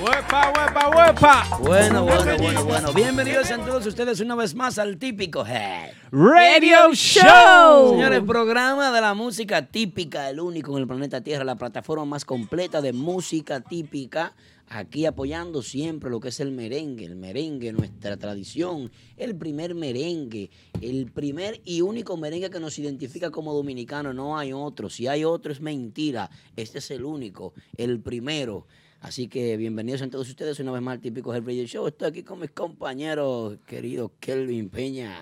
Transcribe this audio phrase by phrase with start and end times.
[0.00, 1.58] ¡Huepa, huepa, huepa!
[1.62, 2.92] Bueno, bueno, bueno, bueno.
[2.94, 7.90] Bienvenidos a todos ustedes una vez más al típico Head Radio Show.
[7.90, 12.24] Señores, programa de la música típica, el único en el planeta Tierra, la plataforma más
[12.24, 14.34] completa de música típica.
[14.68, 20.48] Aquí apoyando siempre lo que es el merengue, el merengue, nuestra tradición, el primer merengue,
[20.80, 24.14] el primer y único merengue que nos identifica como dominicano.
[24.14, 24.88] No hay otro.
[24.88, 26.30] Si hay otro es mentira.
[26.56, 28.66] Este es el único, el primero.
[29.00, 31.86] Así que bienvenidos a todos ustedes una vez más al típico Radio Show.
[31.86, 35.16] Estoy aquí con mis compañeros, querido Kelvin Peña.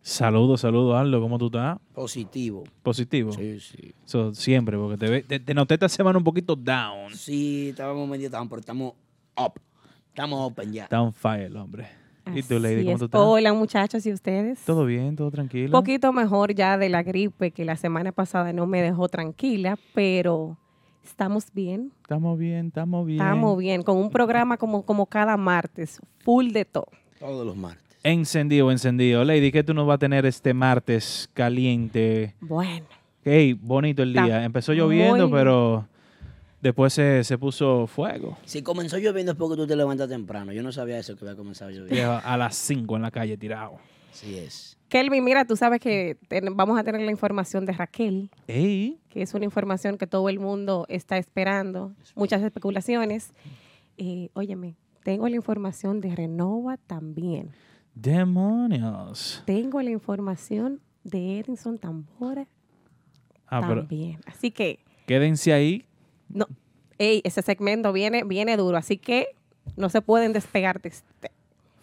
[0.00, 1.20] Saludos, saludos, Aldo.
[1.20, 1.78] ¿Cómo tú estás?
[1.94, 2.64] Positivo.
[2.82, 3.32] Positivo.
[3.32, 3.94] Sí, sí.
[4.06, 7.14] Eso siempre, porque te, ve- te, te noté esta semana un poquito down.
[7.14, 8.94] Sí, estábamos medio down, pero estamos
[9.36, 9.52] up.
[10.08, 10.86] Estamos open ya.
[10.88, 11.86] Down fire, el hombre.
[12.34, 12.98] ¿Y tú, Lady, cómo es.
[13.00, 13.20] tú estás?
[13.22, 14.60] Hola, muchachos, ¿y ustedes?
[14.64, 15.14] ¿Todo bien?
[15.16, 15.66] ¿Todo tranquilo?
[15.66, 19.78] Un poquito mejor ya de la gripe que la semana pasada no me dejó tranquila,
[19.94, 20.56] pero
[21.04, 23.20] estamos bien, Estamos bien, estamos bien.
[23.20, 26.88] estamos bien, con un programa como, como cada martes, full de todo.
[27.18, 27.82] Todos los martes.
[28.02, 29.24] Encendido, encendido.
[29.24, 32.34] Lady, ¿qué tú nos vas a tener este martes caliente?
[32.40, 32.86] Bueno,
[33.26, 34.44] Hey, bonito el Está día.
[34.44, 35.86] Empezó lloviendo, muy- pero
[36.60, 38.36] después se, se puso fuego.
[38.44, 40.52] Si comenzó lloviendo es porque tú te levantas temprano.
[40.52, 42.20] Yo no sabía eso que había comenzado lloviendo.
[42.22, 43.78] A las 5 en la calle tirado.
[44.14, 44.78] Así es.
[44.88, 49.22] Kelvin, mira, tú sabes que ten- vamos a tener la información de Raquel, Ey, que
[49.22, 53.32] es una información que todo el mundo está esperando, muchas especulaciones.
[53.98, 57.50] Eh, óyeme, tengo la información de Renova también.
[57.94, 59.42] demonios.
[59.46, 62.46] Tengo la información de Edinson Tambora
[63.46, 64.20] Ah, pero también.
[64.26, 65.84] Así que, quédense ahí.
[66.28, 66.46] no,
[66.98, 69.26] ey, ese segmento viene, viene duro, así que
[69.76, 71.30] no se pueden despegar de este.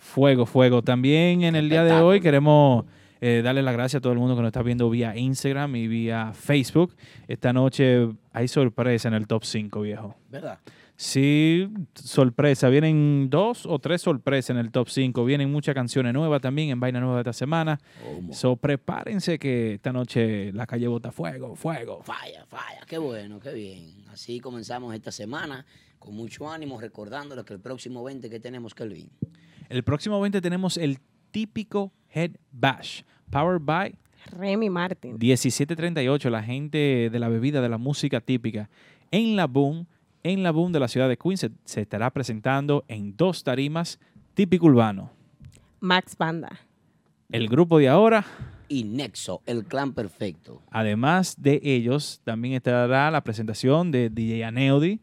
[0.01, 0.81] Fuego, fuego.
[0.81, 2.85] También en el día de hoy queremos
[3.21, 5.87] eh, darle las gracias a todo el mundo que nos está viendo vía Instagram y
[5.87, 6.95] vía Facebook.
[7.27, 10.15] Esta noche hay sorpresa en el top 5, viejo.
[10.29, 10.59] ¿Verdad?
[10.95, 12.67] Sí, sorpresa.
[12.69, 15.23] Vienen dos o tres sorpresas en el top 5.
[15.23, 17.79] Vienen muchas canciones nuevas también en Vaina Nueva de esta semana.
[18.31, 22.01] So, prepárense que esta noche la calle bota fuego, fuego.
[22.03, 22.81] Falla, falla.
[22.87, 24.03] Qué bueno, qué bien.
[24.11, 25.63] Así comenzamos esta semana
[26.01, 29.09] con mucho ánimo, recordándoles que el próximo 20 que tenemos, Kelvin.
[29.69, 30.97] El próximo 20 tenemos el
[31.29, 33.95] típico Head Bash, powered by
[34.31, 35.17] Remy Martin.
[35.17, 38.69] 1738, la gente de la bebida, de la música típica,
[39.11, 39.85] en la Boom,
[40.23, 43.99] en la Boom de la ciudad de Queens, se, se estará presentando en dos tarimas
[44.33, 45.11] típico urbano.
[45.79, 46.59] Max Banda.
[47.31, 48.25] El grupo de ahora,
[48.67, 50.61] Y Nexo, el clan perfecto.
[50.71, 54.99] además de ellos, también estará la presentación de DJ Aneudi,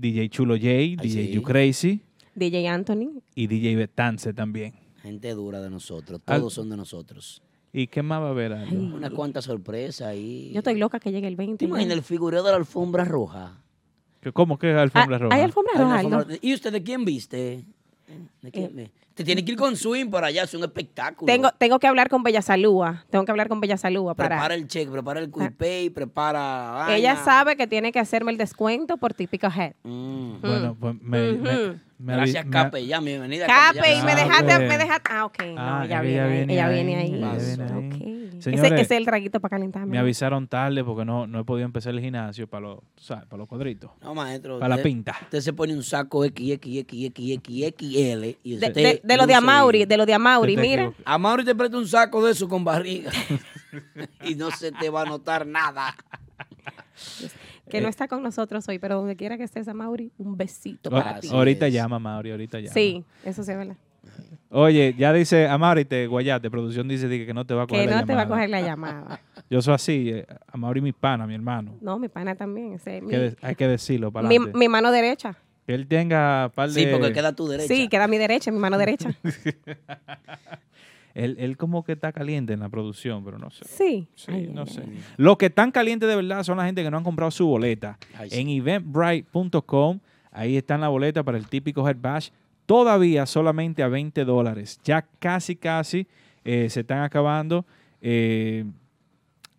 [0.00, 0.66] DJ Chulo J,
[1.02, 1.30] DJ sí.
[1.32, 2.00] You Crazy
[2.34, 3.20] DJ Anthony.
[3.34, 4.74] y DJ Betance también.
[5.02, 6.20] Gente dura de nosotros.
[6.26, 7.42] Al- Todos son de nosotros.
[7.72, 8.52] ¿Y qué más va a haber?
[8.52, 8.66] Aldo?
[8.70, 8.92] Ay.
[8.94, 10.50] Una cuanta sorpresa ahí.
[10.52, 11.58] Yo estoy loca que llegue el 20.
[11.58, 13.62] ¿Te imaginas el figureo de la alfombra roja?
[14.20, 15.34] ¿Qué- ¿Cómo que es alfombra Ah, roja?
[15.36, 16.38] ¿Hay alfombra Hay roja, alfombra-?
[16.40, 17.64] ¿Y usted de quién viste?
[18.42, 18.90] ¿De quién ve?
[19.14, 21.26] Te tiene que ir con swing para allá, es un espectáculo.
[21.30, 23.04] Tengo, tengo que hablar con Bella Salúa.
[23.10, 24.30] Tengo que hablar con Bella Salúa para...
[24.30, 26.86] Prepara el cheque, prepara el quick pay, prepara.
[26.88, 29.74] la Ella sabe que tiene que hacerme el descuento por típico head.
[29.84, 30.40] Mm.
[30.40, 31.78] Bueno, pues me, me- Ujú.
[31.98, 32.86] me avi- Gracias, me- Cape.
[32.86, 33.46] Ya, bienvenida.
[33.46, 34.68] Cape, y me Ah, dejaste, pues.
[34.68, 35.10] me dejaste.
[35.12, 35.38] Ah, ok.
[35.42, 37.14] No, Ah, ella, ella viene, viene ella viene ahí.
[37.14, 37.86] ella viene ahí.
[37.86, 38.22] Ok.
[38.32, 39.92] Ese, Señores, ese es el traguito para calentarme.
[39.92, 43.26] Me avisaron tarde porque no, no he podido empezar el gimnasio para los, ¿sabes?
[43.26, 43.92] para los cuadritos.
[44.00, 44.58] No, maestro.
[44.58, 45.16] Para la pinta.
[45.22, 46.24] Usted se pone un saco
[48.42, 50.82] Y De, usted de- de lo de Amauri, de lo de Amauri, mira.
[50.84, 51.02] equivoco.
[51.04, 53.10] A Mauri te presta un saco de eso con barriga
[54.24, 55.94] y no se te va a notar nada.
[57.70, 57.80] Que Eh.
[57.80, 61.20] no está con nosotros hoy, pero donde quiera que estés, Amauri, un besito O- para
[61.20, 61.28] ti.
[61.30, 61.74] ahorita es.
[61.74, 62.72] llama, Mauri, ahorita llama.
[62.74, 63.76] Sí, eso sí es verdad.
[64.50, 67.86] Oye, ya dice Amaury, te guayate, producción dice di que no te va a coger
[67.86, 68.36] Que la no te va a llamada.
[68.36, 69.20] coger la llamada.
[69.50, 71.74] Yo soy así, eh, Amaury mi pana, mi hermano.
[71.80, 72.74] No, mi pana también.
[72.74, 75.36] ese Hay que, mi, de- hay que decirlo para mi, mi mano derecha.
[75.66, 76.80] Que él tenga par de...
[76.80, 77.72] Sí, porque queda a tu derecha.
[77.72, 79.14] Sí, queda mi derecha, mi mano derecha.
[81.14, 83.66] Él, él como que está caliente en la producción, pero no sé.
[83.68, 84.08] Sí.
[84.14, 84.80] Sí, Ay, no ay, sé.
[84.80, 84.98] ay.
[85.18, 87.98] Los que están calientes de verdad son la gente que no han comprado su boleta.
[88.16, 88.40] Ay, sí.
[88.40, 90.00] En eventbrite.com,
[90.30, 92.30] ahí está la boleta para el típico Head Bash.
[92.64, 94.80] Todavía solamente a 20 dólares.
[94.84, 96.06] Ya casi, casi
[96.44, 97.66] eh, se están acabando.
[98.00, 98.64] eh,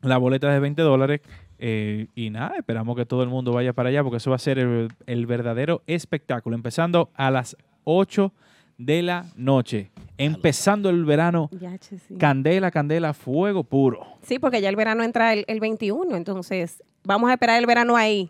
[0.01, 1.21] las boletas de 20 dólares.
[1.59, 4.39] Eh, y nada, esperamos que todo el mundo vaya para allá porque eso va a
[4.39, 6.55] ser el, el verdadero espectáculo.
[6.55, 7.55] Empezando a las
[7.85, 8.31] 8
[8.77, 9.91] de la noche.
[10.17, 11.49] Empezando el verano.
[11.81, 12.15] Sí.
[12.17, 14.05] Candela, candela, fuego puro.
[14.23, 17.95] Sí, porque ya el verano entra el, el 21, entonces vamos a esperar el verano
[17.95, 18.29] ahí,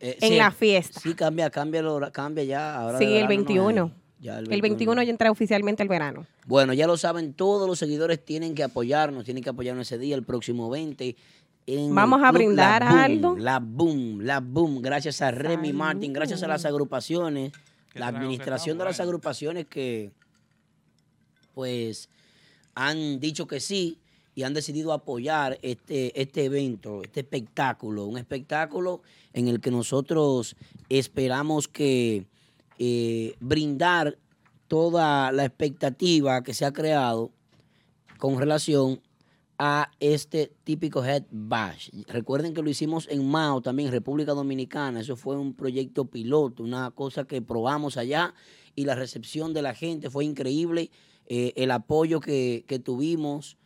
[0.00, 1.00] Eh, en sí, la fiesta.
[1.00, 2.76] Sí, cambia, cambia, el hora- cambia ya.
[2.76, 3.82] Ahora Sí, el no 21.
[3.84, 3.90] hay.
[4.20, 6.24] Ya El 21 ya entra oficialmente el verano.
[6.46, 10.14] Bueno, ya lo saben, todos los seguidores tienen que apoyarnos, tienen que apoyarnos ese día,
[10.16, 11.14] el próximo 20.
[11.66, 13.36] En Vamos a brindar La Boom, algo.
[13.38, 15.78] La Boom, la Boom, gracias a Remy Salud.
[15.78, 17.52] Martin, gracias a las agrupaciones,
[17.94, 20.12] la administración de las agrupaciones que,
[21.54, 22.08] pues,
[22.74, 24.00] han dicho que sí
[24.34, 29.02] y han decidido apoyar este, este evento, este espectáculo, un espectáculo
[29.32, 30.56] en el que nosotros
[30.88, 32.26] esperamos que
[32.78, 34.18] eh, brindar
[34.66, 37.30] toda la expectativa que se ha creado
[38.18, 39.00] con relación
[39.58, 41.90] a este típico Head Bash.
[42.08, 45.00] Recuerden que lo hicimos en Mao, también República Dominicana.
[45.00, 48.34] Eso fue un proyecto piloto, una cosa que probamos allá
[48.74, 50.90] y la recepción de la gente fue increíble.
[51.26, 53.56] Eh, el apoyo que, que tuvimos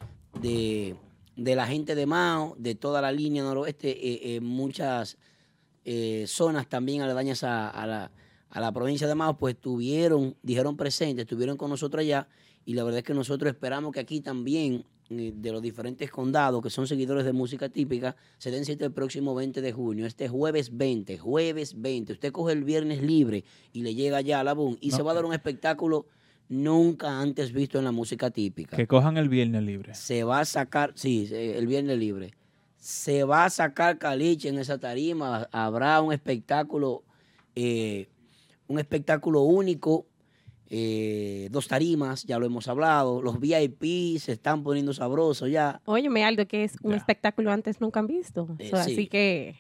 [0.41, 0.97] de,
[1.37, 5.17] de la gente de Mao, de toda la línea noroeste, eh, eh, muchas
[5.85, 8.13] eh, zonas también aledañas a, a la,
[8.51, 12.29] a la provincia de Mao, pues tuvieron, dijeron presentes, estuvieron con nosotros allá
[12.65, 16.69] y la verdad es que nosotros esperamos que aquí también, de los diferentes condados que
[16.71, 20.77] son seguidores de música típica, se den cita el próximo 20 de junio, este jueves
[20.77, 22.13] 20, jueves 20.
[22.13, 24.97] Usted coge el viernes libre y le llega allá a la BUN y No.
[24.97, 26.07] se va a dar un espectáculo
[26.51, 29.95] nunca antes visto en la música típica Que cojan el viernes libre.
[29.95, 32.35] se va a sacar, sí, el viernes libre,
[32.77, 37.03] se va a sacar caliche en esa tarima, habrá un espectáculo,
[37.55, 38.09] eh,
[38.67, 40.07] un espectáculo único,
[40.71, 45.81] eh, dos tarimas, ya lo hemos hablado, los VIP se están poniendo sabrosos ya.
[45.87, 46.97] Óyeme, Aldo, que es un Ya.
[46.99, 48.49] espectáculo antes nunca han visto.
[48.59, 48.77] Eh, sí.
[48.77, 49.57] Así que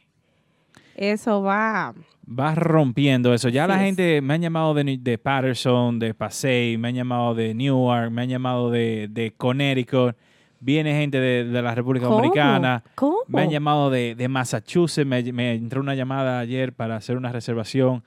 [0.94, 1.94] eso va.
[2.31, 3.49] Vas rompiendo eso.
[3.49, 7.55] Ya la gente me han llamado de, de Patterson, de Passaic, me han llamado de
[7.55, 10.14] Newark, me han llamado de, de Connecticut.
[10.60, 12.16] Viene gente de, de la República ¿Cómo?
[12.19, 12.82] Dominicana.
[12.96, 13.19] ¿Cómo?
[13.28, 15.06] Me han llamado de, de Massachusetts.
[15.06, 18.02] Me, me entró una llamada ayer para hacer una reservación.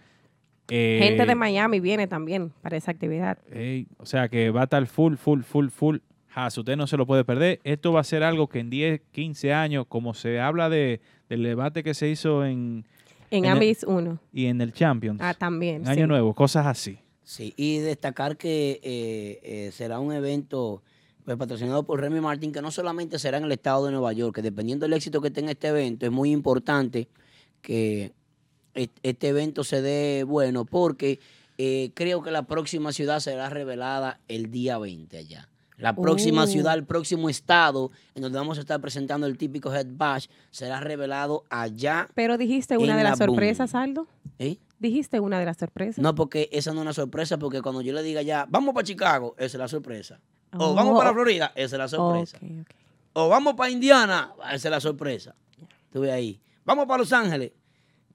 [0.74, 3.38] Eh, Gente de Miami viene también para esa actividad.
[3.98, 5.98] o sea que va a estar full, full, full, full.
[6.34, 7.60] Has, usted no se lo puede perder.
[7.66, 11.44] Esto va a ser algo que en 10, 15 años, como se habla de, del
[11.44, 12.86] debate que se hizo en,
[13.32, 14.18] En, En Ambis 1.
[14.32, 15.20] y en el Champions.
[15.22, 15.82] Ah, también.
[15.82, 15.92] en sí.
[15.92, 17.00] Año Nuevo, cosas así.
[17.24, 20.82] Sí, y destacar que eh, eh, será un evento
[21.26, 24.36] pues, patrocinado por Remy Martin, que no solamente será en el estado de Nueva York,
[24.36, 27.10] que dependiendo del éxito que tenga este evento, es muy importante
[27.62, 28.14] que
[28.76, 31.20] este evento se dé bueno, porque
[31.58, 35.48] eh, creo que la próxima ciudad será revelada el día 20 allá.
[35.78, 36.48] La próxima Oh.
[36.48, 40.80] ciudad, el próximo estado en donde vamos a estar presentando el típico Head Bash será
[40.80, 42.08] revelado allá.
[42.14, 43.30] Pero dijiste una de las boom.
[43.30, 44.08] sorpresas, Aldo.
[44.38, 44.58] ¿eh?
[44.78, 45.98] Dijiste una de las sorpresas.
[45.98, 48.86] No, porque esa no es una sorpresa, porque cuando yo le diga ya, vamos para
[48.86, 50.20] Chicago, esa es la sorpresa.
[50.54, 50.74] O Oh.
[50.76, 52.38] vamos para Florida, esa es la sorpresa.
[53.14, 55.36] O vamos para Indiana, esa es la sorpresa.
[55.86, 56.40] Estuve ahí.
[56.64, 57.52] Vamos para Los Ángeles,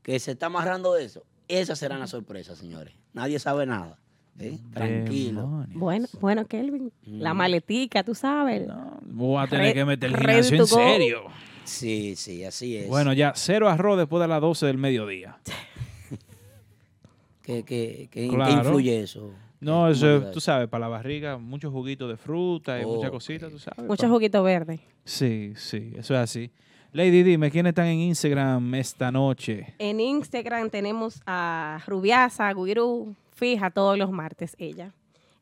[0.06, 1.25] que se está amarrando eso.
[1.49, 2.94] Esas serán las sorpresas, señores.
[3.12, 3.99] Nadie sabe nada.
[4.38, 4.56] ¿eh?
[4.73, 5.41] Tranquilo.
[5.41, 5.81] Demonios.
[5.81, 8.69] Bueno, bueno, Kelvin, la maletica, tú sabes.
[8.69, 11.23] No, voy a tener que meter el gimnasio en serio.
[11.64, 12.87] Sí, sí, así es.
[12.88, 15.38] Bueno, ya cero arroz después de las 12 del mediodía.
[17.43, 18.53] ¿Qué, qué- qué- qué Claro.
[18.53, 19.32] influye eso?
[19.60, 23.51] No, ¿Cómo eso, tú sabes, para la barriga, muchos juguitos de fruta y muchas cositas,
[23.51, 23.84] tú sabes.
[23.89, 24.79] Mucho pa- juguito verde.
[25.05, 26.51] Sí, sí, eso es así.
[26.96, 29.74] Lady, dime, ¿quiénes están en Instagram esta noche?
[29.79, 34.94] En Instagram tenemos a Rubiasa, Guirú, fija todos los martes ella.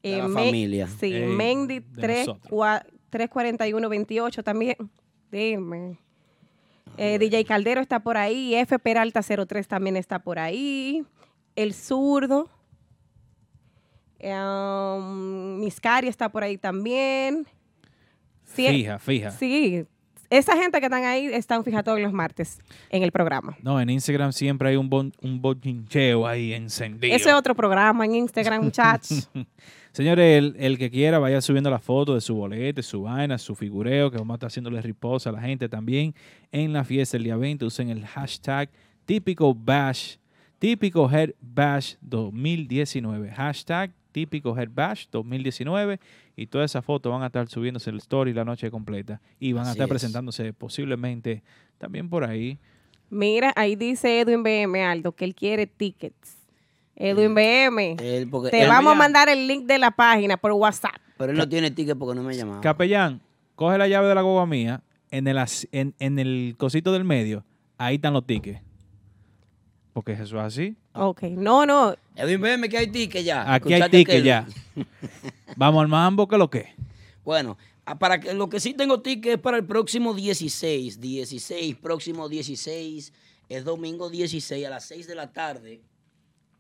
[0.03, 0.89] De la Me- familia.
[0.89, 2.51] Sí, Ey, Mendy de 3, nosotros.
[2.53, 4.77] cua- 34128 también.
[5.31, 5.97] Dime.
[6.97, 11.05] Eh, DJ Caldero está por ahí, F Peralta 03 también está por ahí.
[11.55, 12.49] El zurdo.
[14.21, 17.47] Um, Miscari está por ahí también.
[18.43, 19.31] Sí, Fija, fija.
[19.31, 19.87] Sí,
[20.39, 22.59] esa gente que están ahí están fija todos los martes
[22.91, 23.57] en el programa.
[23.63, 27.15] No, en Instagram siempre hay un, bon, un bochincheo ahí encendido.
[27.15, 29.31] Ese es otro programa en Instagram, muchachos.
[29.93, 33.55] Señores, el, el que quiera vaya subiendo la foto de su bolete, su vaina, su
[33.55, 36.15] figureo, que vamos a estar haciéndole riposa a la gente también
[36.51, 37.65] en la fiesta el día 20.
[37.65, 38.71] Usen el hashtag
[39.05, 40.17] típico bash,
[40.59, 43.31] típico head bash 2019.
[43.31, 45.99] Hashtag típico head bash 2019.
[46.37, 49.21] Y todas esas fotos van a estar subiéndose el story la noche completa.
[49.41, 49.91] Y van a estar es.
[49.91, 51.43] presentándose posiblemente
[51.77, 52.59] también por ahí.
[53.11, 56.39] Mira, ahí dice Edwin BM Aldo que él quiere tickets.
[56.97, 60.95] Edwin BM, Él, te él- vamos a mandar el link de la página por WhatsApp.
[61.19, 62.61] Pero él no tiene ticket porque no me ha llamado.
[62.61, 63.21] Capellán,
[63.57, 64.81] coge la llave de la guagua mía
[65.11, 65.37] en el,
[65.73, 67.45] en el cosito del medio.
[67.79, 68.61] ahí están los tickets.
[69.95, 70.77] Porque eso es así.
[70.93, 71.95] Ok, no, no.
[72.17, 73.43] Edwin, veme que hay tickets ya.
[73.55, 74.25] Aquí hay ¿Escuchaste tickets aquel?
[74.25, 74.47] ya.
[75.57, 76.75] Vamos al mambo, que lo que.
[77.25, 77.57] Bueno,
[77.99, 81.01] para que lo que sí tengo ticket es para el próximo 16.
[81.01, 83.13] 16, próximo 16.
[83.49, 85.81] Es domingo 16 a las 6 de la tarde.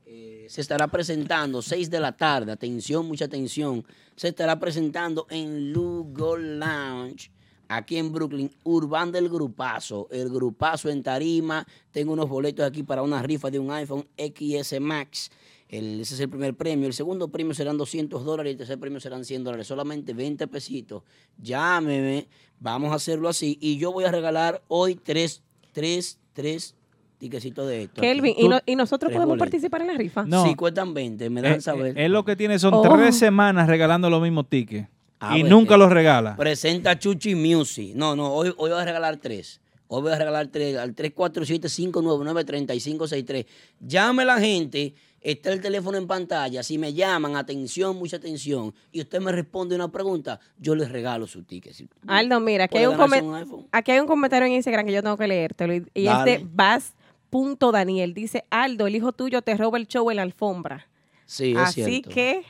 [0.07, 2.53] eh, se estará presentando, 6 de la tarde.
[2.53, 3.85] Atención, mucha atención.
[4.17, 7.31] Se estará presentando en Lugo Lounge.
[7.69, 10.09] Aquí en Brooklyn, Urban del Grupazo.
[10.11, 11.67] El Grupazo en Tarima.
[11.91, 15.31] Tengo unos boletos aquí para una rifa de un iPhone XS Max.
[15.69, 16.87] El- ese es el primer premio.
[16.87, 19.67] El segundo premio serán 200 dólares y el tercer premio serán 100 dólares.
[19.67, 21.03] Solamente 20 pesitos.
[21.39, 22.29] Llámeme.
[22.61, 23.59] Vamos a hacerlo así.
[23.61, 25.43] Y yo voy a regalar hoy tres,
[25.73, 26.75] tres, tres
[27.19, 28.01] tiquecitos de esto.
[28.01, 28.35] Kelvin.
[28.37, 29.47] ¿y, no- y nosotros podemos boletos.
[29.47, 30.25] participar en la rifa?
[30.25, 30.45] No.
[30.45, 31.31] Sí, cuestan 20.
[31.31, 31.99] Me dejan Eh, saber.
[31.99, 32.83] eh, Él lo que tiene son Oh.
[32.83, 34.89] tres semanas regalando los mismos tickets.
[35.31, 36.37] Ah, y pues, nunca los regala.
[36.37, 37.93] Presenta Chuchi Music.
[37.95, 39.61] No, no, hoy, hoy voy a regalar tres.
[39.89, 43.47] Hoy voy a regalar tres al 347-599-3563.
[43.81, 46.63] Llame la gente, está el teléfono en pantalla.
[46.63, 51.27] Si me llaman, atención, mucha atención, y usted me responde una pregunta, yo les regalo
[51.27, 51.75] su ticket.
[51.75, 53.67] Si- Aldo, mira, aquí hay, un ganarse come- un iPhone.
[53.73, 55.75] aquí hay un comentario en Instagram que yo tengo que leértelo.
[55.75, 58.15] Y, y es de Bas.daniel.
[58.15, 60.89] Dice, Aldo, el hijo tuyo te roba el show en la alfombra.
[61.27, 62.11] Sí, es Así cierto.
[62.11, 62.43] que,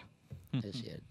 [0.62, 1.03] Es cierto.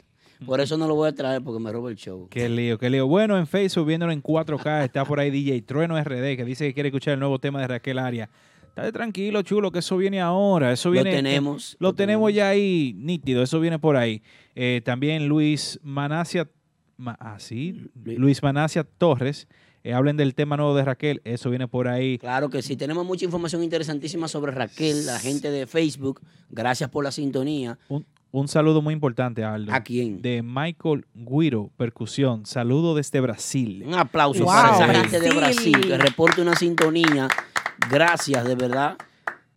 [0.46, 2.28] Por eso no lo voy a traer porque me roba el show.
[2.30, 3.08] Qué lío, qué lío.
[3.08, 6.74] Bueno, en Facebook, viéndolo en 4K, está por ahí DJ Trueno RD, que dice que
[6.74, 8.30] quiere escuchar el nuevo tema de Raquel Aria.
[8.70, 10.72] Estate tranquilo, chulo, que eso viene ahora.
[10.72, 12.34] Eso Lo viene, tenemos, Lo, lo tenemos tenemos.
[12.36, 14.22] ya ahí nítido, eso viene por ahí.
[14.56, 16.50] Eh, también Luis Manacia,
[16.98, 19.48] Ma- ah, sí, Luis- Luis Manacia Torres,
[19.84, 22.18] eh, hablen del tema nuevo de Raquel, eso viene por ahí.
[22.18, 26.22] Claro que sí, tenemos mucha información interesantísima sobre Raquel, la gente de Facebook.
[26.50, 27.78] Gracias por la sintonía.
[27.90, 29.72] Un, un saludo muy importante, Aldo.
[29.72, 30.20] ¿A quién?
[30.22, 32.48] De Michael Guiro, percusión.
[32.48, 33.84] Saludo desde Brasil.
[33.86, 35.80] Un aplauso Wow, para esa gente de Brasil.
[35.82, 37.28] Que reporte una sintonía.
[37.92, 38.98] Gracias, de verdad.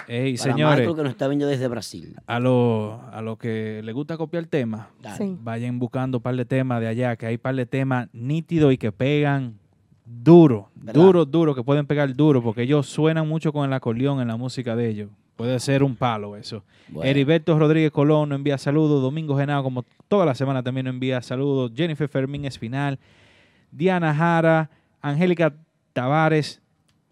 [0.09, 2.15] Ey, Para señores, Michael que nos está viendo desde Brasil.
[2.27, 5.17] a los a lo que le gusta copiar Dale.
[5.17, 5.37] Sí.
[5.41, 8.73] vayan buscando un par de temas de allá, que hay un par de temas nítidos
[8.75, 9.59] y que pegan
[10.07, 10.95] duro, ¿Verdad?
[11.03, 14.37] duro, duro, que pueden pegar duro, porque ellos suenan mucho con el acordeón en la
[14.37, 15.11] música de ellos.
[15.37, 16.65] Puede ser un palo eso.
[16.89, 17.11] Bueno.
[17.11, 19.03] Heriberto Rodríguez Colón nos envía saludos.
[19.03, 21.73] Domingo Genao, como toda la semana, también nos envía saludos.
[21.77, 22.99] Jennifer Fermín Espinal.
[23.71, 24.71] Diana Jara.
[25.03, 25.53] Angélica
[25.93, 26.63] Tavares.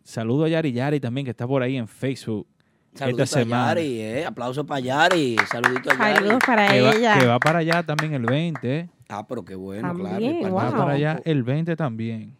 [0.02, 2.46] Saludo a Yari Yari también, que está por ahí en Facebook.
[2.94, 3.66] Saluditos esta a semana.
[3.74, 4.24] Yari, eh.
[4.24, 5.36] Aplauso para Yari.
[5.50, 6.14] Saludito a Yari.
[6.16, 7.18] saludos para Que va, ella.
[7.18, 8.78] que va para allá también el 20.
[8.78, 8.88] ¿eh?
[9.08, 10.08] Ah, pero qué bueno, claro.
[10.10, 10.54] También, wow.
[10.54, 12.36] Va para allá el 20 también.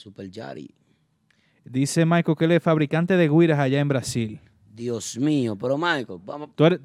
[0.00, 0.70] Super Yari.
[1.64, 4.40] Dice Michael que él es fabricante de guiras allá en Brasil.
[4.74, 6.50] Dios mío, pero Michael, vamos.
[6.54, 6.80] Tú eres-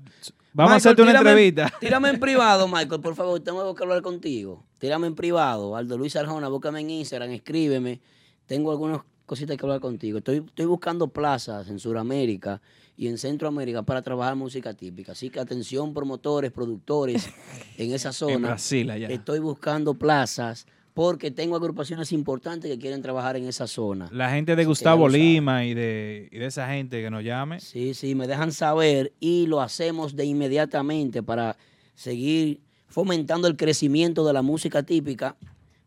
[0.53, 1.74] vamos a hacerte una tírame- entrevista.
[1.79, 3.39] Tírame en privado, Michael, por favor.
[3.39, 4.65] Tengo que hablar contigo.
[4.79, 5.75] Tírame en privado.
[5.75, 8.01] Aldo Luis Arjona, búscame en Instagram, escríbeme.
[8.45, 10.17] Tengo algunas cositas que hablar contigo.
[10.17, 12.62] Estoy, estoy buscando plazas en Sudamérica
[12.98, 15.13] y en Centroamérica para trabajar música típica.
[15.13, 17.29] Así que atención, promotores, productores
[17.77, 18.34] en esa zona.
[18.34, 19.07] En Brasil, allá.
[19.07, 24.08] Estoy buscando plazas porque tengo agrupaciones importantes que quieren trabajar en esa zona.
[24.14, 25.10] La gente de Así Gustavo.
[25.10, 27.60] Lima y de, y de esa gente que nos llame.
[27.60, 31.58] Sí, sí, me dejan saber y lo hacemos de inmediatamente para
[31.96, 35.36] seguir fomentando el crecimiento de la música típica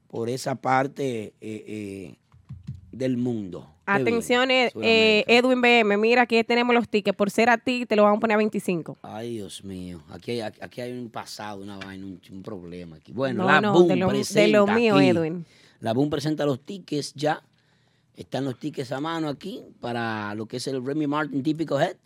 [0.08, 2.16] por esa parte eh, eh,
[2.92, 3.66] del mundo.
[3.94, 5.32] Atención, eh, eh, Sudamérica.
[5.32, 7.16] Edwin BM, mira, aquí tenemos los tickets.
[7.16, 8.98] Por ser a ti, te lo vamos a poner a 25.
[9.02, 13.12] Ay, Dios mío, aquí hay, aquí hay un pasado, una vaina, un, un problema aquí.
[13.12, 15.08] Bueno, no, la no, Boom de lo, de presenta lo mío, aquí.
[15.08, 15.46] Edwin.
[15.80, 17.42] La Boom presenta los tickets ya.
[18.16, 21.96] Están los tickets a mano aquí para lo que es el Remy Martin Típico Head.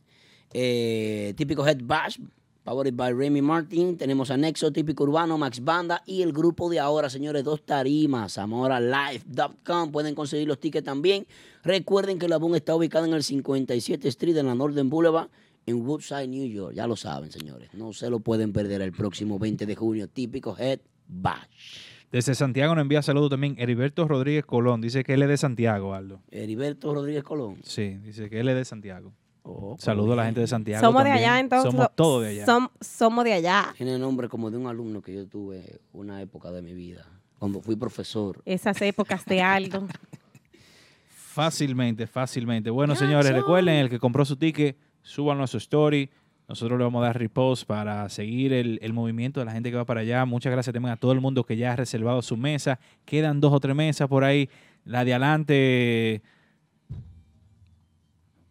[0.52, 2.18] Eh, típico Head Bash,
[2.64, 3.96] powered by Remy Martin.
[3.96, 9.92] Tenemos Anexo Típico Urbano, Max Banda y el grupo de ahora, señores, dos tarimas, amoralive.com.
[9.92, 11.26] Pueden conseguir los tickets también.
[11.62, 15.28] Recuerden que la Boom está ubicada en el 57 Street en la Northern Boulevard
[15.66, 16.74] en Woodside, New York.
[16.74, 17.70] Ya lo saben, señores.
[17.74, 20.08] No se lo pueden perder el próximo 20 de junio.
[20.08, 21.92] Típico Head Bash.
[22.10, 24.82] Desde Santiago nos envía saludos también Heriberto Rodríguez Colón.
[24.82, 26.20] Dice que él es de Santiago, Aldo.
[26.30, 27.60] Heriberto Rodríguez Colón.
[27.62, 29.14] Sí, dice que él es de Santiago.
[29.44, 30.84] Oh, Saludos a la gente de Santiago.
[30.86, 31.70] Somos de allá, entonces.
[31.72, 32.46] Somos todos de allá.
[32.46, 33.74] Som- somos de allá.
[33.76, 37.04] Tiene nombre como de un alumno que yo tuve una época de mi vida,
[37.38, 38.40] cuando fui profesor.
[38.44, 39.86] Esas épocas de Aldo.
[41.08, 42.68] Fácilmente, fácilmente.
[42.68, 46.10] Bueno, señores, recuerden, el que compró su ticket, súbanlo a su story.
[46.46, 49.76] Nosotros le vamos a dar repost para seguir el, el movimiento de la gente que
[49.76, 50.26] va para allá.
[50.26, 52.78] Muchas gracias también a todo el mundo que ya ha reservado su mesa.
[53.06, 54.50] Quedan dos o tres mesas por ahí.
[54.84, 56.22] La de adelante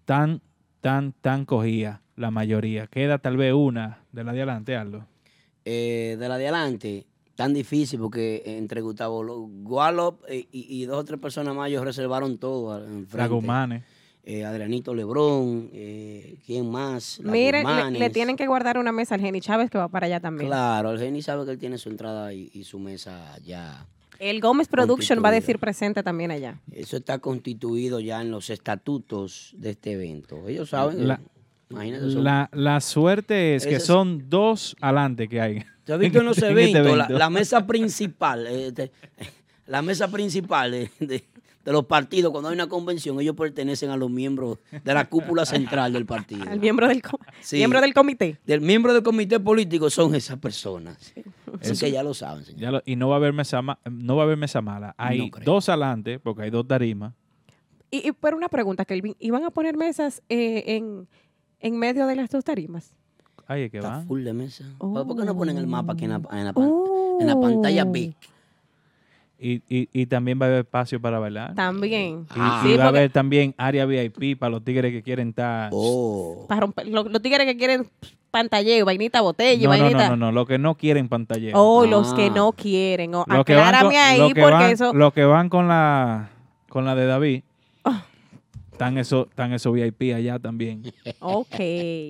[0.05, 0.41] tan,
[0.81, 2.87] tan, tan cogía la mayoría.
[2.87, 5.05] Queda tal vez una de la de adelante, Aldo.
[5.65, 10.85] Eh, de la de adelante, tan difícil porque entre Gustavo Lo- Gualop eh, y, y
[10.85, 12.79] dos o tres personas más ellos reservaron todo.
[13.11, 13.83] Dragomanes.
[14.23, 17.19] eh, Adrianito Lebrón, eh, ¿quién más?
[17.23, 20.19] Las Miren, le, tienen que guardar una mesa al Geni Chávez que va para allá
[20.19, 20.47] también.
[20.49, 23.85] Claro, el Geni sabe que él tiene su entrada y, y su mesa ya.
[24.21, 26.59] El Gómez Production va a decir presente también allá.
[26.71, 30.47] Eso está constituido ya en los estatutos de este evento.
[30.47, 31.07] Ellos saben.
[31.07, 31.19] La-
[31.69, 35.63] La, la suerte es que es- son dos adelante que hay.
[35.85, 36.85] ¿Te has visto en los en este eventos?
[36.97, 37.17] la, evento.
[37.17, 38.91] la mesa principal, eh, de-
[39.67, 41.23] la mesa principal de, de-
[41.63, 45.45] de los partidos, cuando hay una convención, ellos pertenecen a los miembros de la cúpula
[45.45, 46.43] central del partido.
[46.49, 47.01] Al miembro del,
[47.41, 47.57] Sí.
[47.57, 48.37] miembro del comité.
[48.45, 51.13] Del miembro del comité político son esas personas.
[51.61, 52.61] Así que ya lo saben, señor.
[52.61, 54.93] Ya lo- y no va a haber mesa ma- no va a haber mesa mala.
[54.97, 57.13] Hay No dos adelante, porque hay dos tarimas.
[57.89, 61.07] Y, y pero una pregunta, Kelvin, ¿iban a poner mesas eh, en,
[61.59, 62.93] en medio de las dos tarimas?
[63.47, 64.07] Ahí es que Está van.
[64.07, 64.63] full de mesa.
[64.77, 65.05] Oh.
[65.05, 66.71] ¿Por qué no ponen el mapa aquí en la, en la pan-
[67.19, 67.91] en la pantalla Oh.
[67.91, 68.15] big?
[69.43, 71.55] Y, y, y también va a haber espacio para bailar.
[71.55, 72.27] También.
[72.29, 72.61] Y, Ah.
[72.63, 75.71] y Sí, va a haber también área VIP para los tigres que quieren estar.
[75.73, 76.45] Oh.
[76.47, 77.87] para romper- lo- los tigres que quieren
[78.29, 80.09] pantalleo, vainita botella, no, no, vainita.
[80.09, 81.51] no, no, no, los que no quieren pantalla.
[81.55, 82.33] Oh, los que Ah.
[82.35, 83.15] no quieren.
[83.15, 84.93] Oh, Los que van aclárame con- ahí los que porque van- eso.
[84.93, 86.29] los que van con la
[86.69, 87.41] con la de David.
[87.83, 88.03] Ah.
[88.71, 90.83] Están esos están esos VIP allá también.
[91.19, 91.55] Ok,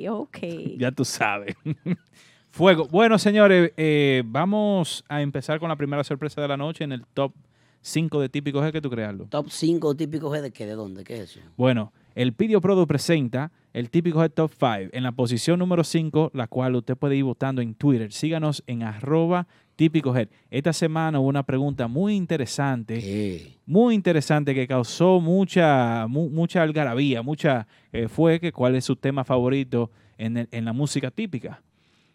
[0.09, 0.37] ok.
[0.77, 1.55] Ya tú sabes.
[2.51, 2.87] Fuego.
[2.91, 7.05] Bueno, señores, eh, vamos a empezar con la primera sorpresa de la noche en el
[7.13, 7.33] top
[7.81, 9.25] 5 de típicos G que tú crearlo.
[9.29, 11.39] Top 5 típicos G de qué, de dónde, qué es eso.
[11.55, 16.47] Bueno, el Pidio presenta el típico G Top 5 en la posición número 5, la
[16.47, 18.11] cual usted puede ir votando en Twitter.
[18.11, 20.27] Síganos en arroba típico Head.
[20.51, 23.55] Esta semana hubo una pregunta muy interesante ¿Qué?
[23.65, 28.97] muy interesante que causó mucha mu- mucha algarabía, mucha eh, fue que cuál es su
[28.97, 31.63] tema favorito en, el- en la música típica.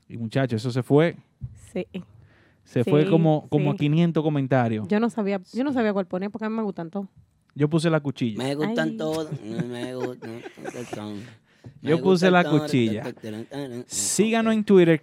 [0.08, 1.16] Y muchachos, eso se fue,
[1.72, 1.86] Sí.
[2.64, 3.78] se Sí, fue como, como sí.
[3.78, 4.86] 500 comentarios.
[4.88, 7.08] Yo no sabía, yo no sabía cuál poner porque a mí me gustan todos.
[7.54, 8.38] Yo puse la cuchilla.
[8.38, 8.96] Me gustan Ay.
[8.96, 9.28] todos.
[9.42, 10.40] Me gustan.
[11.82, 13.02] Me Yo puse la cuchilla.
[13.86, 15.00] Síganos en Twitter.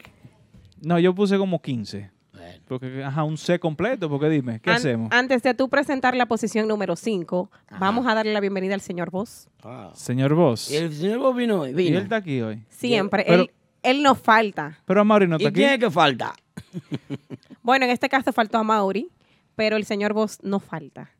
[0.81, 2.11] No, yo puse como 15.
[2.33, 5.11] Bueno, Porque, ajá, un C completo, porque dime, ¿qué An- hacemos?
[5.11, 9.09] Antes de tú presentar la posición número 5, vamos a darle la bienvenida al señor
[9.11, 9.47] Voss.
[9.63, 9.91] ah.
[9.95, 10.69] Señor Vos.
[10.71, 11.69] ¿Y el señor Bob vino hoy?
[11.69, 11.97] Y Vino.
[11.97, 12.63] él está aquí hoy.
[12.69, 13.23] Siempre.
[13.27, 13.51] Pero- él,
[13.83, 14.79] él nos falta.
[14.85, 15.55] Pero Amaury no está ¿Y aquí.
[15.59, 16.33] quién es que falta?
[17.61, 19.09] Bueno, en este caso faltó a Mauri,
[19.55, 21.11] pero el señor Voss no falta.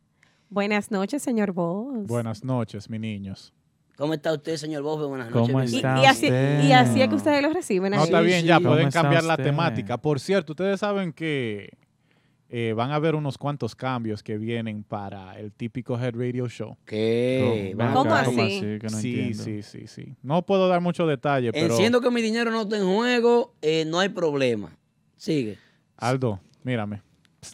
[0.49, 2.05] Buenas noches, señor Voss.
[2.05, 3.53] Buenas noches, mis niños.
[3.95, 5.07] ¿Cómo está usted, señor Bob?
[5.07, 5.71] Buenas ¿Cómo noches.
[5.73, 6.63] Y, está y así, usted?
[6.65, 7.91] y así es que ustedes lo reciben.
[7.91, 8.03] No, ahí.
[8.05, 9.43] está bien, ya ¿Cómo pueden está cambiar la usted?
[9.45, 9.97] temática.
[9.97, 11.69] Por cierto, ustedes saben que
[12.55, 16.77] eh, van a haber unos cuantos cambios que vienen para el típico Head Radio Show.
[16.85, 17.73] ¿Qué?
[17.75, 18.59] ¿Cómo así?
[18.79, 19.43] Que no sí, entiendo.
[19.43, 20.15] sí, sí, sí.
[20.21, 23.85] No puedo dar mucho detalle, pero Enciendo que mi dinero no está en juego, eh,
[23.85, 24.77] no hay problema.
[25.17, 25.57] Sigue.
[25.97, 27.01] Aldo, mírame.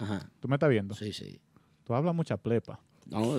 [0.01, 0.29] Ajá.
[0.41, 0.93] ¿Tú me estás viendo?
[0.95, 1.39] Sí, sí.
[1.85, 2.81] Tú hablas mucha plepa.
[3.05, 3.35] No,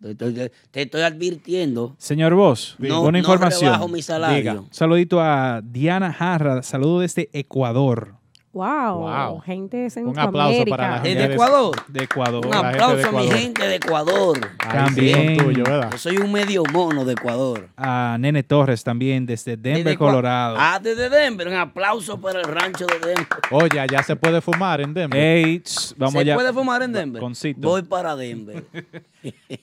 [0.00, 1.94] te, te- te estoy advirtiendo.
[1.98, 3.72] Señor Vos, No, una no información.
[3.72, 4.36] rebajo mi salario.
[4.38, 4.60] Diga.
[4.60, 8.14] Un saludito a Diana Jarra, saludo desde Ecuador.
[8.52, 9.40] Wow, Wow.
[9.42, 10.22] gente de Un Centroamérica.
[10.28, 11.76] aplauso para la gente ¿Desde Ecuador?
[11.86, 12.46] De Ecuador.
[12.46, 14.40] Un gente de aplauso a mi gente de Ecuador.
[14.58, 15.36] También.
[15.36, 15.90] tuyos, ¿verdad?
[15.92, 17.68] Yo soy un medio mono de Ecuador.
[17.76, 20.56] A Nene Torres también desde Denver, Desde Colorado.
[20.58, 21.46] Ah, desde Denver.
[21.46, 23.26] Un aplauso para el rancho de Denver.
[23.52, 25.20] Oye, ya se puede fumar en Denver.
[25.20, 26.34] Ey, tss, vamos ¿Se allá.
[26.34, 27.20] puede fumar en Denver?
[27.22, 27.68] Concito.
[27.68, 28.64] Voy para Denver.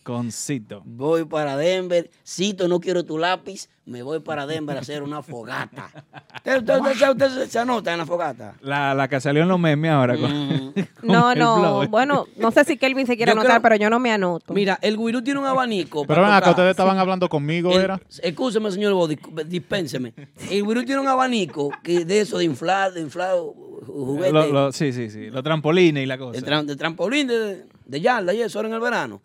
[0.04, 0.82] Concito.
[0.86, 2.10] Voy para Denver.
[2.26, 3.70] Cito, no quiero tu lápiz.
[3.86, 5.90] Me voy para Denver a hacer una fogata.
[6.36, 8.56] ¿Usted, usted- usted- usted se- se anota en la fogata?
[8.62, 10.18] La, la que salió en los memes ahora.
[10.18, 10.74] con- Mm.
[10.74, 11.88] con No, el no, blog.
[11.90, 14.54] bueno, no sé si Kelvin se quiere Yo anotar, creo- pero yo no me anoto.
[14.54, 16.02] Mira, el Guirú tiene un abanico.
[16.06, 18.02] Pero para ven acá, ustedes estaban hablando conmigo, El- ¿era?
[18.22, 20.14] Escúcheme, señor Bo, dispénseme.
[20.52, 24.34] El Guirú tiene un abanico que de eso, de inflar, de inflar ju- juguetes.
[24.34, 25.30] Lo- lo- sí, sí, sí.
[25.30, 26.40] Los trampolines y la cosa.
[26.42, 29.22] de, tram- de trampolín, de, de yarda y eso ahora en el verano.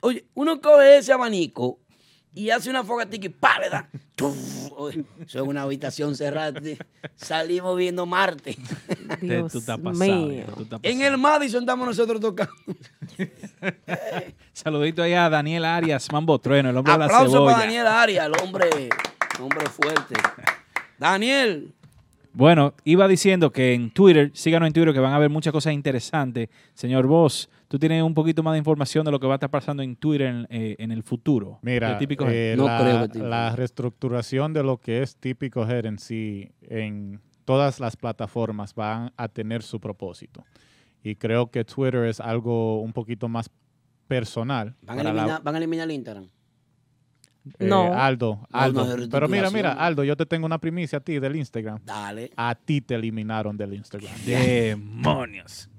[0.00, 1.78] Oye, uno coge ese abanico
[2.34, 3.58] y hace una fogatica y ¡pá!
[3.60, 3.88] le da.
[4.14, 4.36] ¡Tuf!
[4.76, 6.60] Oye, Eso es una habitación cerrada.
[7.16, 8.56] Salimos viendo Marte.
[9.20, 10.28] Te- Dios tú estás pasado, mío.
[10.28, 12.52] viejo, tú estás en el Madison estamos nosotros tocando.
[14.52, 17.44] Saludito ahí a Daniel Arias, Mambo Trueno, el hombre de la cebolla.
[17.52, 20.14] para Daniel Arias, el hombre, el hombre fuerte.
[20.98, 21.72] Daniel,
[22.32, 25.72] Bueno, iba diciendo que en Twitter, síganos en Twitter, que van a ver muchas cosas
[25.74, 26.48] interesantes.
[26.74, 29.50] Señor Vos, tú tienes un poquito más de información de lo que va a estar
[29.50, 31.58] pasando en Twitter en, eh, en el futuro.
[31.62, 36.50] Mira, de típico eh, No la, reestructuración de lo que es típico Head en sí,
[36.62, 40.44] en todas las plataformas van a tener su propósito.
[41.02, 43.48] Y creo que Twitter es algo un poquito más
[44.08, 44.74] personal.
[44.82, 46.24] van a, la- eliminar, van a eliminar el Instagram.
[46.24, 47.94] eh, No.
[47.94, 48.96] Aldo, Aldo.
[48.96, 49.72] no, Pero mira, mira.
[49.72, 51.78] Aldo, yo te tengo una primicia a ti del Instagram.
[51.84, 52.30] Dale.
[52.36, 54.12] A ti te eliminaron del Instagram.
[54.24, 55.68] Demonios.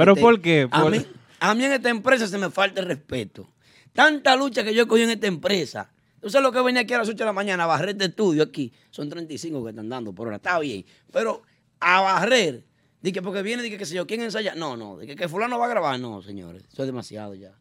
[0.00, 0.68] ¿Pero Este, por qué?
[0.70, 0.98] A mí,
[1.40, 3.48] a mí en esta empresa se me falta el respeto.
[3.92, 5.90] Tanta lucha que yo he cogido en esta empresa.
[6.20, 8.06] Tú sabes lo que venía aquí a las 8 de la mañana a barrer de
[8.06, 8.72] estudio aquí.
[8.90, 10.36] Son 35 que están dando por hora.
[10.36, 10.84] Está bien.
[11.12, 11.42] Pero
[11.80, 12.64] a barrer.
[13.02, 14.54] Dije, porque viene, dije, que sé yo, ¿quién ensaya?
[14.54, 15.98] No, no, dije que fulano va a grabar.
[15.98, 17.52] No, señores, eso es demasiado ya.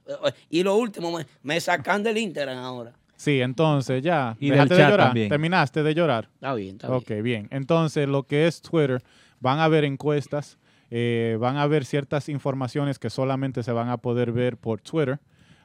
[0.50, 2.94] Y lo último, me, me sacan del Instagram ahora.
[3.16, 4.36] Sí, entonces ya.
[4.40, 5.08] Y dejaste del de chat llorar.
[5.08, 5.30] también.
[5.30, 6.30] Terminaste de llorar.
[6.36, 7.24] Está bien, está Ok, bien.
[7.24, 7.48] bien.
[7.52, 9.02] Entonces, lo que es Twitter,
[9.40, 10.58] van a haber encuestas,
[10.92, 15.20] eh, van a haber ciertas informaciones que solamente se van a poder ver por Twitter.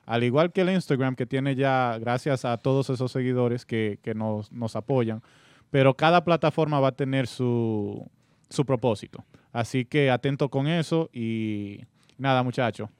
[0.06, 4.14] Al igual que el Instagram, que tiene ya, gracias a todos esos seguidores que, que
[4.14, 5.22] nos, nos apoyan.
[5.70, 8.06] Pero cada plataforma va a tener su,
[8.50, 9.24] su propósito.
[9.52, 11.80] Así que atento con eso y
[12.18, 12.90] nada, muchachos.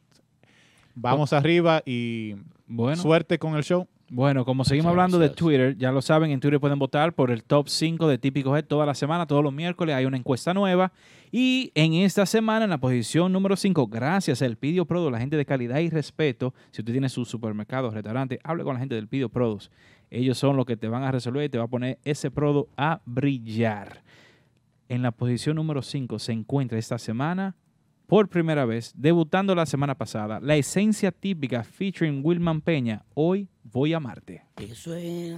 [0.95, 3.01] Vamos arriba y Bueno.
[3.03, 3.87] suerte con el show.
[4.11, 5.31] Bueno, como seguimos hablando de.
[5.31, 8.67] Twitter, ya lo saben, en Twitter pueden votar por el top 5 de Típico Head
[8.67, 10.93] toda la semana, todos los miércoles hay una encuesta nueva.
[11.33, 15.37] Y en esta semana, en la posición número 5, gracias al Pidio Produce, la gente
[15.37, 19.09] de calidad y respeto, si usted tiene su supermercado, restaurante, hable con la gente del
[19.09, 19.71] Pidio Produce.
[20.11, 22.71] Ellos son los que te van a resolver y te va a poner ese producto
[22.77, 24.05] a brillar.
[24.89, 27.57] En la posición número 5 se encuentra esta semana,
[28.07, 33.93] por primera vez, debutando la semana pasada, la esencia típica featuring Wilman Peña, Hoy voy
[33.93, 34.43] a amarte.
[34.57, 35.35] Eso es.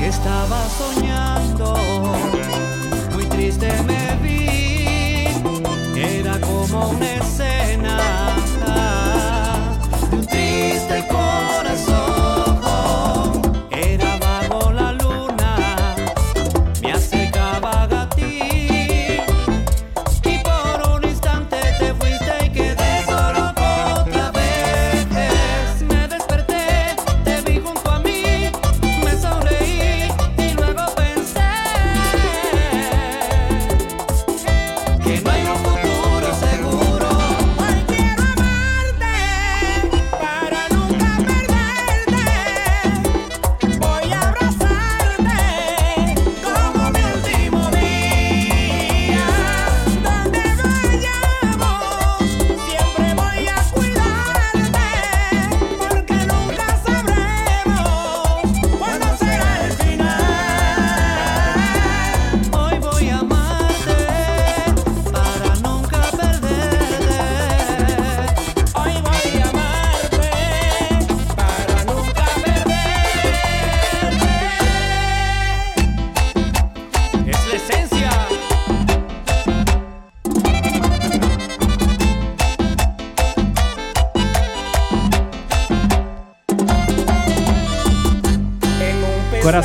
[0.00, 1.74] Estaba soñando,
[3.14, 5.26] muy triste me vi,
[6.00, 7.17] era como una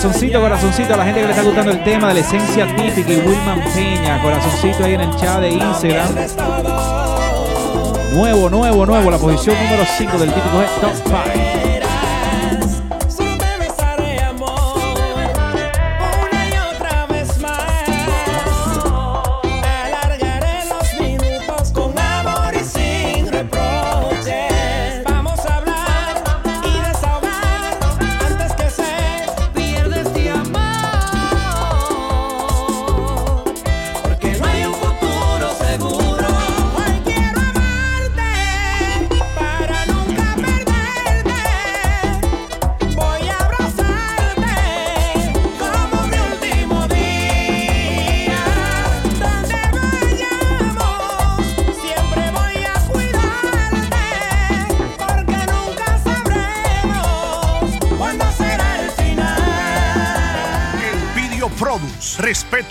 [0.04, 3.14] Corazoncito, corazoncito a la gente que le está gustando el tema de la esencia típica
[3.14, 4.22] y Wilman Peña.
[4.22, 6.14] Corazoncito ahí en el chat de Instagram.
[8.12, 9.10] Nuevo, nuevo, nuevo.
[9.10, 11.73] La posición número 5 del típico Head Top 5.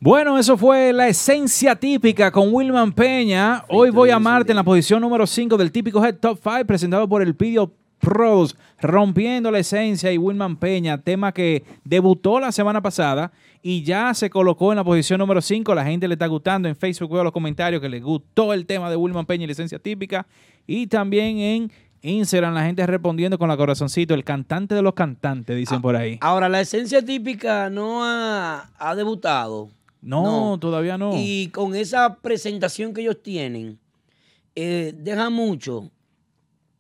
[0.01, 3.65] Bueno, eso fue la esencia típica con Wilman Peña.
[3.67, 7.10] Hoy voy a amarte en la posición número 5 del típico Head Top 5 presentado
[7.10, 12.81] por el Pidio Pros, rompiendo la esencia y Wilman Peña, tema que debutó la semana
[12.81, 13.31] pasada
[13.62, 15.75] y ya se colocó en la posición número 5.
[15.75, 16.67] La gente le está gustando.
[16.69, 19.53] En Facebook veo los comentarios que les gustó el tema de Wilman Peña y la
[19.53, 20.25] esencia típica.
[20.65, 25.55] Y también en Instagram la gente respondiendo con la corazoncito, el cantante de los cantantes,
[25.57, 26.17] dicen por ahí.
[26.21, 29.69] Ahora, la esencia típica no ha, ha debutado.
[30.01, 31.12] No, todavía no.
[31.15, 33.77] Y con esa presentación que ellos tienen,
[34.55, 35.91] eh, deja mucho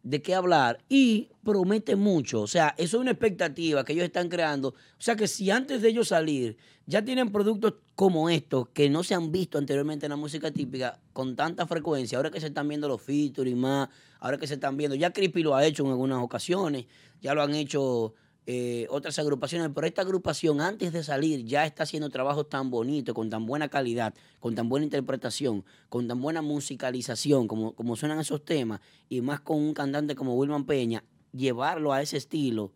[0.03, 2.41] de qué hablar y promete mucho.
[2.41, 4.69] O sea, eso es una expectativa que ellos están creando.
[4.69, 9.03] O sea, que si antes de ellos salir ya tienen productos como estos que no
[9.03, 12.67] se han visto anteriormente en la música típica con tanta frecuencia, ahora que se están
[12.67, 15.83] viendo los features y más, ahora que se están viendo, ya Crispy lo ha hecho
[15.83, 16.85] en algunas ocasiones,
[17.21, 18.15] ya lo han hecho
[18.51, 23.13] eh, otras agrupaciones, pero esta agrupación antes de salir ya está haciendo trabajos tan bonitos,
[23.13, 28.19] con tan buena calidad, con tan buena interpretación, con tan buena musicalización, como, como suenan
[28.19, 32.71] esos temas, y más con un cantante como Wilman Peña, llevarlo a ese estilo,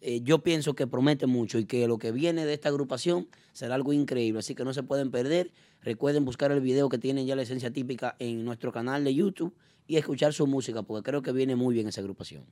[0.00, 3.74] eh, yo pienso que promete mucho y que lo que viene de esta agrupación será
[3.74, 5.50] algo increíble, así que no se pueden perder.
[5.82, 9.52] Recuerden buscar el video que tienen ya la esencia típica en nuestro canal de YouTube
[9.88, 12.44] y escuchar su música, porque creo que viene muy bien esa agrupación.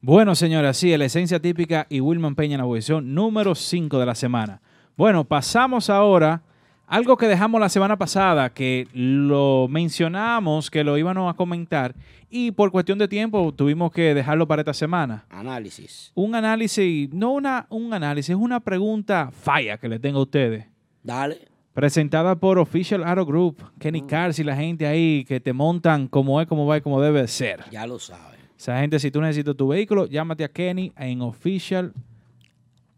[0.00, 4.06] Bueno, señora, sí, la esencia típica y Wilman Peña en la posición número 5 de
[4.06, 4.60] la semana.
[4.96, 6.40] Bueno, pasamos ahora
[6.86, 11.96] algo que dejamos la semana pasada, que lo mencionamos, que lo íbamos a comentar,
[12.30, 15.26] y por cuestión de tiempo tuvimos que dejarlo para esta semana.
[15.30, 16.12] Análisis.
[16.14, 20.64] Un análisis, no una, un análisis, es una pregunta falla que le tengo a ustedes.
[21.02, 21.40] Dale.
[21.74, 26.40] Presentada por Official Auto Group, Kenny Cars y la gente ahí que te montan como
[26.40, 27.64] es, como va y como debe ser.
[27.72, 28.37] Ya lo sabes.
[28.58, 31.92] Esa gente, si tú necesitas tu vehículo, llámate a Kenny en Official,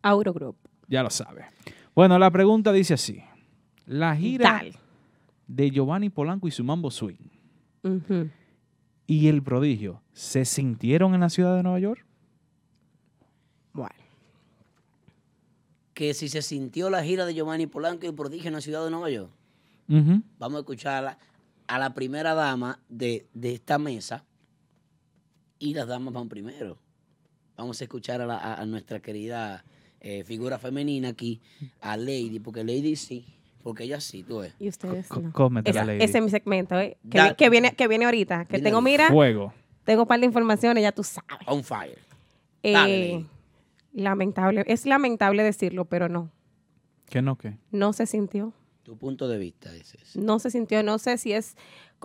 [0.02, 0.56] Aurogroup.
[0.88, 1.44] ya lo sabes.
[1.94, 3.22] Bueno, la pregunta dice así.
[3.84, 4.64] La gira
[5.46, 7.28] de Giovanni Polanco y su Mambo Swing
[9.06, 12.06] y el prodigio, ¿se sintieron en la ciudad de Nueva York?
[13.72, 13.94] Bueno.
[15.92, 18.90] Que si se sintió la gira de Giovanni Polanco y Prodigio en la ciudad de
[18.90, 19.30] Nueva York,
[20.38, 21.18] vamos a escuchar a la,
[21.66, 24.24] a la primera dama de, de esta mesa
[25.60, 26.76] y las damas van primero.
[27.56, 29.64] Vamos a escuchar a, la- a- a nuestra querida
[30.00, 31.40] eh, figura femenina aquí,
[31.80, 33.26] a Lady, porque Lady sí,
[33.62, 34.54] porque ella sí, tú ves.
[34.58, 35.30] Y ustedes no.
[35.32, 36.02] cómetela, Esa- Lady.
[36.02, 36.96] ese es mi segmento, ¿eh?
[37.10, 38.46] Que, Da- vi- que viene, que viene ahorita.
[38.46, 39.52] Que Viene tengo, mira, Fuego.
[39.84, 41.28] tengo un par de informaciones, ya tú sabes.
[41.46, 41.98] On fire.
[42.62, 43.24] Dale, Eh,
[43.92, 46.30] lamentable, es lamentable decirlo, pero no.
[47.08, 47.56] ¿Qué no qué?
[47.70, 48.52] No se sintió.
[48.84, 50.16] Tu punto de vista ese es.
[50.16, 50.82] No se sintió.
[50.82, 51.56] No sé si es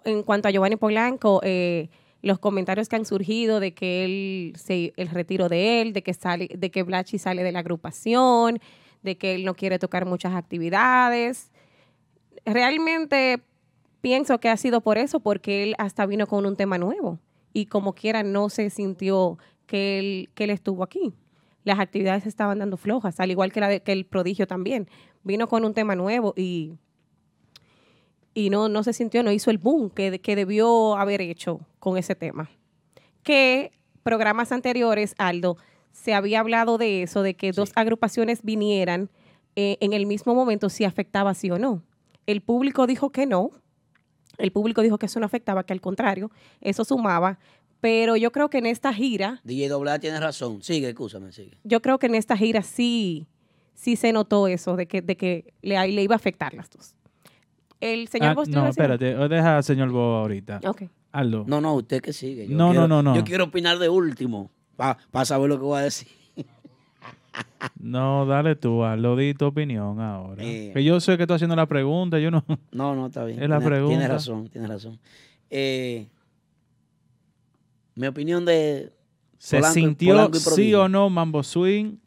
[0.04, 1.90] en cuanto a Giovanni Polanco, eh,
[2.22, 6.14] los comentarios que han surgido de que él, se, el retiro de él, de que
[6.14, 8.60] sale, de que Blachi sale de la agrupación,
[9.04, 11.52] de que él no quiere tocar muchas actividades.
[12.46, 13.42] Realmente
[14.02, 17.20] pienso que ha sido por eso, porque él hasta vino con un tema nuevo
[17.54, 21.14] y como quiera no se sintió que él, que él estuvo aquí.
[21.64, 24.88] Las actividades estaban dando flojas, al igual que, la de- que el prodigio también.
[25.24, 26.74] Vino con un tema nuevo y,
[28.36, 31.98] y no, no se sintió, no hizo el boom que, que debió haber hecho con
[31.98, 32.52] ese tema.
[33.24, 33.72] Que
[34.04, 35.58] programas anteriores, Aldo,
[35.94, 39.10] se había hablado de eso, de que dos agrupaciones vinieran
[39.56, 41.82] eh, en el mismo momento si afectaba sí o no.
[42.28, 43.52] El público dijo que no.
[44.38, 47.40] El público dijo que eso no afectaba, que al contrario, eso sumaba.
[47.80, 50.62] Pero yo creo que en esta gira, DJ AA tiene razón.
[50.62, 51.58] Sigue, escúchame, sigue.
[51.64, 53.28] yo creo que en esta gira sí,
[53.76, 56.96] sí se notó eso, de que, de que le, le iba a afectar las dos.
[57.82, 59.14] El señor Ah, no, espérate.
[59.28, 60.62] Deja al señor Bo ahorita.
[60.66, 60.84] Ok.
[61.12, 61.44] Aldo.
[61.48, 62.48] No, no, usted que sigue.
[62.48, 63.16] Yo No, no, quiero- no, no.
[63.16, 64.50] Yo quiero opinar de último.
[64.76, 66.08] Para saber lo que voy a decir.
[67.80, 70.42] No, dale tú, Aldo, di tu opinión ahora.
[70.44, 70.72] Eh.
[70.74, 72.44] que yo sé que estoy haciendo la pregunta, yo no.
[72.72, 73.42] No, no, está bien.
[73.42, 73.90] Es la Tiene- pregunta.
[73.98, 75.00] Tiene razón, tiene razón.
[75.50, 76.08] Eh,
[77.96, 78.92] mi opinión de
[79.38, 81.98] ¿Se Polanco- sintió Polanco y sí o no Mambo Swing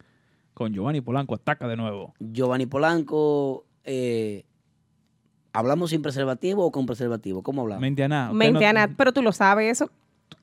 [0.54, 1.34] con Giovanni Polanco?
[1.34, 2.14] Ataca de nuevo.
[2.18, 4.44] Giovanni Polanco, eh,
[5.58, 7.42] ¿Hablamos sin preservativo o con preservativo?
[7.42, 7.80] ¿Cómo hablamos?
[7.80, 8.30] Mentiana.
[8.30, 9.90] usted no- Mentiana, pero tú lo sabes eso.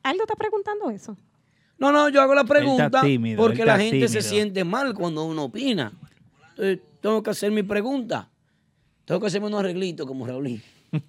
[0.04, 1.15] Aldo está preguntando eso.
[1.78, 5.45] No, no, yo hago la pregunta tímido, porque la gente se siente mal cuando uno
[5.45, 5.93] opina.
[6.49, 8.30] Entonces, tengo que hacer mi pregunta.
[9.06, 10.62] Tengo que hacerme unos arreglitos como Raulín.
[10.91, 11.04] tengo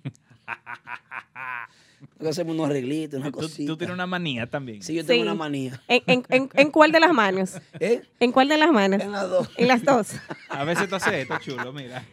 [2.21, 3.73] que hacerme unos arreglitos, una Tú, cosita.
[3.73, 4.83] tú tienes una manía también.
[4.83, 5.23] Sí, yo tengo Sí.
[5.23, 5.83] una manía.
[5.89, 7.61] ¿En, en, en- en cuál de las manos?
[7.81, 8.03] ¿Eh?
[8.21, 9.03] ¿En cuál de las manos?
[9.03, 9.51] En las dos.
[9.57, 10.13] En las dos.
[10.49, 12.05] A veces tú haces esto, chulo, mira.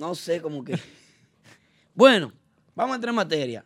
[0.00, 0.78] No sé, como que.
[1.94, 2.32] Bueno,
[2.74, 3.64] vamos a entrar en materia.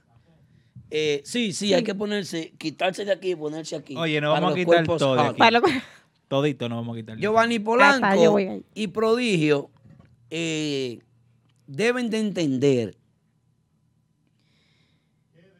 [0.90, 3.94] Eh, sí, sí, hay que ponerse, quitarse de aquí y ponerse aquí.
[3.96, 5.30] Oye, nos para vamos a quitar cuerpos todo de hot.
[5.30, 5.38] aquí.
[5.38, 5.66] Para lo-
[6.26, 7.18] Todito nos vamos a quitar.
[7.18, 8.64] Giovanni Polanco yo voy ahí.
[8.74, 9.70] y Prodigio
[10.30, 10.98] eh,
[11.68, 12.96] deben de entender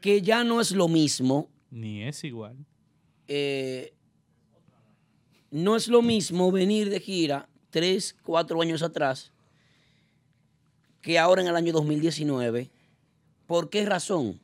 [0.01, 2.57] que ya no es lo mismo, Ni es igual.
[3.29, 3.95] eh,
[5.51, 9.33] no es lo mismo venir de gira tres, cuatro años atrás
[11.05, 12.71] que ahora en el año 2019.
[13.47, 14.41] ¿Por qué razón?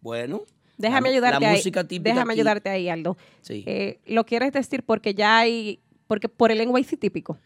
[0.00, 0.42] Bueno,
[0.78, 1.56] Déjame la- ayudarte la ahí.
[1.56, 3.16] música típica Déjame aquí- ayudarte ahí, Aldo.
[3.40, 3.64] Sí.
[3.66, 7.38] Eh, ¿Lo quieres decir porque ya hay, porque por el NYC típico?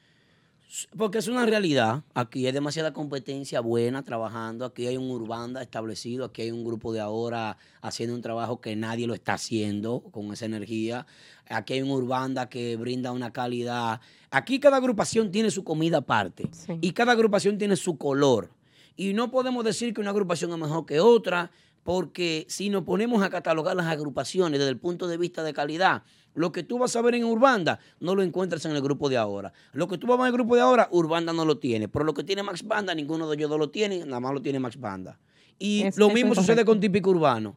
[0.96, 2.02] Porque es una realidad.
[2.14, 4.66] Aquí hay demasiada competencia buena trabajando.
[4.66, 6.26] Aquí hay un Urbanda establecido.
[6.26, 10.33] Aquí hay un grupo de ahora haciendo un trabajo que nadie lo está haciendo con
[10.33, 11.07] esa energía.
[11.48, 14.00] Aquí hay un Urbanda que brinda una calidad.
[14.31, 16.48] Aquí cada agrupación tiene su comida aparte.
[16.52, 16.78] Sí.
[16.83, 18.50] Y cada agrupación tiene su color.
[18.94, 21.50] Y no podemos decir que una agrupación es mejor que otra,
[21.83, 26.02] porque si nos ponemos a catalogar las agrupaciones desde el punto de vista de calidad,
[26.38, 29.16] lo que tú vas a ver en Urbanda no lo encuentras en el grupo de
[29.16, 29.53] ahora.
[29.72, 31.88] Lo que tú vas a ver en el grupo de ahora, Urbanda no lo tiene.
[31.88, 34.40] Pero lo que tiene Max Banda, ninguno de ellos dos lo tiene, nada más lo
[34.40, 35.18] tiene Max Banda.
[35.59, 37.57] Y Es- lo mismo sucede con Típico Urbano.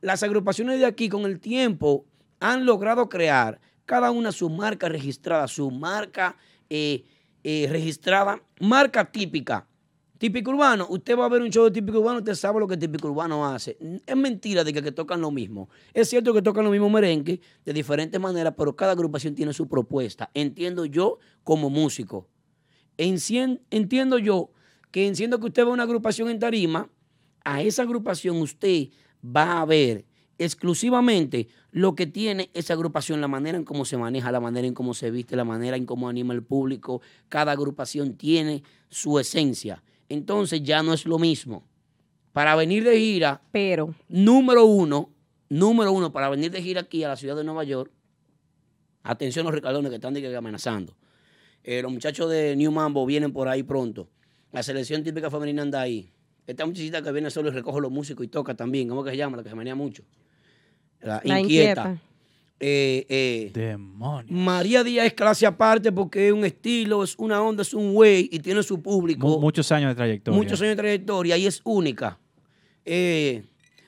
[0.00, 2.06] Las agrupaciones de aquí con el tiempo
[2.40, 6.36] han logrado crear cada una su marca registrada, su marca
[6.70, 7.04] eh,
[7.44, 9.66] eh, registrada, marca típica.
[10.22, 12.76] Típico urbano, usted va a ver un show de típico urbano, usted sabe lo que
[12.76, 13.76] típico urbano hace.
[14.06, 15.68] Es mentira de que, que tocan lo mismo.
[15.92, 19.66] Es cierto que tocan lo mismo merengue de diferentes maneras, pero cada agrupación tiene su
[19.66, 20.30] propuesta.
[20.32, 22.28] Entiendo yo como músico.
[22.96, 24.50] Encien- entiendo yo
[24.92, 26.88] que enciendo que usted ve una agrupación en tarima,
[27.44, 28.90] a esa agrupación usted
[29.24, 30.04] va a ver
[30.38, 34.74] exclusivamente lo que tiene esa agrupación, la manera en cómo se maneja, la manera en
[34.74, 37.02] cómo se viste, la manera en cómo anima el público.
[37.28, 39.82] Cada agrupación tiene su esencia.
[40.12, 41.64] Entonces ya no es lo mismo.
[42.34, 45.08] Para venir de gira, Pero, número uno,
[45.48, 47.90] número uno, para venir de gira aquí a la ciudad de Nueva York,
[49.02, 50.94] atención los ricardones que están amenazando.
[51.64, 54.06] Eh, los muchachos de New Mambo vienen por ahí pronto.
[54.52, 56.12] La selección típica femenina anda ahí.
[56.46, 58.90] Esta muchachita que viene solo y recoge los músicos y toca también.
[58.90, 59.38] ¿Cómo que se llama?
[59.38, 60.02] La que se menea mucho.
[61.00, 61.82] La, la inquieta.
[61.88, 62.02] inquieta.
[62.64, 64.30] Eh, eh, Demonios.
[64.30, 68.28] María Díaz es clase aparte porque es un estilo, es una onda, es un güey
[68.30, 70.38] y tiene su público Mu- muchos años de trayectoria.
[70.38, 72.20] muchos años de trayectoria y es única.
[72.84, 73.42] Eh,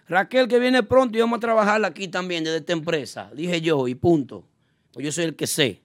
[0.08, 3.86] Raquel, que viene pronto y vamos a trabajarla aquí también desde esta empresa, dije yo,
[3.86, 4.44] y punto.
[4.92, 5.80] Pues yo soy el que sé.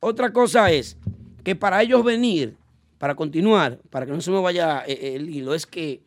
[0.00, 0.96] Otra cosa es
[1.44, 2.56] que para ellos venir,
[2.98, 6.00] para continuar, para que no se me vaya el hilo, es que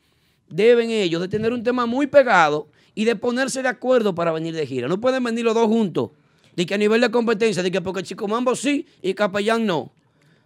[0.49, 4.55] deben ellos de tener un tema muy pegado y de ponerse de acuerdo para venir
[4.55, 4.87] de gira.
[4.87, 6.11] No pueden venir los dos juntos.
[6.55, 9.91] De que a nivel de competencia, de que porque Chico Mambo sí y Capellán no.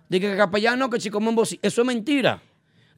[0.10, 1.60] De que Capellán no, que Chico Mambo sí.
[1.62, 2.42] Eso es mentira.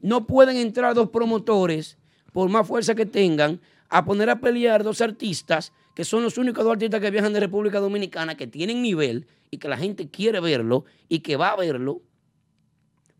[0.01, 1.97] No pueden entrar dos promotores,
[2.31, 3.59] por más fuerza que tengan,
[3.89, 7.39] a poner a pelear dos artistas, que son los únicos dos artistas que viajan de
[7.39, 11.55] República Dominicana, que tienen nivel y que la gente quiere verlo y que va a
[11.55, 12.01] verlo.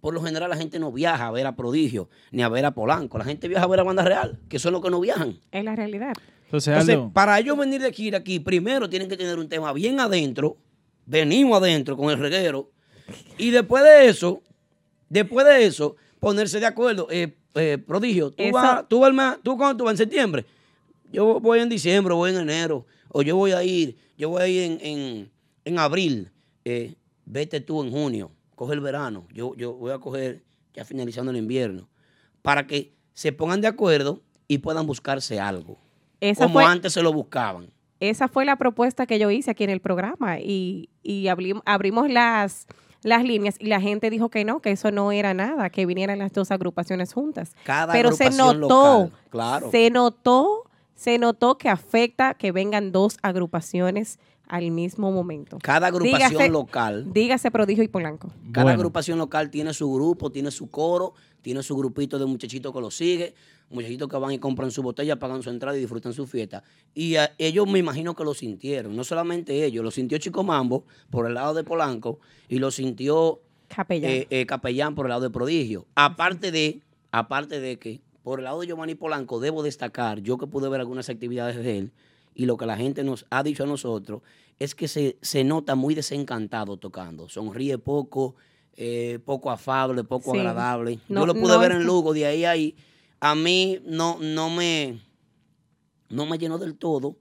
[0.02, 2.72] Por lo general la gente no viaja a ver a Prodigio ni a ver a
[2.72, 3.18] Polanco.
[3.18, 5.38] La gente viaja a ver a Banda Real, que son los que no viajan.
[5.52, 6.14] Es la realidad.
[6.46, 10.58] Entonces, para ellos venir de gira aquí, primero tienen que tener un tema bien adentro,
[11.06, 12.72] venimos adentro con el reguero,
[13.38, 14.42] y después de eso,
[15.10, 17.08] después de eso, ponerse de acuerdo.
[17.12, 19.98] Eh, eh, prodigio, tú Eso- vas, tú vas, al ma- tú cuándo tú vas en
[19.98, 20.46] septiembre.
[21.12, 24.48] Yo voy en diciembre, voy en enero, o yo voy a ir, yo voy a
[24.48, 25.32] ir en, en-
[25.66, 26.32] en abril.
[26.66, 29.26] Eh, vete tú en junio, coge el verano.
[29.34, 30.44] Yo, yo voy a coger
[30.74, 31.88] ya finalizando el invierno,
[32.42, 35.78] para que se pongan de acuerdo y puedan buscarse algo
[36.20, 37.72] Esa como fue, antes se lo buscaban.
[38.02, 42.10] esa fue la propuesta que yo hice aquí en el programa y, y abri- abrimos
[42.10, 42.68] las,
[43.02, 46.20] las líneas y la gente dijo que no, que eso no era nada, que vinieran
[46.20, 47.54] las dos agrupaciones juntas.
[47.64, 48.54] Cada Pero se notó,
[49.06, 49.72] local, claro.
[49.72, 50.64] se notó,
[50.96, 54.20] se notó que afecta que vengan dos agrupaciones
[54.50, 55.58] al mismo momento.
[55.62, 58.30] Cada agrupación Dígase- local, Dígase Prodigio y Polanco.
[58.52, 58.80] cada Bueno.
[58.80, 62.92] agrupación local tiene su grupo, tiene su coro, tiene su grupito de muchachitos que lo
[62.92, 63.36] sigue,
[63.70, 66.64] muchachitos que van y compran su botella, pagan su entrada y disfrutan su fiesta.
[66.96, 70.84] Y a- ellos me imagino que lo sintieron, no solamente ellos, lo sintió Chico Mambo
[71.12, 72.20] por el lado de Polanco
[72.50, 74.12] y lo sintió Capellán.
[74.12, 75.86] eh, eh, capellán por el lado de Prodigio.
[75.96, 76.82] Aparte de,
[77.12, 80.80] aparte de que por el lado de Giovanni Polanco debo destacar, yo que pude ver
[80.82, 81.92] algunas actividades de él
[82.36, 84.22] y lo que la gente nos ha dicho a nosotros
[84.60, 87.30] es que se, se nota muy desencantado tocando.
[87.30, 88.36] Sonríe poco,
[88.76, 90.38] eh, poco afable, poco Sí.
[90.40, 91.00] agradable.
[91.10, 92.76] No- yo lo pude no ver en Lugo, de ahí a ahí.
[93.22, 95.02] A mí no, no me
[96.10, 97.18] no me llenó del todo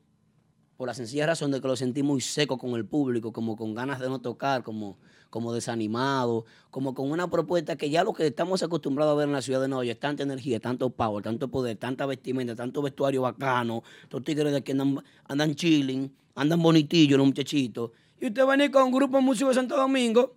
[0.77, 3.75] por la sencilla razón de que lo sentí muy seco con el público, como con
[3.75, 4.97] ganas de no tocar, como,
[5.31, 9.33] como desanimado, como con una propuesta que ya lo que estamos acostumbrados a ver en
[9.33, 12.83] la ciudad de Nueva York es tanta energía, tanto power, tanto poder, tanta vestimenta, tanto
[12.83, 18.43] vestuario bacano, estos tigres de aquí andan, andan chilling, andan bonitillos los muchachitos, y usted
[18.43, 20.37] va a venir con un grupo de músicos de Santo Domingo,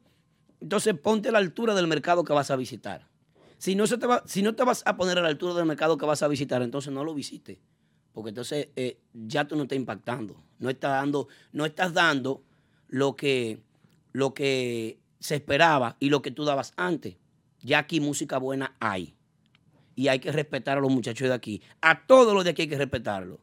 [0.59, 3.07] entonces ponte a la altura del mercado que vas a visitar.
[3.57, 5.65] Si no, se te va, si no te vas a poner a la altura del
[5.65, 7.59] mercado que vas a visitar, entonces no lo visites.
[8.11, 10.35] Porque entonces eh, ya tú no estás impactando.
[10.59, 12.43] No estás dando, no estás dando
[12.87, 13.61] lo que,
[14.11, 17.15] lo que se esperaba y lo que tú dabas antes.
[17.59, 19.15] Ya aquí música buena hay.
[19.95, 21.61] Y hay que respetar a los muchachos de aquí.
[21.81, 23.39] A todos los de aquí hay que respetarlos.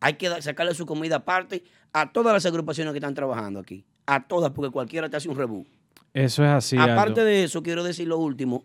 [0.00, 3.84] Hay que sacarle su comida aparte a todas las agrupaciones que están trabajando aquí.
[4.06, 5.66] A todas, porque cualquiera te hace un rebú.
[6.12, 6.76] Eso es así.
[6.76, 7.24] Aparte Aldo.
[7.24, 8.64] de eso, quiero decir lo último.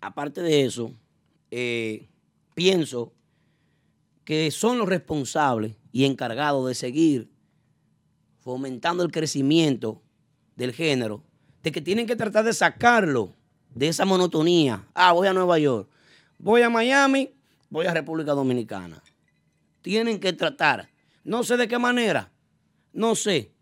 [0.00, 0.92] Aparte de eso,
[1.50, 2.08] eh,
[2.54, 3.12] pienso
[4.24, 7.30] que son los responsables y encargados de seguir
[8.38, 10.02] fomentando el crecimiento
[10.56, 11.22] del género,
[11.62, 13.34] de que tienen que tratar de sacarlo
[13.74, 14.86] de esa monotonía.
[14.94, 15.88] Ah, voy a Nueva York,
[16.38, 17.30] voy a Miami,
[17.70, 19.02] voy a República Dominicana.
[19.82, 20.88] Tienen que tratar,
[21.22, 22.32] no sé de qué manera,
[22.92, 23.52] no sé.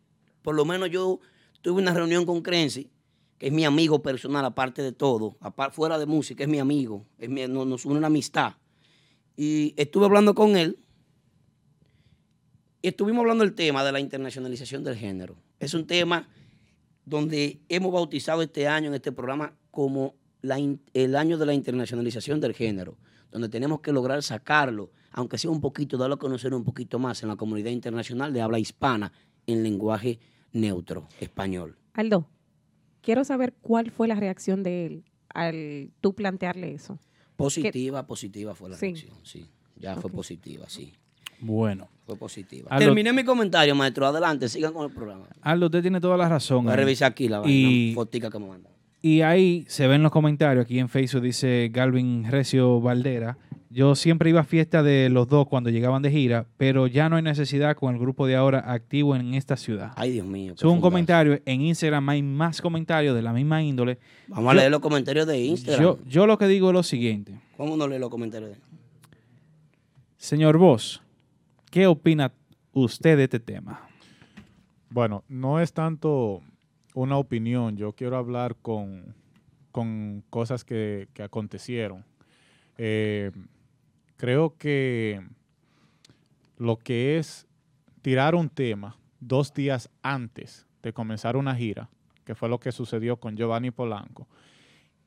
[0.42, 1.20] Por lo menos yo
[1.60, 2.90] tuve una reunión con Crency,
[3.38, 5.36] que es mi amigo personal, aparte de todo,
[5.72, 8.54] fuera de música, es mi amigo, es nos une una amistad.
[9.36, 10.78] Y estuve hablando con él
[12.80, 15.36] y estuvimos hablando del tema de la internacionalización del género.
[15.58, 16.28] Es un tema
[17.04, 21.54] donde hemos bautizado este año en este programa como la in- el año de la
[21.54, 22.96] internacionalización del género,
[23.30, 27.22] donde tenemos que lograr sacarlo, aunque sea un poquito, darlo a conocer un poquito más
[27.22, 29.12] en la comunidad internacional de habla hispana
[29.46, 30.18] en lenguaje
[30.52, 31.76] neutro, español.
[31.94, 32.28] Aldo,
[33.00, 36.98] quiero saber cuál fue la reacción de él al tú plantearle eso.
[37.36, 38.86] Positiva, positiva fue la Sí.
[38.86, 39.46] reacción, sí.
[39.76, 40.94] Ya fue positiva, sí.
[41.40, 41.88] Bueno.
[42.06, 42.68] Fue positiva.
[42.70, 44.06] Aldo- Terminé mi comentario, maestro.
[44.06, 45.26] Adelante, sigan con el programa.
[45.40, 46.64] Aldo, usted tiene toda la razón.
[46.64, 46.80] Voy a ahí.
[46.80, 48.72] revisar aquí la Y- vaina, fotica que me mandan.
[49.00, 50.64] Y ahí se ven los comentarios.
[50.64, 53.36] Aquí en Facebook dice Galvin Recio Valdera.
[53.70, 57.16] Yo siempre iba a fiesta de los dos cuando llegaban de gira, pero ya no
[57.16, 59.92] hay necesidad con el grupo de ahora activo en esta ciudad.
[59.96, 60.54] Ay, Dios mío.
[60.56, 61.40] Sube un comentario.
[61.44, 63.98] En Instagram hay más comentarios de la misma índole.
[64.28, 65.82] Vamos a leer los comentarios de Instagram.
[65.82, 67.32] Yo, yo lo que digo es lo siguiente.
[67.56, 68.56] ¿Cómo no lee los comentarios de
[70.16, 71.02] Señor Vos,
[71.74, 72.32] ¿qué opina
[72.72, 73.88] usted de este tema?
[74.90, 76.40] Bueno, no es tanto
[76.94, 79.16] una opinión, yo quiero hablar con,
[79.72, 82.04] con cosas que, que acontecieron.
[82.78, 83.32] Eh,
[84.16, 85.20] creo que
[86.58, 87.48] lo que es
[88.02, 91.90] tirar un tema dos días antes de comenzar una gira,
[92.24, 94.28] que fue lo que sucedió con Giovanni Polanco,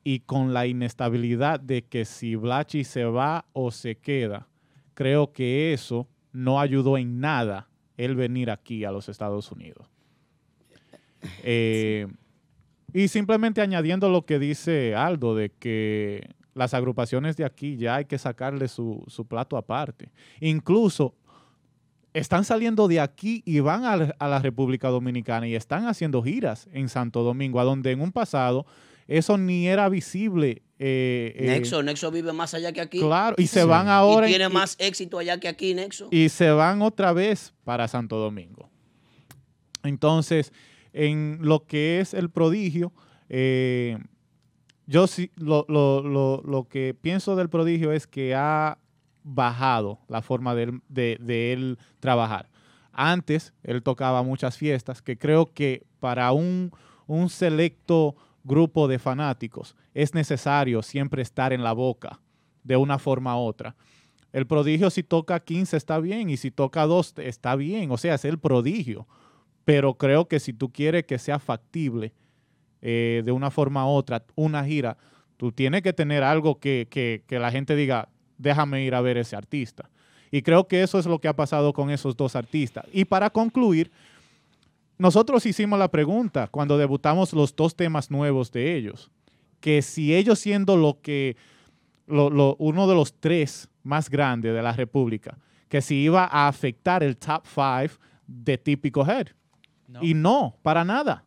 [0.04, 4.48] y con la inestabilidad de que si Blachi se va o se queda,
[4.92, 6.06] creo que eso
[6.38, 9.90] no ayudó en nada él venir aquí a los Estados Unidos.
[11.42, 12.06] Eh,
[12.92, 18.04] y simplemente añadiendo lo que dice Aldo, de que las agrupaciones de aquí ya hay
[18.04, 20.12] que sacarle su, su plato aparte.
[20.40, 21.16] Incluso
[22.14, 26.68] están saliendo de aquí y van a, a la República Dominicana y están haciendo giras
[26.72, 28.64] en Santo Domingo, a donde en un pasado
[29.08, 30.62] eso ni era visible.
[30.78, 33.00] Eh, eh, Nexo, Nexo vive más allá que aquí.
[33.00, 36.08] Claro, y se van ahora Y y- tiene y- más éxito allá que aquí, Nexo.
[36.10, 38.70] y se van otra vez para Santo Domingo.
[39.82, 40.52] Entonces,
[40.92, 42.92] en lo que es el prodigio,
[43.28, 43.98] eh,
[44.86, 48.78] yo sí, lo, lo- lo- lo que pienso del prodigio es que ha
[49.22, 52.48] bajado la forma de, él- de- de él trabajar.
[52.92, 56.72] Antes, él tocaba muchas fiestas, que creo que para un,
[57.06, 58.16] un selecto
[58.48, 62.18] grupo de fanáticos es necesario siempre estar en la boca
[62.64, 63.76] de una forma u otra.
[64.32, 68.14] El prodigio si toca 15 está bien y si toca 2 está bien, o sea,
[68.14, 69.06] es el prodigio.
[69.64, 72.12] Pero creo que si tú quieres que sea factible
[72.82, 74.96] eh, de una forma u otra, una gira,
[75.36, 79.16] tú tienes que tener algo que, que- que la gente diga, déjame ir a ver
[79.18, 79.88] ese artista.
[80.30, 82.84] Y creo que eso es lo que ha pasado con esos dos artistas.
[82.92, 83.90] Y para concluir,
[84.98, 89.10] nosotros hicimos la pregunta cuando debutamos los dos temas nuevos de ellos,
[89.60, 91.36] que si ellos siendo lo que
[92.06, 95.38] lo- lo- uno de los tres más grandes de la República,
[95.68, 97.90] que si iba a afectar el top five
[98.26, 99.28] de típico head.
[100.00, 101.24] Y no, para nada.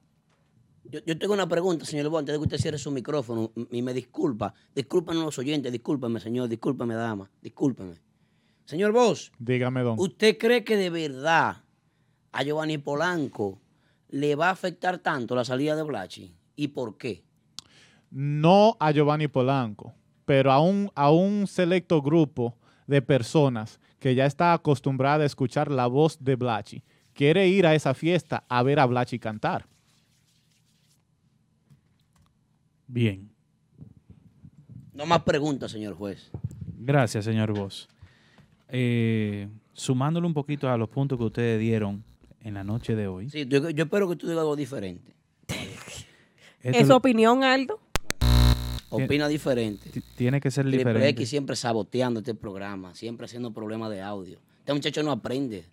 [0.84, 3.82] Yo, yo tengo una pregunta, señor Bo, antes de que usted cierre su micrófono y
[3.82, 4.53] me disculpa.
[4.76, 7.93] Discúlpenos los oyentes, discúlpeme, señor, discúlpeme, dama, discúlpeme.
[8.65, 9.95] Señor Vos, Dígame, don.
[9.99, 11.63] ¿usted cree que de verdad
[12.32, 13.59] a Giovanni Polanco
[14.09, 16.34] le va a afectar tanto la salida de Blachi?
[16.55, 17.23] ¿Y por qué?
[18.11, 19.93] no a Giovanni Polanco,
[20.25, 22.55] pero a un, a un selecto grupo
[22.86, 26.84] de personas que ya está acostumbrada a escuchar la voz de Blachi.
[27.13, 29.65] Quiere ir a esa fiesta a ver a Blachi cantar.
[32.88, 33.32] Bien.
[34.93, 36.29] No más preguntas, señor juez.
[36.77, 37.88] Gracias, señor Vos.
[38.67, 42.03] Eh, sumándole un poquito a los puntos que ustedes dieron
[42.44, 43.30] en la noche de hoy.
[43.30, 45.14] Sí, yo, yo espero que tú digas algo diferente.
[46.62, 47.80] ¿Es su lo- opinión, Aldo?
[48.89, 49.89] Opina diferente.
[49.89, 51.08] ti- tiene que ser Triple diferente.
[51.10, 54.39] X siempre saboteando este programa, siempre haciendo problemas de audio.
[54.60, 55.66] Este muchacho no aprende.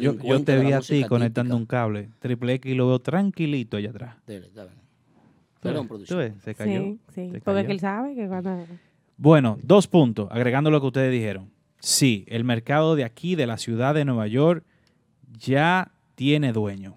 [0.00, 1.56] Yo, te vi a ti conectando típica.
[1.56, 2.08] un cable.
[2.20, 4.16] Triple X lo veo tranquilito allá atrás.
[4.26, 4.48] Dele.
[4.48, 4.60] ¿Tú
[5.60, 6.18] Perdón, producción.
[6.18, 6.42] ¿Tú ves?
[6.42, 6.80] Se cayó.
[6.82, 7.32] Sí, sí.
[7.44, 8.64] Porque él sabe que cuando...
[9.18, 11.50] Bueno, dos puntos, agregando lo que ustedes dijeron.
[11.78, 14.64] Sí, el mercado de aquí, de la ciudad de Nueva York,
[15.38, 15.92] ya
[16.22, 16.94] tiene dueño.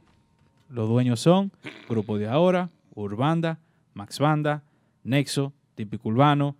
[0.69, 1.51] Los dueños son
[1.89, 3.57] Grupo de Ahora, Urbanda,
[3.95, 4.61] Max Banda,
[5.03, 6.55] Nexo, Típico Urbano,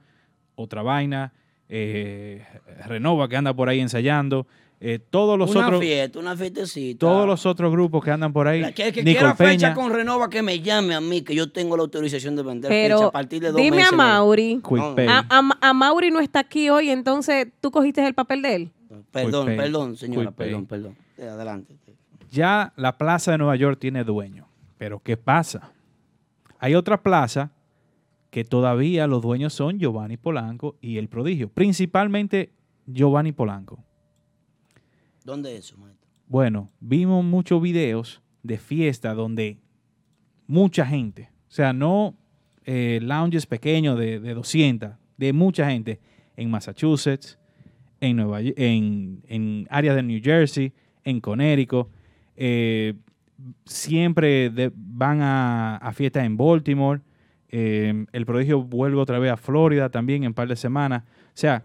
[0.55, 1.31] Otra Vaina,
[1.69, 2.43] eh,
[2.87, 4.47] Renova que anda por ahí ensayando,
[4.79, 6.97] eh, todos los una otros fiesta, una fiestecita.
[6.99, 10.41] todos los otros grupos que andan por ahí, La que, quiera fecha con Renova que
[10.41, 13.43] me llame a mí, que yo tengo la autorización de vender Pero fecha a partir
[13.43, 13.93] de dos dime meses.
[13.93, 14.55] a Mauri.
[14.71, 14.95] No.
[15.07, 18.71] A, a- a Mauri no está aquí hoy, entonces tú cogiste el papel de él.
[19.11, 20.95] Perdón, perdón, señora, perdón, perdón.
[21.21, 21.75] Adelante.
[22.35, 24.47] Ya la plaza de Nueva York tiene dueño.
[24.77, 25.71] Pero ¿qué pasa?
[26.59, 27.51] Hay otra plaza
[28.29, 31.49] que todavía los dueños son Giovanni Polanco y el prodigio.
[31.49, 32.51] Principalmente
[32.85, 33.83] Giovanni Polanco.
[35.23, 36.07] ¿Dónde es eso, maestro?
[36.27, 39.57] Bueno, vimos muchos videos de fiesta donde
[40.45, 42.15] mucha gente, o sea, no
[42.65, 46.01] eh, lounges pequeños de, de 200, de mucha gente
[46.35, 47.39] en Massachusetts,
[48.01, 50.73] en, Nueva, en, en áreas de New Jersey,
[51.05, 51.87] en Connecticut,
[52.35, 52.93] eh,
[53.65, 57.01] siempre van a, fiestas en Baltimore,
[57.49, 61.31] eh, el prodigio vuelve otra vez a Florida también en un par de semanas, o
[61.33, 61.63] sea,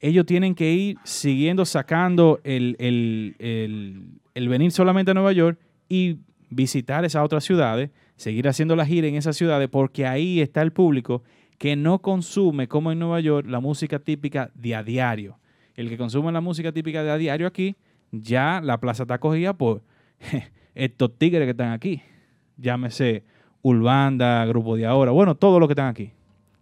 [0.00, 6.18] ellos tienen que ir siguiendo sacando el, el- el- venir solamente a Nueva York y
[6.50, 11.22] visitar esas otras ciudades, seguir haciendo la en esas ciudades, porque ahí está el público
[11.58, 15.38] que no consume, como en Nueva York, la música típica de a diario.
[15.74, 17.74] El que consume la música típica de a diario aquí,
[18.22, 19.82] ya la plaza está cogida por
[20.74, 22.02] estos tigres que están aquí.
[22.56, 23.24] Llámese
[23.62, 26.12] Urbanda, Grupo de Ahora, bueno, todos los que están aquí,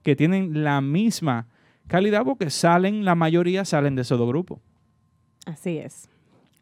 [0.03, 1.49] que tienen la misma
[1.87, 4.61] calidad porque salen, la mayoría salen de esos dos grupos.
[5.45, 6.09] Así es.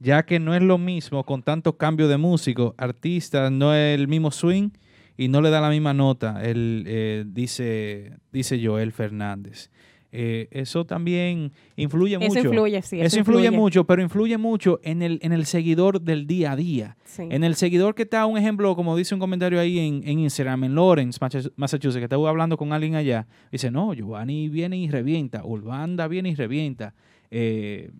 [0.00, 4.08] ya que no es lo mismo con tanto cambio de músicos, artistas, no es el
[4.08, 4.70] mismo swing
[5.16, 9.70] y no le da la misma nota, él eh, dice, dice Joel Fernández.
[10.10, 12.38] Eh, eso también influye Eso mucho.
[12.40, 13.58] influye, sí, Eso, eso influye, influye.
[13.58, 16.96] mucho, pero influye mucho en el, en el seguidor del día a día.
[17.04, 17.24] Sí.
[17.30, 20.64] En el seguidor que está, un ejemplo, como dice un comentario ahí en, en Instagram,
[20.64, 21.18] en Lawrence,
[21.56, 26.30] Massachusetts, que estaba hablando con alguien allá, dice, no, Giovanni viene y revienta, Urbanda viene
[26.30, 26.94] y revienta,
[27.30, 27.90] eh,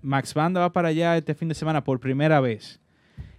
[0.00, 2.78] Max Banda va para allá este fin de semana por primera vez.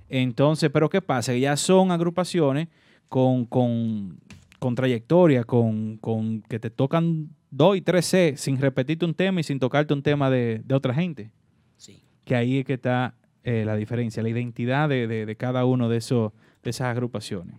[0.09, 1.33] Entonces, pero ¿qué pasa?
[1.35, 2.67] Ya son agrupaciones
[3.07, 4.17] con, con,
[4.63, 9.41] con trayectoria, con, con que te tocan dos y tres C sin repetirte un tema
[9.41, 11.31] y sin tocarte un tema de, de otra gente
[11.77, 12.01] Sí.
[12.23, 15.89] que ahí es que está eh, la diferencia, la identidad de, de- de cada uno
[15.89, 16.31] de, esos,
[16.63, 17.55] de esas agrupaciones.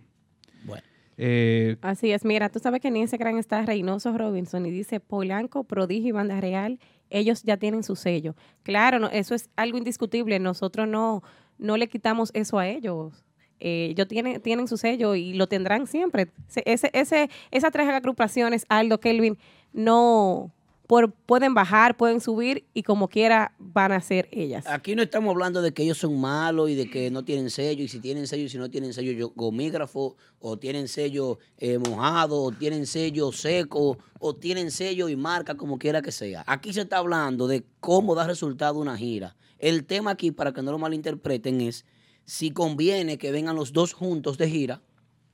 [0.65, 0.81] Bueno.
[1.17, 5.63] Eh, Así es, mira, tú sabes que en Instagram está Reynoso Robinson y dice Polanco,
[5.63, 6.79] Prodigio y Banda Real,
[7.11, 8.35] ellos ya tienen su sello.
[8.63, 11.21] Claro, no, eso es algo indiscutible, nosotros no,
[11.59, 13.23] no le quitamos eso a ellos.
[13.59, 16.27] Eh, ellos tienen, tienen su sello y lo tendrán siempre.
[16.47, 19.37] Se- Ese, ese, esas tres agrupaciones, Aldo, Kelvin,
[19.73, 20.51] no
[20.87, 24.65] por- pueden bajar, pueden subir y como quiera van a ser ellas.
[24.67, 27.83] Aquí no estamos hablando de que ellos son malos y de que no tienen sello,
[27.83, 31.77] y si tienen sello y si no tienen sello yo- gomígrafo, o tienen sello eh,
[31.79, 36.43] mojado, o tienen sello seco, o tienen sello y marca, como quiera que sea.
[36.45, 39.35] Aquí se está hablando de cómo da resultado una gira.
[39.57, 41.85] El tema aquí, para que no lo malinterpreten, es
[42.25, 44.81] si conviene que vengan los dos juntos de gira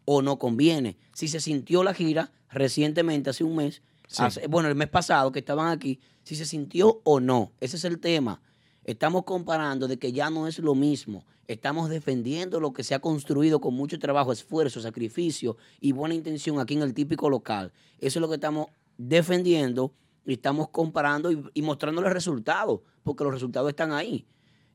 [0.06, 0.98] o no conviene.
[1.14, 4.22] Si se sintió la gira recientemente, hace un mes, Sí.
[4.24, 7.54] hace- bueno, el mes pasado que estaban aquí, si se sintió o no.
[7.62, 8.42] Ese es el tema.
[8.84, 11.26] Estamos comparando de que ya no es lo mismo.
[11.48, 16.60] Estamos defendiendo lo que se ha construido con mucho trabajo, esfuerzo, sacrificio y buena intención
[16.60, 17.72] aquí en el típico local.
[18.00, 18.68] Eso es lo que estamos
[18.98, 19.94] defendiendo
[20.26, 24.26] y estamos comparando y, y mostrando los resultados, porque los resultados están ahí.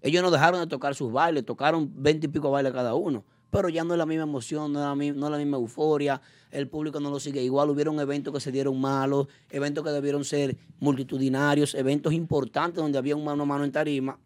[0.06, 3.68] Ellos no dejaron de tocar sus bailes, tocaron 20 y pico bailes cada uno, pero
[3.68, 6.20] ya no es la misma emoción, no es la, mi- no es la misma euforia,
[6.50, 10.24] el público no lo sigue igual, hubieron eventos que se dieron malos, eventos que debieron
[10.24, 14.18] ser multitudinarios, eventos importantes donde había un mano a mano en tarima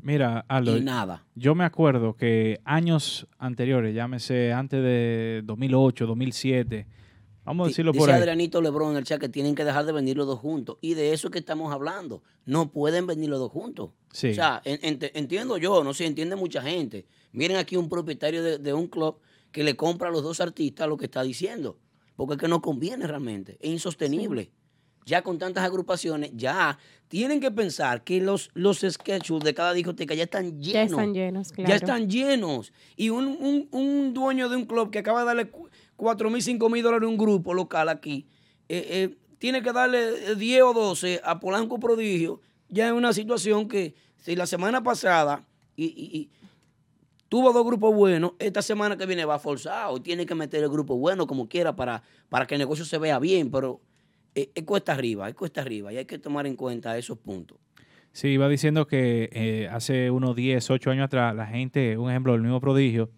[0.00, 1.24] mira, Aldo, y nada.
[1.34, 6.86] yo me acuerdo que años anteriores, llámese antes de 2008, 2007,
[7.48, 8.20] vamos a decirlo Dice por ahí.
[8.20, 10.78] Adrianito Lebron en el chat que tienen que dejar de venir los dos juntos.
[10.80, 12.22] Y de eso es que estamos hablando.
[12.46, 13.90] No pueden venir los dos juntos.
[14.12, 14.30] Sí.
[14.30, 17.06] O sea, en- ent- entiendo yo, no sé, entiende mucha gente.
[17.32, 19.16] Miren aquí un propietario de, de un club
[19.52, 21.78] que le compra a los dos artistas lo que está diciendo.
[22.16, 23.58] Porque es que no conviene realmente.
[23.60, 24.50] Es insostenible.
[25.06, 26.78] Ya con tantas agrupaciones, ya
[27.08, 30.72] tienen que pensar que los, los schedules de cada discoteca ya están llenos.
[30.74, 31.68] Ya están llenos, claro.
[31.70, 32.72] Ya están llenos.
[32.94, 35.50] Y un, un- un dueño de un club que acaba de darle
[35.98, 38.26] 4 mil, 5 mil dólares un grupo local aquí,
[38.68, 42.40] eh, eh, tiene que darle eh, 10 o 12 a Polanco Prodigio.
[42.68, 45.44] Ya es una situación que si la semana pasada
[45.76, 46.30] y,
[47.28, 50.96] tuvo dos grupos buenos, esta semana que viene va forzado tiene que meter el grupo
[50.96, 53.80] bueno como quiera para, para que el negocio se vea bien, pero
[54.34, 57.58] eh, es cuesta arriba, es cuesta arriba y hay que tomar en cuenta esos puntos.
[58.12, 62.34] Sí, iba diciendo que eh, hace unos 10, 8 años atrás, la gente, un ejemplo,
[62.34, 63.10] el mismo prodigio,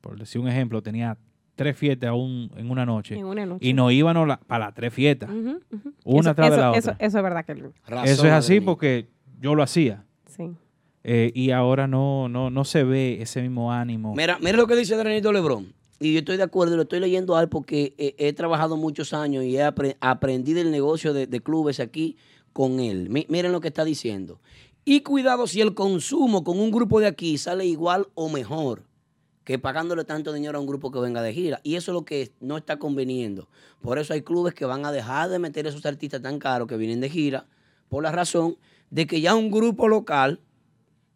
[0.00, 1.18] por decir un ejemplo, tenía
[1.58, 3.16] tres fiestas un- en una noche.
[3.18, 3.66] En una noche.
[3.68, 5.28] Y nos íbamos la- para las tres fiestas.
[5.30, 6.96] Una Eso- atrás de la otra.
[6.98, 7.44] Eso es verdad.
[7.86, 9.08] Razón, Eso es así porque
[9.40, 10.04] yo lo hacía.
[10.26, 10.50] Sí.
[11.04, 14.14] Eh, y ahora no, no, no se ve ese mismo ánimo.
[14.14, 15.72] Mira, mira lo que dice Adrianito Lebrón.
[16.00, 19.12] Y yo estoy de acuerdo, lo estoy leyendo a él porque eh, he, trabajado muchos
[19.12, 22.16] años y he apre- aprendí del negocio de, de clubes aquí
[22.52, 23.10] con él.
[23.10, 24.40] Mi- miren lo que está diciendo.
[24.84, 28.84] Y cuidado si el consumo con un grupo de aquí sale igual o mejor
[29.48, 31.58] que pagándole tanto dinero a un grupo que venga de gira.
[31.62, 33.48] Y eso es lo que no está conveniendo.
[33.80, 36.76] Por eso hay clubes que van a dejar de meter esos artistas tan caros que
[36.76, 37.46] vienen de gira,
[37.88, 38.58] por la razón
[38.90, 40.40] de que ya un grupo local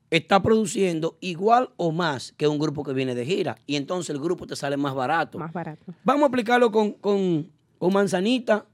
[0.08, 3.58] está produciendo igual o más que un grupo que viene de gira.
[3.66, 5.38] Y entonces el grupo te sale más barato.
[5.38, 5.92] Más barato.
[6.02, 8.64] Vamos a aplicarlo con, con- con manzanita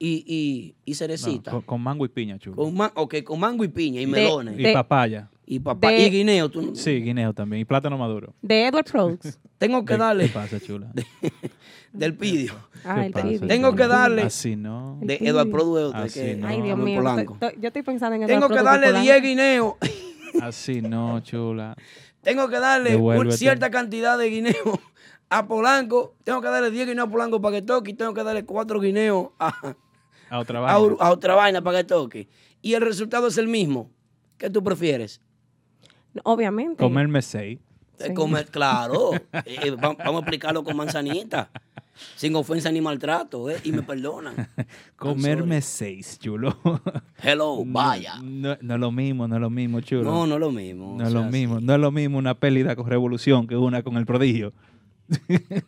[0.00, 1.52] y, y, y No, cerecita.
[1.52, 2.56] con, con mango y piña, chulo.
[2.56, 4.58] con, ma- ok, con mango y piña y De- melones.
[4.58, 5.30] y de- papaya.
[5.52, 6.48] Y papá de- y guineo.
[6.48, 7.60] tú no- Sí, guineo también.
[7.62, 8.34] Y plátano maduro.
[8.40, 9.38] De Edward Products.
[9.58, 10.92] Tengo que ¿Qué- darle ¿Qué pasa, chula?
[11.92, 12.52] del pidio.
[12.84, 13.48] Ah, ¿Qué el pasa, pibi.
[13.48, 14.98] Tengo que darle- Así no.
[15.02, 15.30] De pidio.
[15.32, 16.46] Eduardo Produ Ah, sí, no.
[16.46, 16.98] Ay, Dios mío.
[17.00, 17.36] Polanco.
[17.58, 19.02] yo estoy pensando en Tengo Edward que Products darle Polanco.
[19.04, 19.74] 10 guineos.
[20.40, 21.74] Así no, chula.
[22.22, 23.36] Tengo que darle un- Devuélvete.
[23.36, 24.78] cierta cantidad de guineos
[25.30, 26.14] a Polanco.
[26.22, 27.90] Tengo que darle 10 guineos a Polanco para que toque.
[27.90, 29.74] Y tengo que darle 4 guineos a,
[30.30, 30.78] A otra a, vaina.
[30.78, 32.28] ur- a otra vaina para que toque.
[32.62, 33.90] Y el resultado es el mismo.
[34.38, 35.20] ¿Qué tú prefieres?
[36.24, 36.82] Obviamente.
[36.82, 37.58] Comerme seis.
[37.98, 38.14] Eh, Sí.
[38.14, 39.10] Comer, claro.
[39.44, 41.50] Eh, eh, va- vamos a explicarlo con manzanita.
[42.16, 43.58] Sin ofensa ni maltrato, ¿eh?
[43.62, 44.34] Y me perdonan.
[44.96, 46.56] Comerme seis, chulo.
[47.22, 48.14] Hello, vaya.
[48.22, 50.04] No, no es lo mismo, no es lo mismo, chulo.
[50.04, 50.94] No, no es lo mismo.
[50.96, 51.58] No o es lo sea, mismo.
[51.58, 51.64] sí.
[51.66, 54.54] No es lo mismo una pérdida con revolución que una con el prodigio.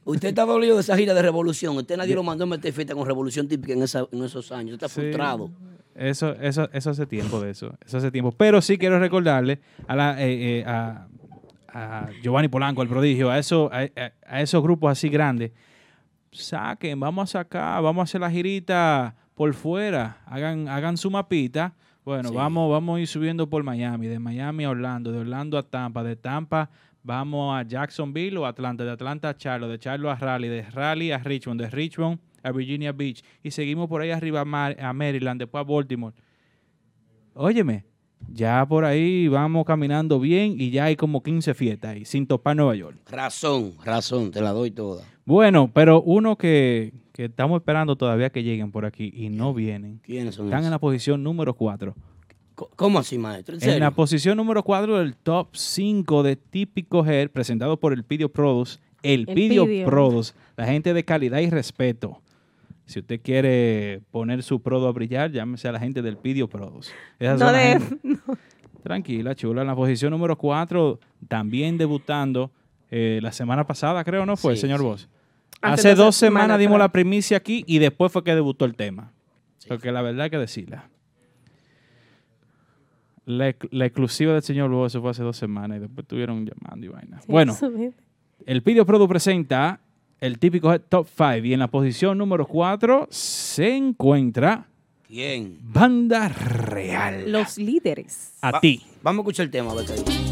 [0.04, 1.76] Usted está dolido de esa gira de revolución.
[1.76, 4.74] Usted nadie lo mandó a meter fiesta con revolución típica en, esa- en esos años.
[4.74, 5.00] Usted está Sí.
[5.02, 5.50] frustrado.
[5.94, 7.74] Eso, eso, eso hace tiempo de eso.
[7.84, 8.32] Eso hace tiempo.
[8.32, 11.06] Pero sí quiero recordarle a, la, eh, eh, a,
[11.68, 15.52] a Giovanni Polanco, el prodigio, a, eso, a, a- a esos grupos así grandes.
[16.30, 20.18] Saquen, vamos a sacar, vamos a hacer la girita por fuera.
[20.26, 21.74] Hagan, hagan su mapita.
[22.04, 22.34] Bueno, Sí.
[22.34, 26.02] vamos, vamos a ir subiendo por Miami, de Miami a Orlando, de Orlando a Tampa,
[26.02, 26.70] de Tampa
[27.04, 31.12] vamos a Jacksonville o Atlanta, de Atlanta a Charlotte, de Charlotte a Raleigh, de Raleigh
[31.12, 34.92] a Richmond, de Richmond a Virginia Beach y seguimos por ahí arriba a, Mar- a
[34.92, 36.14] Maryland, después a Baltimore.
[37.34, 37.84] Óyeme,
[38.30, 42.54] Ya por ahí vamos caminando bien y ya hay como 15 fiestas ahí, sin topar
[42.56, 42.96] Nueva York.
[43.10, 45.04] Razón, razón, te la doy toda.
[45.24, 50.00] Bueno, pero uno que, que estamos esperando todavía que lleguen por aquí y no vienen.
[50.02, 51.94] ¿Quiénes son Están en la posición número 4.
[52.54, 53.56] Co- ¿Cómo así, maestro?
[53.60, 58.04] ¿En En la posición número 4 del top 5 de Típico Hair, presentado por el
[58.04, 58.78] Pidio Produce.
[59.02, 59.86] El, El Pidio, Pidio.
[59.86, 62.20] Produce, la gente de calidad y respeto.
[62.86, 66.92] Si usted quiere poner su prodo a brillar, llámese a la gente del Pidio Produce.
[67.18, 68.22] Esas No son de- gente-
[68.82, 69.60] Tranquila, chula.
[69.62, 72.50] En la posición número 4, también debutando
[72.90, 74.84] eh, la semana pasada, creo, ¿no fue, Sí, señor sí.
[74.84, 75.08] Vos?
[75.60, 78.74] Hace Hace dos dos semanas dimos la primicia aquí y después fue que debutó el
[78.74, 79.12] tema.
[79.58, 79.68] Sí.
[79.68, 80.88] Porque la verdad hay que decirla.
[83.24, 86.84] La, ex- la exclusiva del señor Vos fue hace dos semanas y después estuvieron llamando
[86.86, 87.20] y vaina.
[87.20, 87.56] Sí, bueno,
[88.46, 89.78] el Pidio Produ presenta
[90.22, 94.68] el típico top 5 y en la posición número 4 se encuentra
[95.06, 95.58] ¿Quién?
[95.60, 97.30] Banda Real.
[97.30, 98.32] Los líderes.
[98.40, 98.80] a Va- ti.
[99.02, 100.31] Vamos a escuchar el tema, a ver qué dice.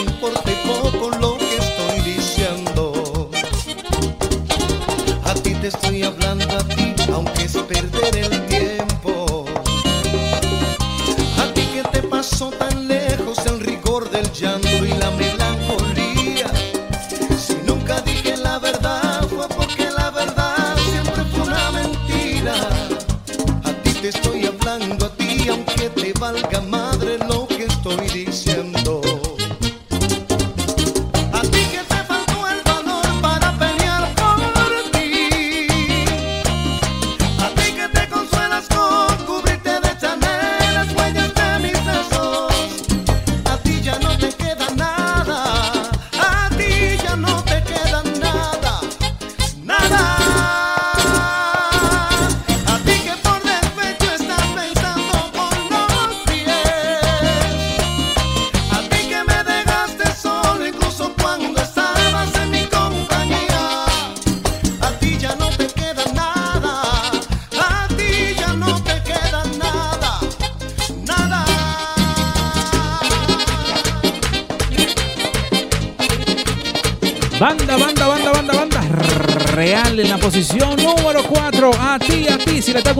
[26.49, 26.80] te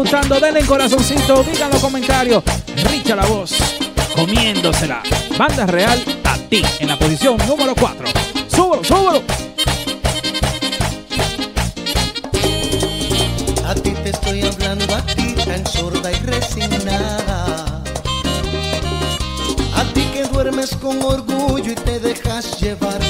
[0.02, 2.44] gustando, denle en corazoncito, digan los comentarios.
[2.90, 3.54] Richa la voz,
[4.16, 5.04] comiéndosela.
[5.38, 8.08] Banda real, a ti, en la posición número 4.
[8.48, 9.24] Súbelo, súbelo.
[13.68, 17.84] A ti te estoy hablando, a ti tan sorda y resignada.
[19.76, 23.01] A ti que duermes con orgullo y te dejas llevar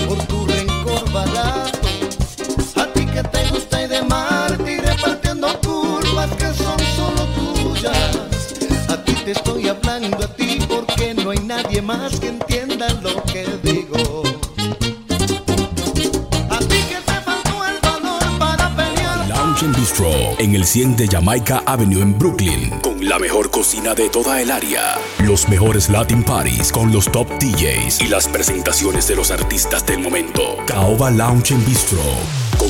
[21.12, 26.24] Jamaica Avenue en Brooklyn, con la mejor cocina de toda el área, los mejores Latin
[26.24, 30.56] Parties con los top DJs y las presentaciones de los artistas del momento.
[30.66, 32.00] Caoba Lounge and Bistro,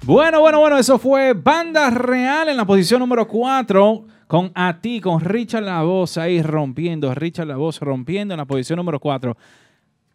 [0.01, 4.99] Bueno, bueno, bueno, eso fue Banda Real en la posición número 4 con A ti,
[4.99, 9.37] con Richard La Voz ahí rompiendo, Richard La Voz rompiendo en la posición número 4.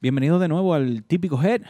[0.02, 1.60] Bienvenido de nuevo al típico Head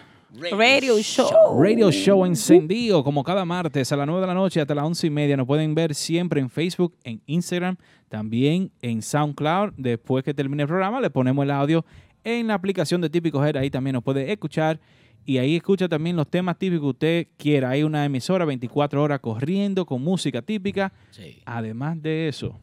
[0.52, 1.60] Radio Show.
[1.60, 5.08] Radio Show encendido como cada martes a las 9 de la noche hasta las 11
[5.08, 5.36] y media.
[5.36, 7.76] Nos pueden ver siempre en Facebook, en Instagram,
[8.08, 9.72] también en SoundCloud.
[9.76, 11.84] Después que termine el programa le ponemos el audio
[12.22, 13.56] en la aplicación de Típico Head.
[13.56, 14.78] Ahí también nos puede escuchar
[15.26, 17.70] y ahí escucha también los temas típicos que usted quiera.
[17.70, 20.92] Hay una emisora 24 horas corriendo con música típica.
[21.10, 21.42] Sí.
[21.46, 22.60] Además de eso,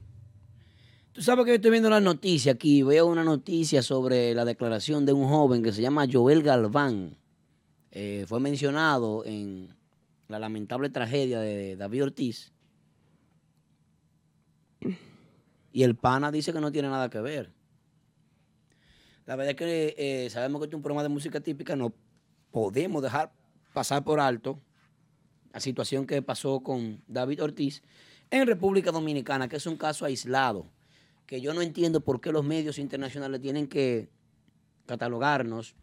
[1.17, 2.83] Tú sabes que yo estoy viendo la noticia aquí.
[2.83, 7.17] Veo una noticia sobre la declaración de un joven que se llama Joel Galván.
[7.89, 9.75] Eh, fue mencionado en
[10.27, 12.53] la lamentable tragedia de David Ortiz.
[15.73, 17.51] Y el pana dice que no tiene nada que ver.
[19.25, 21.75] La verdad es que eh, sabemos que este es un programa de música típica.
[21.75, 21.93] No
[22.51, 23.31] podemos dejar
[23.73, 24.59] pasar por alto
[25.51, 27.81] la situación que pasó con David Ortiz
[28.29, 30.76] en República Dominicana, que es un caso aislado
[31.27, 34.09] que yo no entiendo por qué los medios internacionales tienen que
[34.87, 35.75] catalogarnos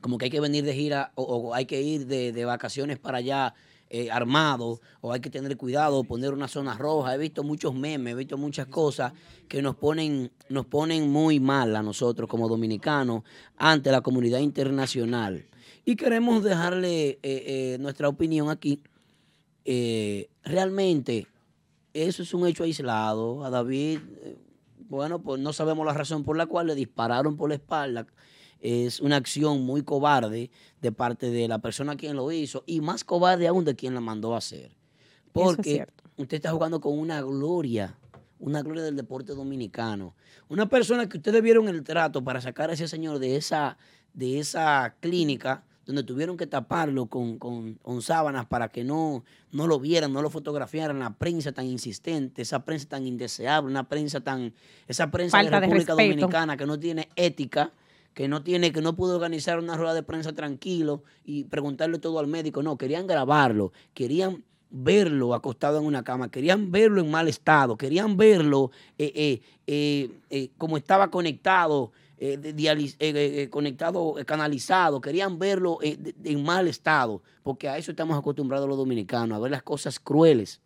[0.00, 3.18] como que hay que venir de gira o, hay que ir de, de vacaciones para
[3.18, 3.54] allá
[3.88, 7.14] eh, armado o hay que tener cuidado, poner una zona roja.
[7.14, 9.12] He visto muchos memes, he visto muchas cosas
[9.48, 13.22] que nos ponen, nos ponen muy mal a nosotros como dominicanos
[13.56, 15.46] ante la comunidad internacional.
[15.84, 18.82] Y queremos dejarle eh, eh, nuestra opinión aquí.
[19.64, 21.26] Eh, realmente
[22.04, 23.44] eso es un hecho aislado.
[23.44, 24.36] A David, eh,
[24.88, 28.06] bueno, pues no sabemos la razón por la cual le dispararon por la espalda.
[28.60, 33.04] Es una acción muy cobarde de parte de la persona quien lo hizo y más
[33.04, 34.72] cobarde aún de quien la mandó a hacer.
[35.32, 35.86] Porque
[36.16, 37.98] usted está jugando con una gloria,
[38.38, 40.14] una gloria del deporte dominicano.
[40.48, 43.76] Una persona que ustedes vieron el trato para sacar a ese señor de esa,
[44.14, 49.66] de esa clínica donde tuvieron que taparlo con, con- con sábanas para que no, no
[49.68, 54.20] lo vieran, no lo fotografiaran, la prensa tan insistente, esa prensa tan indeseable, una prensa
[54.20, 54.52] tan,
[54.88, 55.92] esa prensa Falta de República.
[55.92, 57.72] Dominicana que no tiene ética,
[58.14, 62.18] que no tiene, que no pudo organizar una rueda de prensa tranquilo y preguntarle todo
[62.18, 62.62] al médico.
[62.62, 68.16] No, querían grabarlo, querían verlo acostado en una cama, querían verlo en mal estado, querían
[68.16, 75.78] verlo eh, eh, eh, eh, como estaba conectado, eh, eh, eh, conectado, canalizado, querían verlo
[75.82, 80.62] en mal estado, porque a eso estamos acostumbrados los dominicanos, a ver las cosas crueles.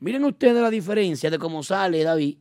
[0.00, 2.38] Miren ustedes la diferencia de cómo sale David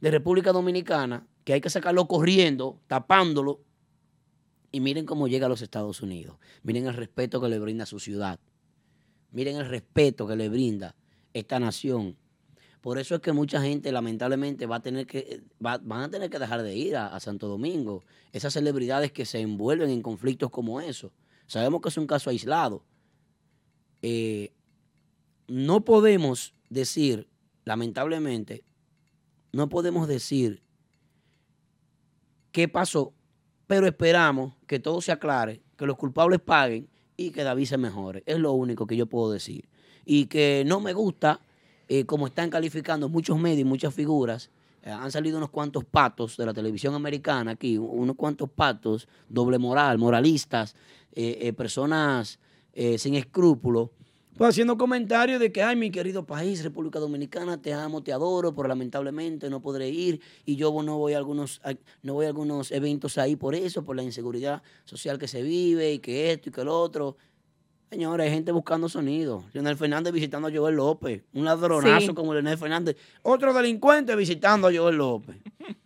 [0.00, 3.60] de República Dominicana, que hay que sacarlo corriendo, tapándolo,
[4.70, 6.36] y miren cómo llega a los Estados Unidos.
[6.62, 8.38] Miren el respeto que le brinda su ciudad.
[9.32, 10.94] Miren el respeto que le brinda
[11.32, 12.16] esta nación.
[12.80, 16.30] Por eso es que mucha gente lamentablemente va a tener que, va- van a tener
[16.30, 18.02] que dejar de ir a, a Santo Domingo.
[18.32, 21.12] Esas celebridades que se envuelven en conflictos como eso.
[21.46, 22.84] Sabemos que es un caso aislado.
[24.02, 24.52] Eh,
[25.46, 27.28] no podemos decir,
[27.64, 28.64] lamentablemente,
[29.52, 30.62] no podemos decir
[32.52, 33.12] qué pasó,
[33.66, 38.22] pero esperamos que todo se aclare, que los culpables paguen y que David se mejore.
[38.26, 39.68] Es lo único que yo puedo decir.
[40.04, 41.40] Y que no me gusta,
[41.92, 44.48] eh, como están calificando muchos medios y muchas figuras,
[44.84, 49.58] eh, han salido unos cuantos patos de la televisión americana aquí, unos cuantos patos, doble
[49.58, 50.76] moral, moralistas,
[51.12, 52.38] eh, personas
[52.96, 53.90] sin escrúpulos,
[54.38, 58.54] pues haciendo comentarios de que, ay, mi querido país, República Dominicana, te amo, te adoro,
[58.54, 61.60] pero lamentablemente no podré ir y yo no voy a algunos,
[62.02, 65.98] no voy algunos eventos ahí por eso, por la inseguridad social que se vive y
[65.98, 67.16] que esto y que lo otro.
[67.90, 69.44] Señores, hay gente buscando sonido.
[69.52, 71.22] Leonel Fernández visitando a Joel López.
[71.34, 72.14] Un ladronazo Sí.
[72.14, 72.96] como Leonel Fernández.
[73.22, 75.36] Otro delincuente visitando a Joel López.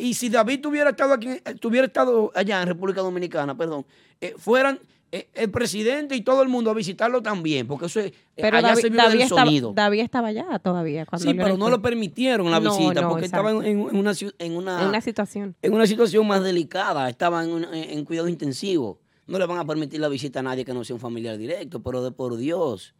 [0.00, 3.84] Y si David tuviera estado aquí, eh, tuviera estado allá en República Dominicana, perdón,
[4.18, 4.78] eh, fueran
[5.12, 8.68] eh, el presidente y todo el mundo a visitarlo también, porque eso es, Pero allá
[8.68, 9.72] David, se vive David del estaba, sonido.
[9.74, 11.04] David estaba allá todavía.
[11.04, 13.90] Cuando Sí, pero no lo permitieron la No, visita, no, porque estaba en, exacto.
[13.90, 15.54] en una, en, una, En una situación.
[15.60, 18.98] en una situación más delicada, estaba en, en- en cuidado intensivo.
[19.28, 21.80] No le van a permitir la visita a nadie que no sea un familiar directo,
[21.82, 22.94] pero de por Dios.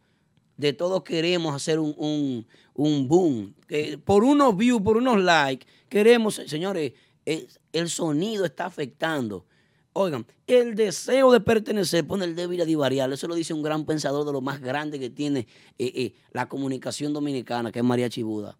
[0.57, 3.53] de todos queremos hacer un, un- un boom.
[3.67, 6.93] Que por unos views, por unos likes, queremos, señores,
[7.25, 9.45] el, el sonido está afectando.
[9.93, 13.11] Oigan, el deseo de pertenecer pone el débil a divariar.
[13.11, 16.47] Eso lo dice un gran pensador de lo más grande que tiene eh, eh, la
[16.49, 18.57] comunicación dominicana, que es María Chibuda.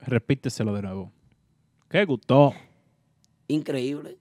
[0.00, 1.12] Repíteselo de nuevo.
[1.90, 2.54] ¿Qué gustó?
[3.48, 4.16] Increíble.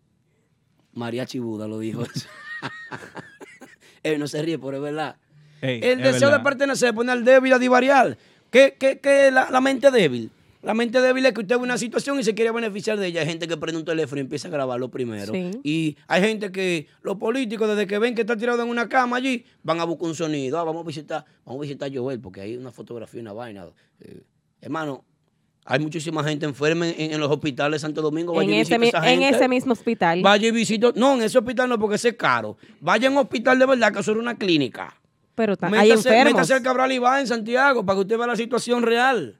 [0.94, 2.28] María Chibuda lo dijo eso.
[4.04, 5.16] Él no se ríe, pero es verdad.
[5.62, 8.18] Ey, El es deseo de pertenecer pone al débil a divariar.
[8.50, 10.32] ¿Qué, qué, qué es la, la mente débil?
[10.62, 13.22] La mente débil es que usted ve una situación y se quiere beneficiar de ella.
[13.22, 15.34] Hay gente que prende un teléfono y empieza a grabarlo primero.
[15.34, 15.52] Sí.
[15.64, 19.18] Y hay gente que, los políticos, desde que ven que está tirado en una cama
[19.18, 20.60] allí, van a buscar un sonido.
[20.60, 23.68] Ah, vamos a visitar, vamos a visitar a Joel, porque hay una fotografía, una vaina.
[24.02, 24.22] Eh,
[24.60, 25.06] hermano,
[25.66, 28.34] hay muchísima gente enferma en, en los hospitales de Santo Domingo.
[28.34, 29.38] Vaya En y ese, a esa en gente.
[29.38, 30.22] ese mismo hospital.
[30.24, 30.92] Vaya y visite.
[30.96, 32.58] No, en ese hospital no, porque ese es caro.
[32.80, 34.96] Vaya a un hospital de verdad, que eso era una clínica.
[35.36, 36.34] Pero ta- hay Métase, enfermos.
[36.34, 39.40] métase al Cabral Iván en Santiago para que usted vea la situación real.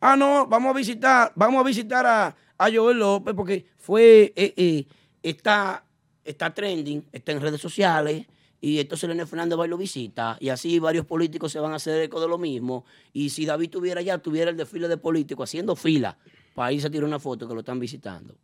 [0.00, 4.52] Ah, no, vamos a visitar, vamos a visitar a, a Joel López porque fue, eh,
[4.56, 4.86] eh,
[5.22, 5.82] está,
[6.24, 8.26] está trending, está en redes sociales
[8.66, 11.76] y entonces Leonel Fernández va y lo visita y así varios políticos se van a
[11.76, 15.48] hacer eco de lo mismo y si David tuviera ya, tuviera el desfile de políticos
[15.48, 16.18] haciendo fila
[16.52, 18.34] para irse a tirar una foto que lo están visitando.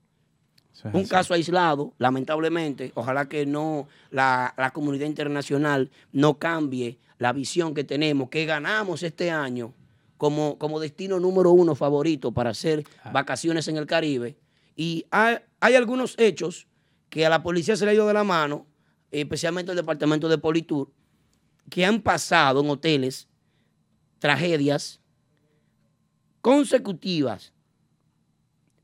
[0.93, 2.93] Un caso aislado, lamentablemente.
[2.95, 9.03] Ojalá que no la, la comunidad internacional no cambie la visión que tenemos, que ganamos
[9.03, 9.75] este año
[10.19, 14.37] como, como destino número uno favorito para hacer vacaciones en el Caribe.
[14.77, 16.69] Y hay, hay algunos hechos
[17.11, 18.67] que a la policía se le ha ido de la mano,
[19.13, 20.91] especialmente el departamento de Politur,
[21.71, 23.29] que han pasado en hoteles
[24.19, 25.01] tragedias
[26.41, 27.53] consecutivas.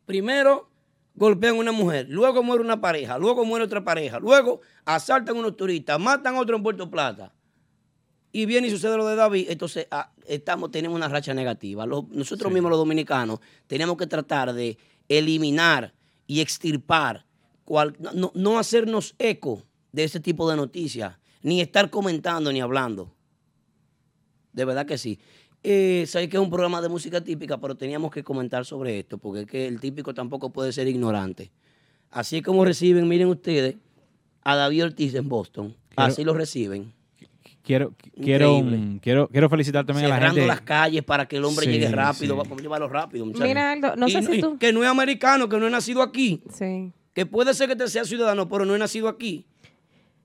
[0.06, 0.70] Primero
[1.14, 5.40] golpean a una mujer, luego muere una pareja, luego muere otra pareja, luego asaltan a
[5.40, 7.32] unos turistas, matan a otro en Puerto Plata.
[8.30, 11.86] Y viene y sucede lo de David, entonces ah, estamos, tenemos una racha negativa.
[11.86, 15.94] Los- nosotros mismos los dominicanos tenemos que tratar de eliminar
[16.26, 17.26] y extirpar,
[17.64, 23.14] cual- no, no hacernos eco de ese tipo de noticias, ni estar comentando ni hablando.
[24.52, 25.18] De verdad que sí.
[25.62, 29.18] Eh, sé que es un programa de música típica, pero teníamos que comentar sobre esto,
[29.18, 31.50] porque es que el típico tampoco puede ser ignorante.
[32.10, 33.76] Así como reciben, miren ustedes,
[34.42, 36.92] a David Ortiz en Boston, Quiero- así lo reciben.
[37.62, 38.62] Quiero, quiero,
[39.02, 40.46] quiero, quiero felicitar también a la cerrando gente.
[40.48, 42.38] las calles para que el hombre Sí, llegue rápido, sí.
[42.38, 43.26] vamos a llevarlo rápido.
[43.26, 43.46] muchachos.
[43.46, 44.56] Mira, Aldo, no Y sé si y tú...
[44.58, 46.92] Que no es americano, que no es nacido aquí, Sí.
[47.12, 49.44] que puede ser que te sea ciudadano, pero no es nacido aquí.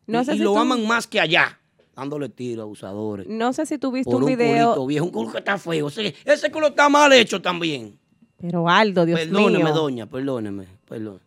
[0.07, 1.59] No y sé y si lo tú- aman más que allá,
[1.95, 3.27] dándole tiro a abusadores.
[3.27, 4.69] No sé si tú viste por un un video...
[4.73, 5.87] culito viejo, un culo que está feo.
[5.87, 7.97] Ese, ese culo está mal hecho también.
[8.39, 9.73] Pero Aldo, Dios perdóneme, mío.
[9.73, 11.19] doña, perdóneme, perdón.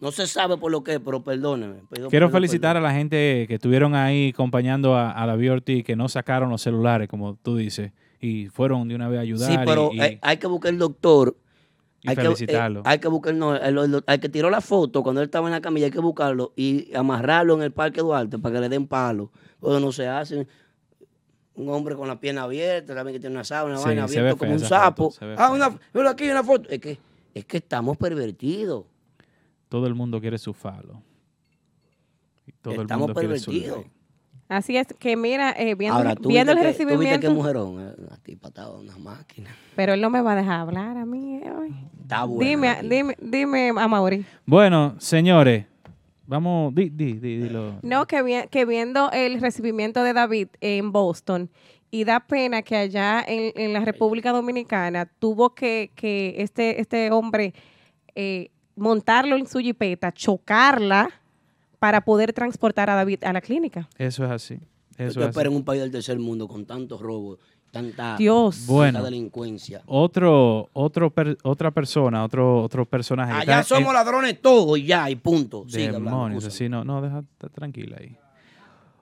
[0.00, 1.74] No se sabe por lo que, pero perdóneme.
[1.88, 5.84] perdón, Quiero perdón, felicitar a la gente que estuvieron ahí acompañando a, a David Ortiz,
[5.84, 9.52] que no sacaron los celulares, como tú dices, y fueron de una vez a ayudar.
[9.52, 11.36] Sí, pero y, y- hay, hay que buscar el doctor.
[12.02, 12.80] Y hay que, felicitarlo.
[12.80, 15.46] eh, hay que buscar, no, el, el- hay que tiró la foto cuando él estaba
[15.48, 18.68] en la camilla, hay que buscarlo y amarrarlo en el Parque Duarte para que le
[18.68, 19.30] den palo.
[19.60, 20.46] Porque no se hace.
[21.54, 24.36] Un hombre con la pierna abierta, también que tiene una sábana, una Sí, vaina abierta
[24.36, 25.10] como un sapo.
[25.10, 26.68] foto, ah, una, mira aquí una foto.
[26.70, 26.98] Es que,
[27.34, 28.84] es que estamos pervertidos.
[29.68, 31.02] todo el mundo quiere su falo.
[32.46, 33.84] Y todo estamos el mundo quiere su pervertidos.
[34.56, 37.34] Así es que mira, eh, viendo, Ahora, tú viendo el que, tú viste que recibimiento...
[37.34, 37.80] mujerón.
[37.80, 39.50] eh, La tipa estaba una máquina.
[39.76, 41.74] Pero él no me va a dejar hablar a mí eh, hoy.
[42.02, 42.48] Está buena.
[42.80, 44.24] Dime, dime, dime, a Mauri.
[44.44, 45.64] Bueno, señores,
[46.26, 47.76] vamos, di, di, di, dilo.
[47.82, 51.48] No, que, vi- que viendo el recibimiento de David en Boston
[51.90, 57.10] y da pena que allá en, en la República Dominicana tuvo que, que este, este
[57.10, 57.54] hombre
[58.14, 61.10] eh, montarlo en su jipeta, chocarla
[61.82, 63.88] para poder transportar a David a la clínica.
[63.98, 64.54] Eso es así.
[64.96, 65.20] Eso es así.
[65.30, 67.40] espera en un país del tercer mundo con tantos robos,
[67.72, 68.56] tanta, Dios.
[68.58, 69.02] tanta Bueno.
[69.02, 69.82] delincuencia.
[69.86, 73.32] Otro, otro per- otra persona, otro, otro personaje.
[73.32, 75.64] Allá está en- somos ladrones todos y ya, y punto.
[75.66, 78.16] Demonios, así no, no, deja, está tranquila ahí.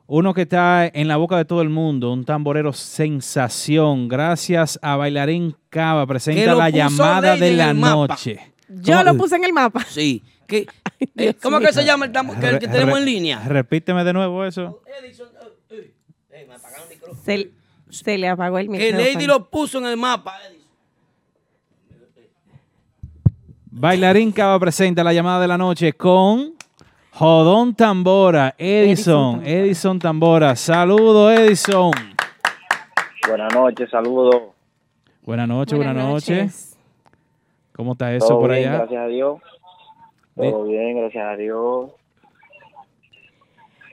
[0.07, 4.09] Uno que está en la boca de todo el mundo, un tamborero sensación.
[4.09, 8.49] Gracias a Bailarín Cava, presenta la llamada de la noche.
[8.71, 9.85] Yo ¿Cómo- lo puse en el mapa.
[9.89, 10.23] Sí.
[10.51, 10.66] Que,
[11.16, 11.68] eh, ¿Cómo mío.
[11.68, 13.41] que se llama el, que, el que tenemos en línea?
[13.47, 14.83] Repíteme de nuevo eso.
[15.01, 15.95] Edison, eh, eh,
[16.33, 17.23] eh, me apagaron el micrófono.
[17.25, 17.51] Se,
[17.91, 18.99] se le apagó el Que micrófono.
[19.12, 20.66] Lady lo puso en el mapa, Edison.
[23.71, 26.55] Bailarín Cava presenta la llamada de la noche con
[27.12, 30.57] Jodón Tambora, Edison, Edison Edison Tambora.
[30.57, 31.93] Saludo, Edison.
[33.29, 34.35] Buenas noches, saludos.
[35.23, 36.37] Buenas noches, buenas, noches.
[36.39, 36.70] noches.
[37.81, 38.78] ¿Cómo está eso Todo por bien, allá?
[38.81, 39.39] gracias a Dios.
[40.37, 41.91] Todo bien, gracias a Dios.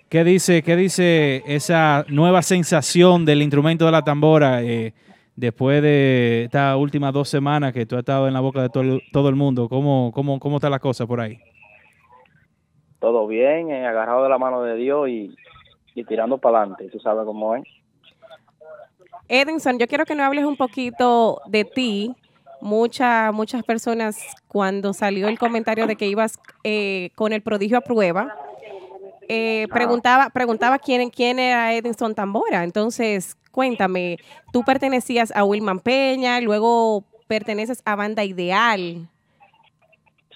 [0.10, 4.94] ¿Qué dice, ¿Qué dice esa nueva sensación del instrumento de la tambora eh,
[5.38, 8.84] después de estas últimas dos semanas que tú has estado en la boca de todo
[8.84, 9.70] el, todo el mundo?
[9.70, 11.40] ¿Cómo, cómo, ¿Cómo está la cosa por ahí?
[13.00, 15.34] Todo bien, eh, agarrado de la mano de Dios y,
[15.96, 16.90] y tirando para adelante.
[16.90, 17.64] Tú sabes cómo es.
[19.30, 22.14] Edinson, yo quiero que nos hables un poquito de ti.
[22.62, 27.82] Muchas, muchas personas, cuando salió el comentario de que ibas eh, con el prodigio a
[27.82, 28.36] prueba,
[29.30, 32.64] eh, preguntaba, preguntaba quién, quién era Edinson Tambora.
[32.64, 34.18] Entonces, cuéntame,
[34.51, 39.08] tú pertenecías a Wilman Peña, luego perteneces a Banda Ideal.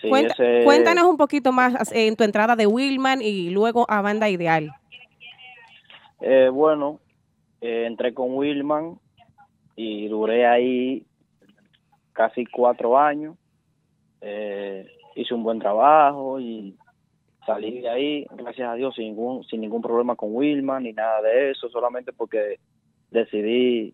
[0.02, 3.86] Sí, Cuenta- ese- Cuéntanos un poquito más eh, en tu entrada de Wilman y luego
[3.90, 4.72] a Banda Ideal.
[6.22, 7.00] Eh, bueno,
[7.62, 9.00] eh, entré con Wilman
[9.76, 11.06] y duré ahí
[12.14, 13.36] casi cuatro años.
[14.22, 14.86] Eh,
[15.16, 16.78] hice un buen trabajo y
[17.46, 21.22] salí de ahí, gracias a Dios, sin ningún, sin ningún problema con Wilman ni nada
[21.22, 22.60] de eso, solamente porque
[23.10, 23.94] decidí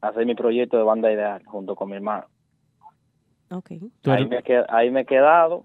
[0.00, 2.26] hacer mi proyecto de banda ideal junto con mi hermano.
[3.50, 3.70] Ok.
[4.02, 5.64] Tú Ahí me, qued- ahí me he quedado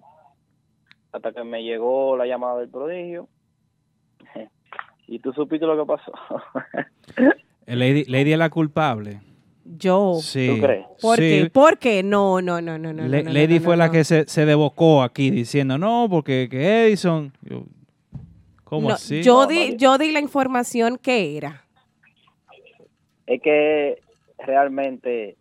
[1.12, 3.28] hasta que me llegó la llamada del prodigio.
[5.08, 6.12] Y tú supiste lo que pasó.
[7.68, 9.22] Lady, Lady es la culpable.
[9.66, 10.20] Yo.
[10.22, 10.48] Sí.
[10.56, 10.86] ¿Tú crees?
[11.02, 11.22] ¿Por sí.
[11.44, 11.50] qué?
[11.52, 12.04] ¿Por qué?
[12.04, 13.08] No, no, no, no, no.
[13.08, 13.92] Le- no, no, Lady no, fue no, la no.
[13.94, 17.34] que se, se devocó aquí diciendo, no, porque que Edison.
[17.42, 17.64] Yo,
[18.64, 19.22] ¿Cómo No, así?
[19.24, 21.64] Yo No, di, yo di la información que era.
[23.28, 24.00] es que
[24.38, 25.36] realmente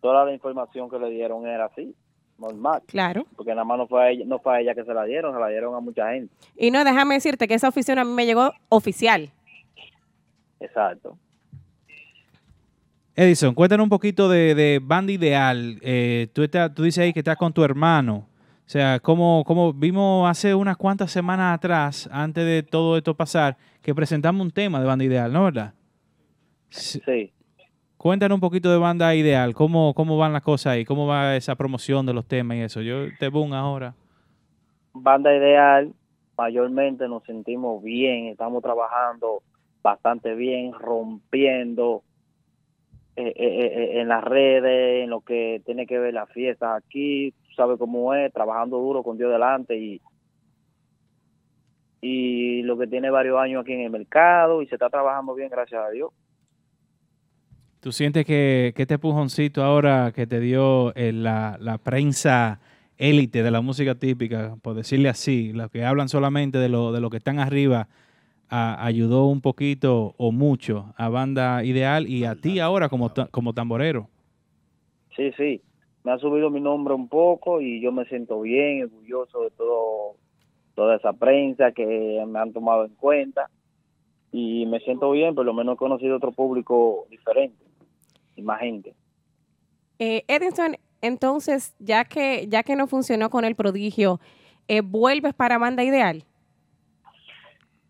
[0.00, 1.94] toda la información que le dieron era así,
[2.38, 3.24] normal, Claro.
[3.34, 5.34] porque nada más no fue a ella, no fue a ella que se la dieron,
[5.34, 6.32] se la dieron a mucha gente.
[6.56, 9.30] Y no, déjame decirte que esa oficina a mí me llegó oficial.
[10.60, 11.16] Exacto.
[13.18, 15.78] Edison, cuéntanos un poquito de, de Banda Ideal.
[15.80, 18.26] Eh, tú, estás- tú dices ahí que estás con tu hermano.
[18.66, 23.56] O sea, como, como vimos hace unas cuantas semanas atrás, antes de todo esto pasar,
[23.80, 25.72] que presentamos un tema de Banda Ideal, ¿no verdad?
[26.68, 27.00] Sí.
[27.06, 27.32] Sí.
[27.96, 29.54] Cuéntanos un poquito de Banda Ideal.
[29.54, 30.84] ¿Cómo, cómo van las cosas ahí?
[30.84, 32.82] ¿Cómo va esa promoción de los temas y eso?
[32.82, 33.94] Yo te boom ahora.
[34.92, 35.92] Banda ideal,
[36.36, 39.42] mayormente nos sentimos bien, estamos trabajando
[39.82, 42.02] bastante bien, rompiendo
[43.18, 47.32] eh, eh, eh, en las redes, en lo que tiene que ver las fiestas aquí,
[47.48, 50.00] tú sabes cómo es, trabajando duro con Dios delante y
[52.02, 55.48] y lo que tiene varios años aquí en el mercado y se está trabajando bien,
[55.48, 56.10] gracias a Dios.
[57.80, 62.60] ¿Tú sientes que, que este empujoncito ahora que te dio la, la prensa
[62.98, 67.00] élite de la música típica, por decirle así, los que hablan solamente de lo, de
[67.00, 67.88] lo que están arriba,
[68.48, 73.28] a- ayudó un poquito o mucho a Banda Ideal y a ti ahora como, ta-
[73.28, 74.08] como tamborero?
[75.16, 75.62] Sí, sí,
[76.04, 80.16] me ha subido mi nombre un poco y yo me siento bien, orgulloso de todo,
[80.74, 83.48] toda esa prensa que me han tomado en cuenta
[84.30, 87.64] y me siento bien, por lo menos he conocido otro público diferente
[88.36, 88.94] y más gente.
[89.98, 94.20] Eh, Edinson, entonces, ya que, ya que no funcionó con el prodigio,
[94.68, 96.24] eh, ¿vuelves para Banda Ideal?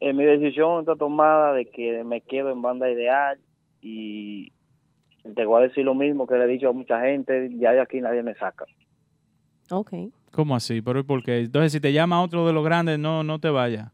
[0.01, 3.38] Eh, mi decisión está tomada de que me quedo en banda ideal
[3.80, 4.53] y
[5.34, 7.80] te voy a decir lo mismo que le he dicho a mucha gente, ya de
[7.80, 8.66] aquí nadie me saca.
[9.70, 9.92] Ok.
[10.32, 10.82] ¿Cómo así?
[10.82, 11.38] ¿Pero por qué?
[11.38, 13.90] Entonces, si te llama otro de los grandes, no, no te vayas.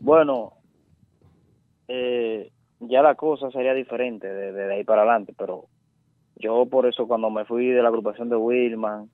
[0.00, 0.52] Bueno,
[1.88, 5.64] eh, ya la cosa sería diferente de, de ahí para adelante, pero
[6.36, 9.10] yo por eso cuando me fui de la agrupación de Wilman,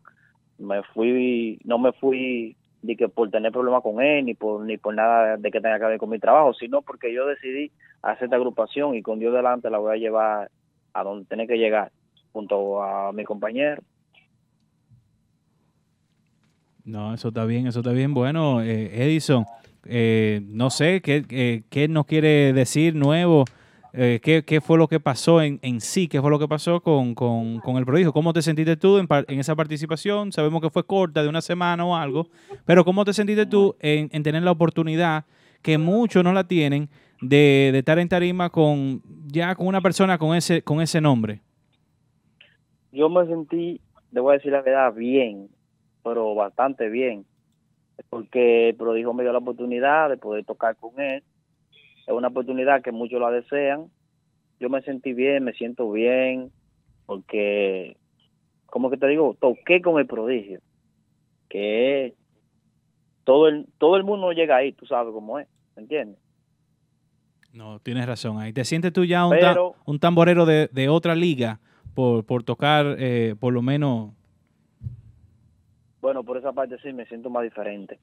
[0.58, 4.76] me fui, no me fui de que por tener problemas con él, ni por, ni
[4.76, 7.72] por nada de que tenga que ver con mi trabajo, sino porque yo decidí
[8.02, 10.50] hacer esta agrupación y con Dios delante la voy a llevar
[10.92, 11.90] a donde tiene que llegar,
[12.32, 13.82] junto a mi compañero.
[16.84, 18.12] No, eso está bien, eso está bien.
[18.12, 19.46] Bueno, eh, Edison,
[19.86, 23.46] eh, no sé qué, eh, qué nos quiere decir nuevo,
[23.96, 27.14] eh, qué, fue lo que pasó en, en sí, qué fue lo que pasó con,
[27.76, 28.12] el prodigio.
[28.12, 30.32] ¿Cómo te sentiste tú en, en esa participación?
[30.32, 32.26] Sabemos que fue corta, de una semana o algo,
[32.64, 35.26] pero ¿cómo te sentiste tú en, en tener la oportunidad,
[35.62, 36.88] que muchos no la tienen,
[37.20, 41.40] de, estar en tarima con ya con una persona con ese, con ese nombre?
[42.94, 43.80] yo me sentí,
[44.12, 45.48] le voy a decir la verdad, bien,
[46.04, 47.26] pero bastante bien,
[48.08, 51.22] porque el prodijo me dio la oportunidad de poder tocar con él.
[52.06, 53.90] Es una oportunidad que muchos la desean.
[54.60, 56.52] Yo me sentí bien, me siento bien,
[57.06, 57.96] porque,
[58.66, 60.60] como que te digo, toqué con el prodigio,
[61.48, 62.14] que
[63.24, 66.18] todo el, todo el mundo llega ahí, tú sabes cómo es, ¿me entiendes?
[67.52, 68.38] No, tienes razón.
[68.38, 69.54] Ahí te sientes tú ya un, ta-
[69.86, 71.60] un tamborero de, de otra liga
[71.94, 74.12] por, por tocar eh, por lo menos.
[76.00, 77.98] Bueno, por esa parte sí me siento más diferente.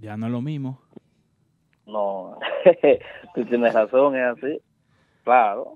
[0.00, 0.80] Ya no es lo mismo.
[1.88, 2.38] No,
[3.34, 4.60] tú tienes razón, es así.
[5.24, 5.74] Claro.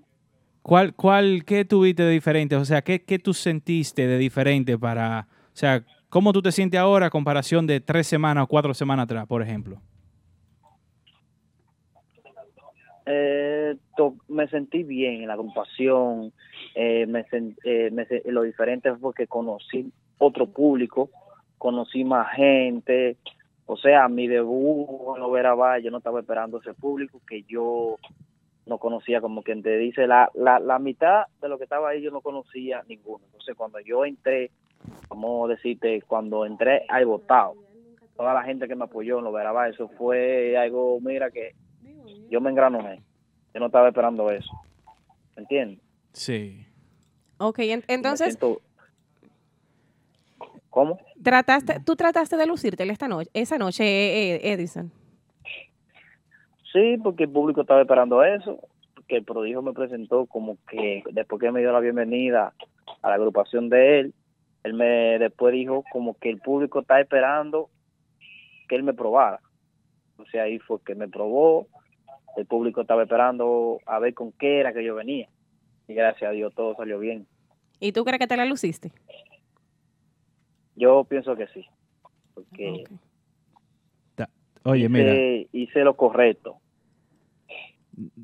[0.62, 2.54] ¿Cuál, cuál, qué tuviste de diferente?
[2.56, 6.78] O sea, ¿qué, qué tú sentiste de diferente para, o sea, cómo tú te sientes
[6.78, 9.80] ahora a comparación de tres semanas o cuatro semanas atrás, por ejemplo?
[13.06, 16.32] Eh, to- me sentí bien en la agrupación.
[16.74, 17.26] Eh, me
[17.64, 21.10] eh, me lo diferente fue porque conocí otro público,
[21.58, 23.16] conocí más gente.
[23.66, 27.96] O sea, mi debut en Lovera Valle, yo no estaba esperando ese público que yo
[28.66, 32.00] no conocía, como quien te dice, la, la, la mitad de lo que estaba ahí
[32.02, 33.24] yo no conocía ninguno.
[33.26, 34.50] Entonces, cuando yo entré,
[35.08, 37.54] vamos a decirte, cuando entré al votado,
[38.16, 41.54] toda la gente que me apoyó en Lovera Valle, eso fue algo, mira, que
[42.28, 43.02] yo me engranoné.
[43.54, 44.50] Yo no estaba esperando eso.
[45.36, 45.80] ¿Me entiendes?
[46.12, 46.66] Sí.
[47.38, 47.58] Ok,
[47.88, 48.60] entonces, siento-
[50.72, 50.98] ¿Cómo?
[51.22, 54.90] trataste, tú trataste de lucirte esta noche, esa noche, eh, eh, Edison.
[56.72, 58.58] Sí, porque el público estaba esperando eso.
[59.06, 62.54] Que el prodigio me presentó como que después que me dio la bienvenida
[63.02, 64.14] a la agrupación de él,
[64.64, 67.68] él me después dijo como que el público está esperando
[68.66, 69.40] que él me probara.
[70.16, 71.66] O sea, ahí fue que me probó.
[72.38, 75.28] El público estaba esperando a ver con qué era que yo venía.
[75.86, 77.26] Y gracias a Dios todo salió bien.
[77.78, 78.90] ¿Y tú crees que te la luciste?
[80.76, 81.64] Yo pienso que sí.
[82.34, 82.84] Porque
[84.64, 86.58] Oye, mira, hice, hice lo correcto.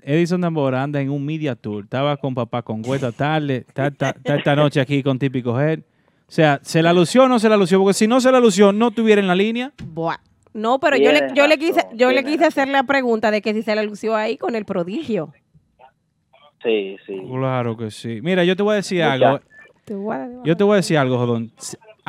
[0.03, 1.85] Edison Tambora anda en un media tour.
[1.85, 5.81] Estaba con papá con Güeta tarde, está, esta noche aquí con Típico Head.
[5.81, 7.79] O sea, ¿se la lució o no se la lució?
[7.81, 9.73] Porque si no se la lució, no estuviera en la línea.
[9.85, 10.19] Buah.
[10.55, 13.53] No, pero yo le, yo le quise, yo le quise hacer la pregunta de que
[13.53, 15.33] si se la lució ahí con el prodigio.
[16.63, 17.21] Sí, sí.
[17.29, 18.21] Claro que sí.
[18.23, 19.41] Mira, yo te voy a decir Mucha- algo.
[19.85, 21.53] Te voy a- Yo te voy a decir algo, Jodón.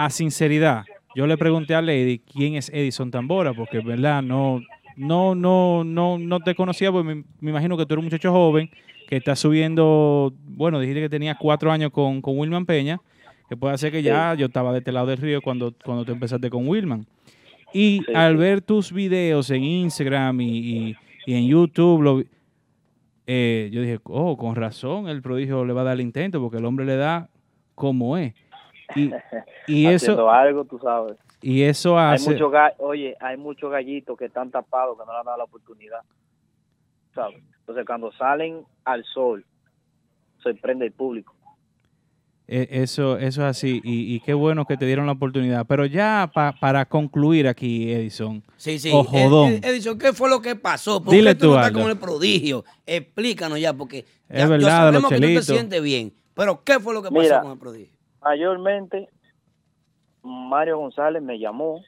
[0.06, 0.86] A sinceridad,
[1.16, 4.22] yo le pregunté a Lady quién es Edison Tambora, porque, ¿verdad?
[4.22, 4.62] No,
[4.96, 8.32] no, no, no, no te conocía, porque me, me imagino que tú eres un muchacho
[8.32, 8.70] joven
[9.08, 13.02] que está subiendo, bueno, dijiste que tenía cuatro años con, con Wilman Peña,
[13.50, 16.12] que puede ser que ya yo estaba de este lado del río cuando, cuando tú
[16.14, 17.06] empezaste con Wilman.
[17.74, 20.96] Y Sí, al ver tus videos en Instagram y, y-
[21.26, 22.24] y en YouTube, lo
[23.28, 26.58] eh, yo dije, oh, con razón, el prodigio le va a dar el intento, porque
[26.58, 27.30] el hombre le da
[27.76, 28.34] como es.
[28.96, 29.12] Y,
[29.68, 31.18] y eso, Haciendo algo, tú sabes.
[31.42, 32.38] y eso Hay hace...
[32.40, 36.02] ga- oye, hay muchos gallitos que están tapados que no le han dado la oportunidad.
[37.14, 37.38] ¿Sabes?
[37.60, 39.46] Entonces, cuando salen al sol,
[40.42, 41.36] sorprende el público.
[42.48, 45.68] E- Eso, eso es así, y, y qué bueno que te dieron la oportunidad.
[45.68, 48.90] Pero ya pa- para concluir aquí, Edison, Sí, sí.
[48.92, 51.04] o Jodón, Edison, ¿qué fue lo que pasó?
[51.04, 52.66] ¿Por Dile qué tú, tú, no estás con el prodigio?
[52.88, 56.12] Explícanos ya, porque Es ya, yo verdad, sabemos los que tú te sientes bien.
[56.34, 57.42] Pero ¿qué fue lo que pasó Mira.
[57.42, 57.94] con el prodigio?
[58.22, 59.10] Mayormente,
[60.24, 61.82] Mario González me llamó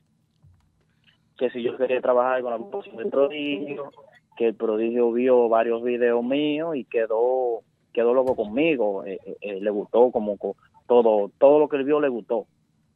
[1.37, 3.91] que si yo quería trabajar con la agrupación del prodigio,
[4.37, 7.61] que el prodigio vio varios videos míos y quedó
[7.93, 10.55] quedó loco conmigo, eh, eh, eh, le gustó como co-
[10.87, 12.47] todo todo lo que él vio le gustó,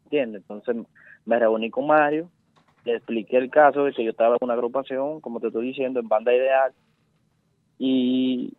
[0.06, 0.42] ¿entiendes?
[0.44, 0.78] Entonces
[1.26, 2.30] me reuní con Mario,
[2.86, 6.00] le expliqué el caso de que yo estaba en una agrupación, como te estoy diciendo,
[6.00, 6.72] en banda ideal,
[7.78, 8.54] y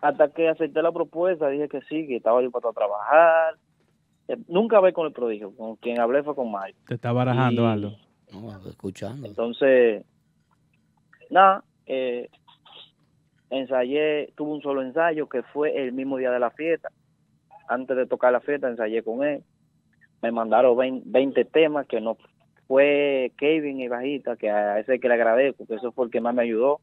[0.00, 3.56] hasta que acepté la propuesta, dije que sí, que estaba yo para trabajar.
[4.30, 6.76] Eh, Nunca hablé con el prodigio, con quien hablé fue con Mario.
[6.86, 7.96] te está barajando, Y- Aldo.
[8.32, 9.26] No, escuchando.
[9.26, 10.04] Entonces,
[11.30, 12.28] nada, eh,
[13.50, 16.90] ensayé, tuve un solo ensayo que fue el mismo día de la fiesta.
[17.68, 19.42] Antes de tocar la fiesta, ensayé con él.
[20.22, 22.16] Me mandaron 20, 20 temas que no
[22.68, 26.20] fue Kevin y Bajita, que a ese que le agradezco, que eso fue el que
[26.20, 26.80] más me ayudó.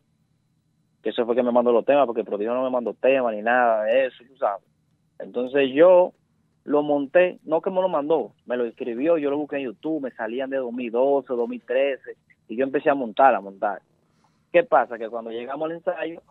[1.01, 2.93] Que eso fue el que me mandó los temas, porque el prodigio no me mandó
[2.93, 4.65] temas ni nada de eso, tú sabes.
[5.19, 6.11] Entonces yo
[6.67, 10.01] lo monté, no que me lo mandó, me lo escribió, yo lo busqué en YouTube,
[10.01, 12.17] me salían de 2012, 2013,
[12.49, 13.81] y yo empecé a montar, a montar.
[14.51, 14.97] ¿Qué pasa?
[14.97, 16.21] Que cuando llegamos al ensayo,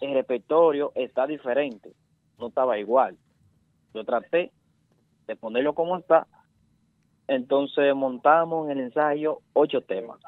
[0.00, 1.92] el repertorio está diferente,
[2.38, 3.18] no estaba igual.
[3.92, 4.52] Yo traté
[5.26, 6.26] de ponerlo como está,
[7.28, 10.18] entonces montamos en el ensayo ocho temas.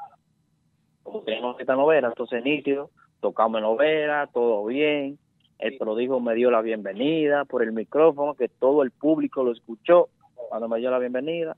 [1.01, 2.91] Como tenemos esta novela, entonces nítido,
[3.21, 5.17] tocamos novela, todo bien,
[5.59, 10.09] el prodigio me dio la bienvenida por el micrófono, que todo el público lo escuchó
[10.47, 11.57] cuando me dio la bienvenida.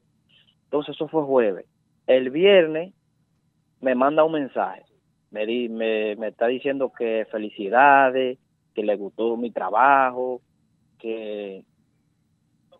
[0.65, 1.65] Entonces eso fue jueves.
[2.07, 2.94] El viernes
[3.80, 4.84] me manda un mensaje,
[5.30, 8.40] me, me, me está diciendo que felicidades,
[8.73, 10.41] que le gustó mi trabajo,
[10.98, 11.64] que,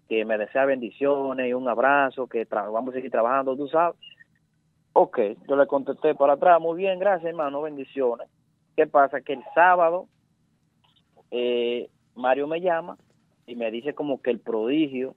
[0.10, 3.98] me desea bendiciones y un abrazo, que vamos a seguir trabajando, tú sabes.
[4.94, 8.28] Ok, yo le contesté por atrás, muy bien, gracias hermano, bendiciones.
[8.76, 9.22] ¿Qué pasa?
[9.22, 10.08] Que el sábado
[11.32, 12.98] eh, Mario me llama
[13.48, 15.16] y me dice como que el prodigio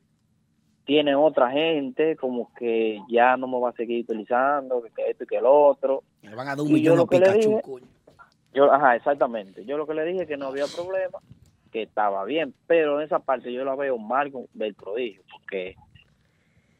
[0.85, 5.27] tiene otra gente, como que ya no me va a seguir utilizando, que, esto y
[5.27, 6.03] que el otro.
[6.23, 7.87] Le van a dar un Y yo millón lo que le dije- coño.
[8.53, 9.65] Yo, ajá, exactamente.
[9.65, 11.19] Yo lo que le dije que no había problema,
[11.73, 15.75] que estaba bien, pero en esa parte yo la veo mal con- del prodigio, porque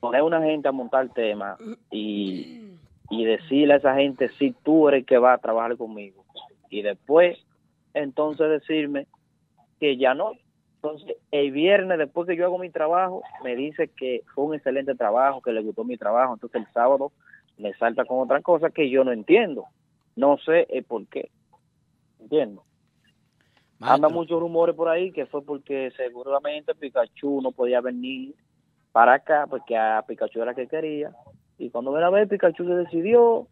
[0.01, 1.59] poner a una gente a montar temas
[1.91, 2.77] y,
[3.11, 6.25] y decirle a esa gente si tú eres el que va a trabajar conmigo
[6.69, 7.39] y después
[7.95, 9.07] entonces decirme
[9.85, 10.33] que ya no.
[10.77, 14.95] Entonces el viernes después que yo hago mi trabajo me dice que fue un excelente
[14.95, 17.13] trabajo, que le gustó mi trabajo, entonces el sábado
[17.59, 19.67] me salta con otra cosa que yo no entiendo.
[20.17, 21.31] No sé el por qué.
[22.19, 22.65] Entiendo.
[23.79, 28.35] Anda muchos rumores por ahí que fue porque seguramente Pikachu no podía venir
[28.91, 31.11] para acá porque a Pikachu era que quería
[31.59, 33.49] y cuando ven a ver Pikachu se decidió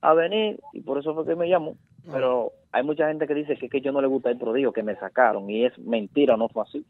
[0.00, 1.76] a venir y por eso fue que me llamó
[2.10, 4.82] pero hay mucha gente que dice que, que yo no le gusta el prodigio que
[4.82, 6.84] me sacaron y es mentira no fue así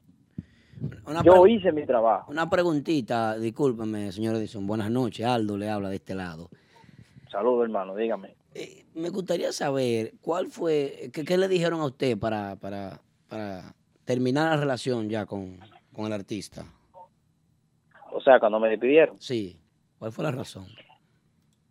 [1.06, 4.66] una, yo hice mi trabajo una preguntita, discúlpeme, señor Edison.
[4.66, 5.24] Buenas noches.
[5.24, 6.50] Aldo le habla de este lado.
[7.30, 12.18] saludos hermano dígame Eh, me gustaría saber cuál fue, qué, qué le dijeron a usted
[12.18, 13.74] para, para, para
[14.04, 15.58] terminar la relación ya con,
[15.92, 16.64] con el artista.
[18.12, 19.58] o sea cuando me despidieron Sí,
[19.98, 20.66] ¿cuál fue la razón?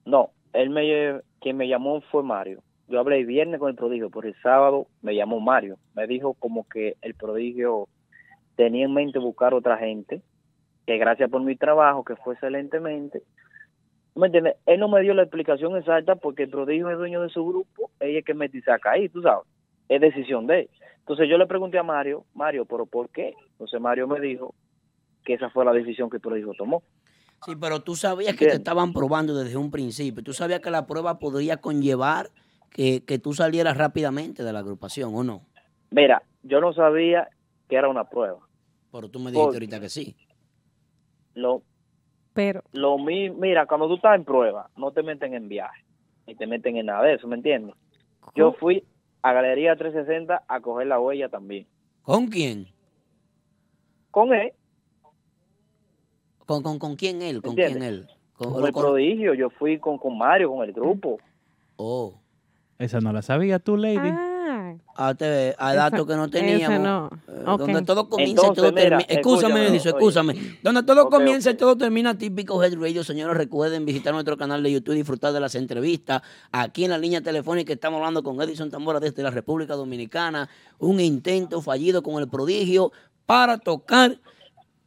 [0.06, 4.10] no él me quien me llamó fue Mario yo hablé el viernes con el prodigio
[4.10, 7.88] por el sábado me llamó Mario me dijo como que el prodigio
[8.56, 10.22] tenía en mente buscar otra gente,
[10.86, 13.22] que gracias por mi trabajo, que fue excelentemente.
[14.14, 14.56] ¿Tú ¿Me entiendes?
[14.66, 17.92] Él no me dio la explicación exacta porque el prodigio es dueño de su grupo,
[18.00, 19.46] ella es que me saca ahí, tú sabes.
[19.90, 20.70] Es decisión de él.
[21.00, 23.36] Entonces yo le pregunté a Mario, Mario, ¿pero por qué?
[23.52, 24.56] Entonces Mario me dijo
[25.24, 26.82] que esa fue la decisión que el prodigio tomó.
[27.46, 30.24] Sí, pero tú sabías que te estaban probando desde un principio.
[30.24, 32.30] Tú sabías que la prueba podría conllevar
[32.76, 35.46] que, que tú salieras rápidamente de la agrupación, ¿o no?
[35.92, 37.30] Mira, yo no sabía
[37.70, 38.40] que era una prueba.
[38.92, 40.18] Pero tú me dijiste Por- ahorita que sí.
[41.36, 41.62] Lo,
[42.34, 45.86] Pero, lo mi- mira, cuando tú estás en prueba, no te meten en viaje,
[46.28, 47.76] ni te meten en nada de eso, ¿me entiendes?
[48.36, 48.84] Yo fui
[49.22, 51.66] a Galería 360 a coger la huella también.
[52.02, 52.68] ¿Con quién?
[54.12, 54.52] Con él,
[56.46, 57.42] ¿Con, con, con quién él?
[57.42, 57.78] ¿Con ¿Entiendes?
[57.78, 58.08] quién él?
[58.34, 61.18] Con, con el con- prodigio, yo fui con, con Mario, con el grupo.
[61.78, 62.20] Oh.
[62.78, 63.98] Esa no la sabía tú, lady.
[64.10, 66.80] Ah, A, te- a Esa- datos que no esa teníamos.
[66.80, 67.10] no.
[67.28, 67.60] eh, Ok.
[67.60, 69.06] Donde todo comienza y todo termina.
[69.08, 69.78] Escúchame, oye.
[69.78, 70.58] escúchame.
[70.64, 73.04] Donde todo Ok, comienza y todo termina, típico Head Radio.
[73.04, 76.22] Señores, recuerden visitar nuestro canal de YouTube y disfrutar de las entrevistas.
[76.52, 80.50] Aquí en la línea telefónica estamos hablando con Edison Tambora desde la República Dominicana.
[80.80, 82.92] Un intento fallido con el prodigio
[83.26, 84.18] para tocar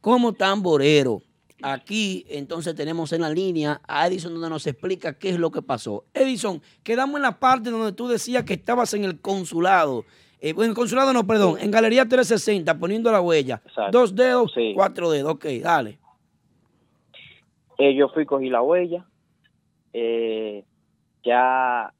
[0.01, 1.21] como tamborero.
[1.61, 5.61] Aquí entonces tenemos en la línea a Edison donde nos explica qué es lo que
[5.61, 6.05] pasó.
[6.13, 10.05] Edison, quedamos en la parte donde tú decías que estabas en el consulado.
[10.41, 13.61] Eh, en el consulado no, perdón, en Galería 360 poniendo la huella.
[13.65, 13.99] Exacto.
[13.99, 14.71] Dos dedos, Sí.
[14.73, 15.33] cuatro dedos.
[15.33, 15.99] Ok, dale.
[17.77, 19.05] Eh, yo fui, cogí la huella.
[19.93, 20.63] eh,
[21.23, 21.93] ya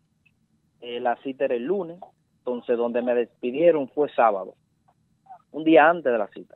[0.82, 2.00] eh, la cita era el lunes.
[2.40, 4.56] Entonces, donde me despidieron fue sábado.
[5.52, 6.56] Un día antes de la cita.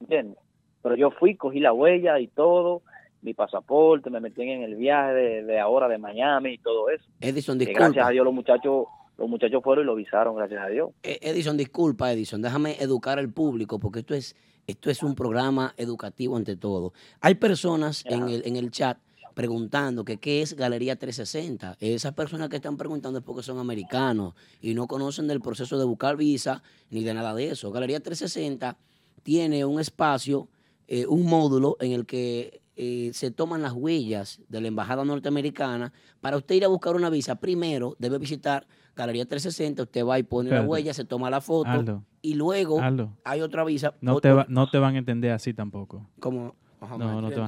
[0.00, 0.38] ¿Entiendes?
[0.82, 2.82] Pero yo fui, cogí la huella y todo.
[3.22, 7.04] Mi pasaporte, me metí en el viaje de, de ahora de Miami y todo eso.
[7.20, 8.10] Edison, Que gracias a disculpa.
[8.10, 8.86] Dios los muchachos,
[9.16, 10.90] los muchachos fueron y lo avisaron, gracias a Dios.
[11.04, 12.42] Eh, Edison, disculpa, Edison.
[12.42, 14.34] Déjame educar al público porque esto es,
[14.66, 16.92] esto es un programa educativo ante todo.
[17.20, 18.98] Hay personas en el, en el chat
[19.32, 21.76] preguntando que qué es Galería 360.
[21.80, 25.84] Esas personas que están preguntando es porque son americanos y no conocen del proceso de
[25.84, 27.70] buscar visa ni de nada de eso.
[27.70, 28.76] Galería 360
[29.22, 30.48] tiene un espacio,
[30.88, 35.92] eh, un módulo en el que eh, se toman las huellas de la embajada norteamericana.
[36.20, 39.82] Para usted ir a buscar una visa, primero debe visitar Galería 360.
[39.82, 43.40] Usted va y pone la huella, se toma la foto Aldo, y luego Aldo, hay
[43.40, 43.94] otra visa.
[44.00, 46.06] no te, va- no te van a entender así tampoco.
[46.20, 46.54] como,
[46.98, 47.40] No, no te.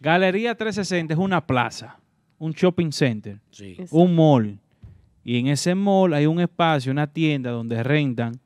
[0.00, 1.98] Galería 360 es una plaza,
[2.38, 3.76] un shopping center, Sí.
[3.90, 4.58] Un mall.
[5.24, 8.38] Y en ese mall hay un espacio, una tienda donde rentan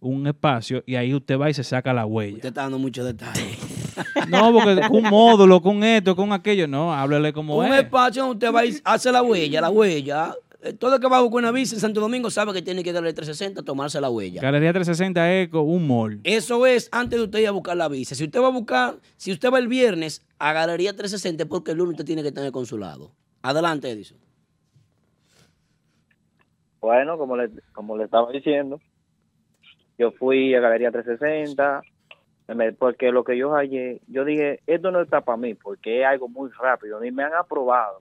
[0.00, 2.36] un espacio y ahí usted va y se saca la huella.
[2.36, 3.58] Usted está dando muchos detalles.
[4.28, 7.84] No, porque con un módulo, con esto, con aquello, no, háblale como un es.
[7.84, 10.34] espacio donde usted va y hace la huella, la huella.
[10.60, 12.82] Eh, Todo el que va a buscar una visa en Santo Domingo sabe que tiene
[12.82, 14.40] que darle 360 tomarse la huella.
[14.40, 16.20] Galería 360 es un mall.
[16.24, 18.14] Eso es antes de usted ir a buscar la visa.
[18.16, 21.70] Si usted va a buscar, si usted va el viernes a Galería 360 es porque
[21.70, 23.12] el lunes usted tiene que estar en el consulado.
[23.42, 24.18] Adelante, Edison.
[26.80, 28.80] Bueno, como le, como le estaba diciendo,
[29.98, 31.97] yo fui a Galería 360, me-
[32.78, 36.28] porque lo que yo hallé, yo dije, esto no está para mí, porque es algo
[36.28, 38.00] muy rápido, ni me han aprobado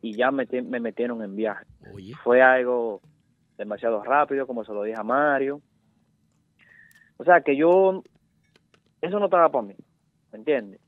[0.00, 1.66] y ya me, me metieron en viaje.
[1.92, 2.14] Oye.
[2.22, 3.00] Fue algo
[3.58, 5.60] demasiado rápido, como se lo dije a Mario.
[7.16, 8.02] O sea, que yo,
[9.02, 9.74] eso no estaba para mí.
[10.32, 10.80] ¿me entiendes?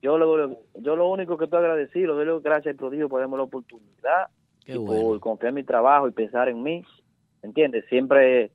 [0.00, 3.36] Yo lo, yo lo único que estoy agradecido, doy las gracias al prodigio por darme
[3.36, 4.28] la oportunidad
[4.64, 5.02] Qué y bueno.
[5.02, 6.82] por confiar en mi trabajo y pensar en mí,
[7.42, 7.84] ¿me entiendes?
[7.88, 8.50] Siempre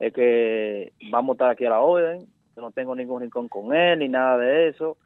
[0.00, 3.74] es que vamos a estar aquí a la orden, yo no tengo ningún rincón con
[3.74, 4.96] él ni nada de eso.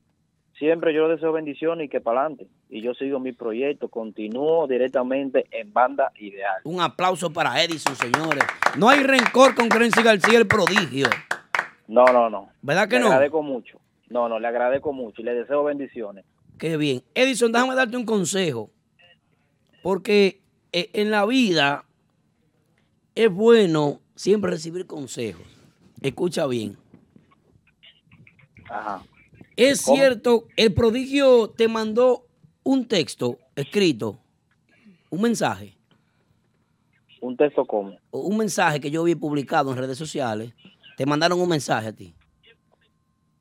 [0.59, 2.47] Siempre yo deseo bendiciones y que para adelante.
[2.69, 6.61] Y yo sigo mi proyecto, continúo directamente en Banda Ideal.
[6.65, 8.45] Un aplauso para Edison, señores.
[8.79, 11.09] No hay rencor con Crency García, el prodigio.
[11.89, 12.51] No, no, no.
[12.63, 13.07] ¿Verdad que le no?
[13.09, 13.81] agradezco mucho.
[14.09, 16.25] No, no, le agradezco mucho y le deseo bendiciones.
[16.57, 17.03] Qué bien.
[17.15, 18.71] Edison, déjame darte un consejo.
[19.83, 20.41] Porque
[20.73, 21.85] eh, en la vida
[23.17, 25.43] es bueno siempre recibir consejos.
[26.01, 26.77] Escucha bien.
[28.69, 29.03] Ajá.
[29.57, 29.97] Es ¿Cómo?
[29.97, 32.25] cierto, el prodigio te mandó
[32.65, 34.19] un texto escrito,
[35.11, 35.77] un mensaje,
[37.21, 37.97] Un texto como.
[38.11, 40.53] o un mensaje que yo vi publicado en redes sociales.
[40.97, 42.15] Te mandaron un mensaje a ti.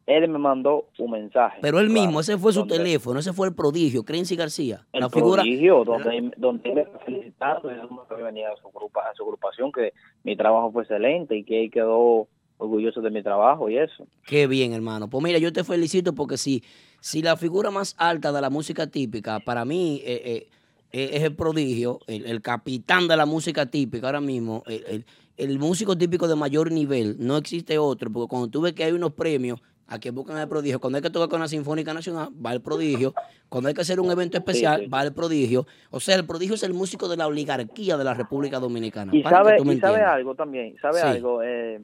[0.06, 1.60] Él me mandó un mensaje.
[1.62, 4.86] Pero él claro, mismo, ese fue su donde- teléfono, ese fue el prodigio, Crency García.
[4.92, 5.42] El la figura.
[5.44, 9.24] prodigio, donde, donde él me felicitando y diciendo que venía a su, grupa, a su
[9.24, 9.94] agrupación, que
[10.24, 12.28] mi trabajo fue excelente y que él quedó
[12.58, 14.06] orgulloso de mi trabajo y eso.
[14.26, 15.10] Qué bien, hermano.
[15.10, 16.64] Pues mira, yo te felicito porque si,
[17.00, 20.48] si la figura más alta de la música típica, para mí eh, eh,
[20.92, 25.06] eh, es el prodigio, el, el capitán de la música típica ahora mismo, el, el-
[25.36, 28.92] el músico típico de mayor nivel, no existe otro, porque cuando tú ves que hay
[28.92, 32.30] unos premios, a que buscan el prodigio, cuando hay que tocar con la Sinfónica Nacional,
[32.44, 33.16] va el prodigio,
[33.50, 34.88] cuando hay que hacer un evento especial, sí.
[34.88, 35.66] va el prodigio.
[35.90, 39.14] O sea, el prodigio es el músico de la oligarquía de la República Dominicana.
[39.16, 41.06] Y sabe, y sabe algo también, sabe Sí.
[41.08, 41.82] algo, eh,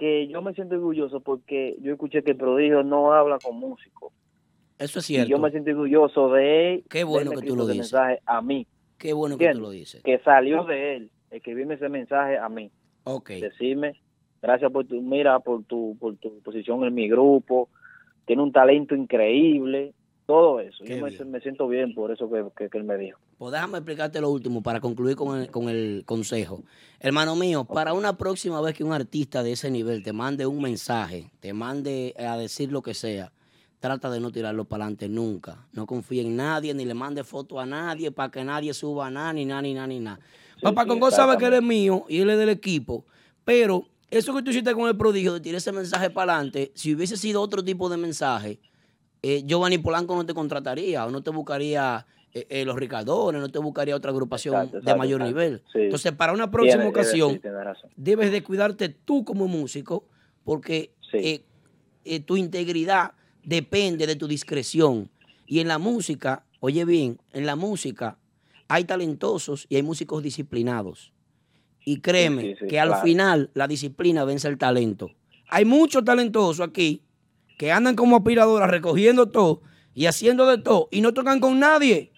[0.00, 4.14] que yo me siento orgulloso porque yo escuché que el prodigio no habla con músicos.
[4.78, 5.28] Eso es Y cierto.
[5.28, 6.84] yo me siento orgulloso de él.
[6.88, 7.92] Qué bueno que tú lo dices.
[7.92, 8.66] mensaje a mí.
[8.96, 10.02] Qué bueno que tú lo dices.
[10.02, 12.70] Que salió de él, escribirme ese mensaje a mí.
[13.04, 13.28] Ok.
[13.32, 14.00] decirme
[14.40, 17.68] gracias por tu mira por tu por tu posición en mi grupo
[18.26, 19.92] tiene un talento increíble
[20.30, 23.18] todo eso Qué yo me, siento bien por eso que, que- que él me dijo
[23.36, 26.62] Pues déjame explicarte lo último para concluir con el, con el consejo.
[27.00, 30.62] Hermano mío, para una próxima vez que un artista de ese nivel te mande un
[30.62, 33.32] mensaje, te mande a decir lo que sea,
[33.80, 35.66] trata de no tirarlo para adelante nunca.
[35.72, 39.32] No confíe en nadie, ni le mande foto a nadie para que nadie suba nada,
[39.32, 40.20] ni nada, ni nada, ni nada.
[40.62, 43.04] Papá sí, Congo sabe que él es mío y él es del equipo,
[43.44, 46.94] pero eso que tú hiciste con el prodigio de tirar ese mensaje para adelante, si
[46.94, 48.60] hubiese sido otro tipo de mensaje,
[49.22, 53.48] eh, Giovanni Polanco no te contrataría o no te buscaría eh, eh, los Ricardones, no
[53.48, 55.40] te buscaría otra agrupación Exacto, de mayor exacto.
[55.40, 55.62] nivel.
[55.72, 55.78] Sí.
[55.80, 57.48] Entonces, para una próxima Tiene- ocasión, sí,
[57.96, 60.06] debes de cuidarte tú como músico,
[60.44, 61.44] porque Sí.
[62.04, 63.12] eh, tu integridad
[63.44, 65.10] depende de tu discreción.
[65.46, 68.16] Y en la música, oye bien, en la música
[68.68, 71.12] hay talentosos y hay músicos disciplinados.
[71.84, 75.10] Y créeme que al final la disciplina vence el talento.
[75.48, 77.02] Hay muchos talentosos aquí
[77.60, 79.60] que andan como aspiradoras recogiendo todo
[79.92, 82.10] y haciendo de todo y no tocan con nadie.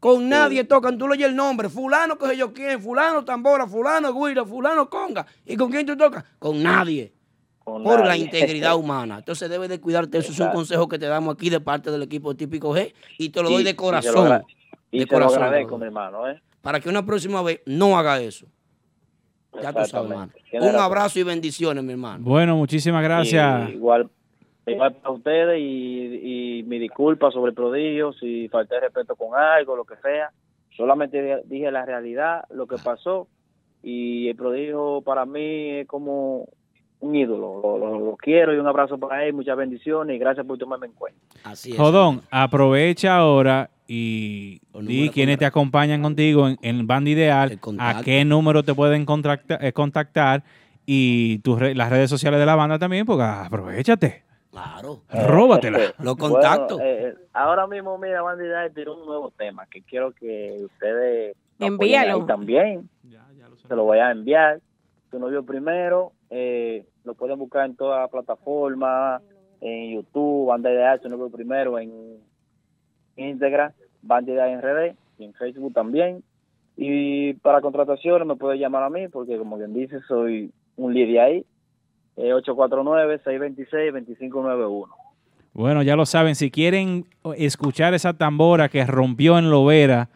[0.00, 3.66] Con nadie tocan, tú le oyes el nombre, fulano que sé yo quién, fulano tambora,
[3.66, 5.26] fulano guira, fulano conga.
[5.44, 6.24] ¿Y con quién tú tocas?
[6.38, 7.12] Con nadie.
[7.58, 9.18] Con Por la integridad humana.
[9.18, 10.16] Entonces debes de cuidarte.
[10.16, 13.28] Eso es un consejo que te damos aquí de parte del equipo típico G y
[13.28, 14.44] te lo doy de lo corazón.
[14.90, 15.80] y de lo corazón, agradezco brother.
[15.80, 16.40] mi hermano ¿eh?
[16.62, 18.46] Para que una próxima vez no haga eso.
[19.62, 20.32] Ya tú sabes, hermano.
[20.54, 22.24] Un abrazo y bendiciones, mi hermano.
[22.24, 23.68] Bueno, muchísimas gracias.
[23.68, 24.10] Y igual
[24.66, 29.38] igual para ustedes y, y mi disculpa sobre el prodigio si falté de respeto con
[29.38, 30.30] algo lo que sea.
[30.76, 33.28] Solamente di- dije la realidad lo que pasó
[33.82, 36.48] y el prodigio para mí es como
[37.00, 37.60] un ídolo.
[37.62, 40.86] Lo, lo- lo quiero y un abrazo para él muchas bendiciones y gracias por tomarme
[40.86, 41.20] en cuenta.
[41.44, 41.76] Así es.
[41.76, 48.24] Jodón, aprovecha ahora y di quiénes te acompañan contigo en, en Banda Ideal, a qué
[48.24, 50.42] número te pueden contacta- eh, contactar
[50.86, 54.23] y tus re- las redes sociales de la banda también, porque aprovechate,
[54.54, 55.00] Claro.
[55.10, 55.78] róbatela.
[55.98, 56.78] Los contactos.
[56.78, 61.36] Bueno, eh, eh, ahora mismo mira Bandida tiró un nuevo tema que quiero que ustedes
[61.58, 62.20] lo apoyen Envíalo.
[62.20, 62.88] ahí también
[63.66, 64.60] se lo voy a enviar.
[65.10, 69.22] Tu novio primero, eh, lo pueden buscar en todas las plataformas,
[69.60, 72.18] en YouTube, Banda Ideal, tu novio primero, en
[73.16, 73.72] Instagram,
[74.02, 76.22] Banda Ideal en RD, y en Facebook también.
[76.76, 81.20] Y para contrataciones me puede llamar a mí, porque como bien dice, soy un líder
[81.20, 81.46] ahí,
[82.16, 84.88] eh, 849-626-2591.
[85.52, 90.08] Bueno, ya lo saben, si quieren escuchar esa tambora que rompió en Lovera,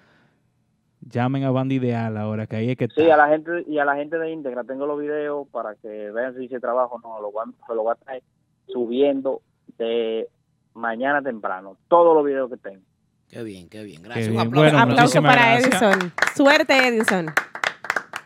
[1.00, 3.00] llamen a Banda Ideal ahora, que ahí es que está.
[3.00, 6.10] Sí, a la gente y a la gente de Integra tengo los videos para que
[6.10, 7.30] vean si hice trabajo o no, lo
[7.66, 8.20] se lo voy a estar
[8.66, 9.40] subiendo
[9.78, 10.28] de
[10.74, 12.82] mañana temprano, todos los videos que tengo.
[13.28, 14.02] Qué bien, qué bien.
[14.02, 14.28] Gracias.
[14.28, 14.70] Qué Un aplauso.
[14.70, 15.82] Bueno, Aplauso muchísimas para gracias.
[15.82, 16.12] Edison.
[16.34, 17.26] Suerte, Edison.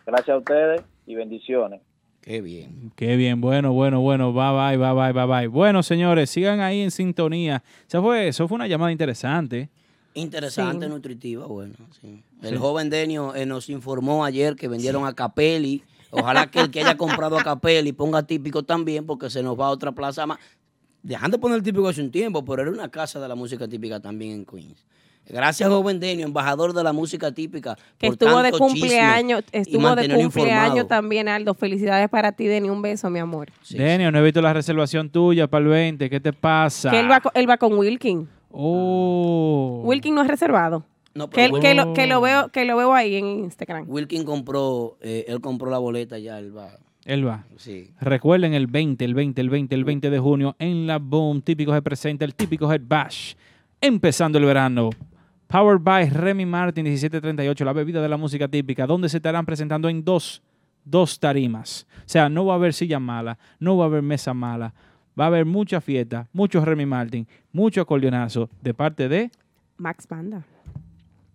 [0.07, 1.81] Gracias a ustedes y bendiciones.
[2.23, 2.93] Qué bien.
[2.97, 5.47] Qué bien, bueno, bueno, bueno, bye bye, bye bye, bye bye.
[5.49, 7.63] Bueno, señores, sigan ahí en sintonía.
[7.89, 9.69] Eso fue, eso fue una llamada interesante.
[10.15, 10.93] Interesante, Sí.
[10.93, 11.75] nutritiva, bueno.
[12.01, 12.23] sí.
[12.43, 12.57] El Sí.
[12.57, 15.83] joven Denio eh, nos informó ayer que vendieron a Capelli.
[16.11, 19.67] Ojalá que el que haya comprado a Capelli ponga típico también, porque se nos va
[19.67, 20.39] a otra plaza más.
[21.03, 23.67] Dejando de poner el típico hace un tiempo, pero era una casa de la música
[23.67, 24.87] típica también en Queens.
[25.33, 27.75] Gracias, joven Denio, embajador de la música típica.
[27.99, 30.87] Que por estuvo de tanto cumpleaños, estuvo de cumpleaños informado.
[30.87, 31.55] también, Aldo.
[31.55, 32.69] Felicidades para ti, Denny.
[32.69, 33.49] Un beso, mi amor.
[33.63, 36.11] Sí, Denio, no he visto la reservación tuya para el 20.
[36.11, 36.91] ¿Qué te pasa?
[36.91, 38.29] Que él va, él va con Wilkin.
[38.51, 39.81] Oh.
[39.85, 40.85] Wilkin no es reservado.
[41.15, 43.85] No, Que, él- que, lo, que, lo veo, que lo veo ahí en Instagram.
[43.89, 46.71] Wilkin compró, eh, él compró la boleta ya, él va.
[47.05, 47.45] Él va.
[47.57, 47.91] Sí.
[48.01, 51.43] Recuerden el 20, el 20, el 20, el 20 de junio en la Boom.
[51.43, 53.35] Típico se presenta el típico Head Bash.
[53.81, 54.91] Empezando el verano.
[55.53, 59.91] Powered by Remy Martin 1738, la bebida de la música típica, donde se estarán presentando
[59.91, 60.41] en dos,
[60.83, 61.87] dos tarimas.
[61.99, 64.73] O sea, no va a haber silla mala, no va a haber mesa mala.
[65.21, 69.31] Va a haber mucha fiesta, mucho Remy Martin, mucho acordeonazo de parte de
[69.77, 70.43] Max Banda.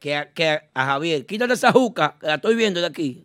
[0.00, 3.24] Que, a- que a, a Javier, quítate esa juca, que la estoy viendo de aquí.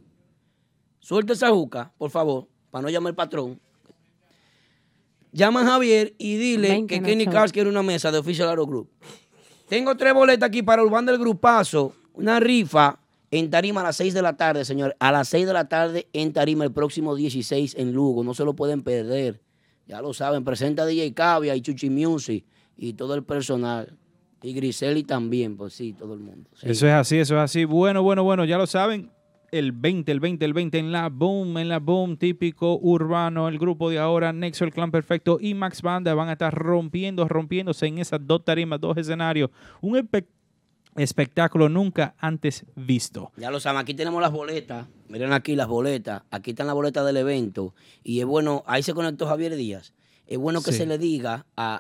[1.00, 3.60] Suelta esa juca, por favor, para no llamar al patrón.
[5.32, 7.26] Llama a Javier y dile que Kenny.
[7.26, 8.90] Cars quiere una mesa de Official Aero Group.
[9.70, 13.00] Tengo tres boletas aquí para Urbán del Grupazo, una rifa
[13.32, 14.96] en Tarima a las 6 de la tarde, señor.
[15.00, 18.24] A las 6 de la tarde en Tarima el próximo 16 en Lugo.
[18.24, 19.42] No se lo pueden perder.
[19.88, 22.46] Ya lo saben, presenta DJ Cavia y Chuchi Music
[22.78, 23.98] y todo el personal.
[24.44, 26.50] Y Griseli también, pues sí, todo el mundo.
[26.56, 26.70] Sí.
[26.70, 27.64] Eso es así, eso es así.
[27.64, 29.12] Bueno, bueno, bueno, ya lo saben.
[29.52, 33.60] El 20, el 20, el 20 en la Boom, en la Boom, típico urbano, el
[33.60, 37.86] grupo de ahora, Nexo, el Clan Perfecto y Max Banda van a estar rompiendo, rompiéndose
[37.88, 39.50] en esas dos tarimas, dos escenarios.
[39.82, 40.26] Un espe-
[40.96, 43.34] espectáculo nunca antes visto.
[43.36, 44.88] Ya lo saben, aquí tenemos las boletas.
[45.10, 46.24] Miren aquí las boletas.
[46.32, 47.76] Aquí están las boletas del evento.
[48.06, 49.94] Y es bueno, ahí se conectó Javier Díaz.
[50.28, 50.78] Es bueno que Sí.
[50.78, 51.76] se le diga a,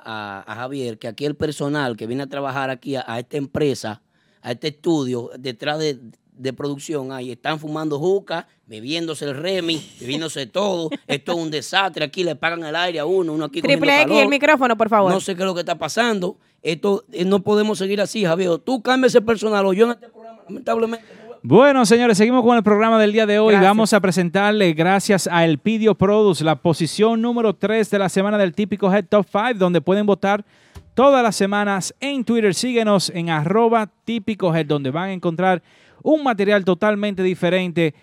[0.45, 3.37] a- a Javier que aquí el personal que viene a trabajar aquí a, a esta
[3.37, 4.01] empresa,
[4.41, 6.01] a este estudio, detrás de,
[6.33, 10.89] de producción, ahí están fumando juca, bebiéndose el remi, bebiéndose todo.
[11.07, 12.05] Esto es un desastre.
[12.05, 15.11] Aquí le pagan el aire a uno, uno aquí Triple X, el micrófono, por favor.
[15.11, 16.37] No sé qué es lo que está pasando.
[16.61, 18.57] Esto eh, no podemos seguir así, Javier.
[18.59, 21.05] Tú cambia ese personal o yo en este programa, lamentablemente.
[21.43, 23.53] Bueno, señores, seguimos con el programa del día de hoy.
[23.53, 23.69] Gracias.
[23.69, 28.53] Vamos a presentarle, gracias a Elpidio Produce, la posición número 3 de la semana del
[28.53, 30.45] típico Head Top 5, donde pueden votar
[30.93, 32.53] todas las semanas en Twitter.
[32.53, 35.63] Síguenos en arroba típico Head, donde van a encontrar
[36.03, 37.93] un material totalmente diferente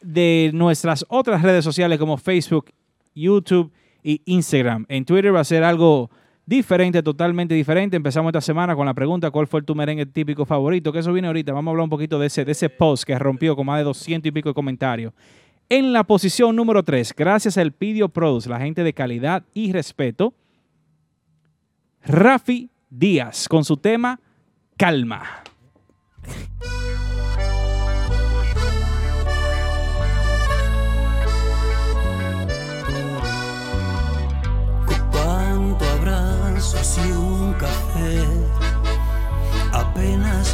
[0.00, 2.70] de nuestras otras redes sociales como Facebook,
[3.14, 3.72] YouTube
[4.02, 4.86] y Instagram.
[4.88, 6.10] En Twitter va a ser algo
[6.46, 7.96] diferente, totalmente diferente.
[7.96, 10.92] Empezamos esta semana con la pregunta, ¿cuál fue tu merengue típico favorito?
[10.92, 11.52] Que eso viene ahorita.
[11.52, 13.84] Vamos a hablar un poquito de ese, de ese post que rompió con más de
[13.84, 15.12] 200 y pico de comentarios.
[15.68, 20.32] En la posición número 3, gracias al Pidio Produce, la gente de calidad y respeto,
[22.02, 24.18] Rafi Díaz con su tema
[24.78, 25.42] Calma.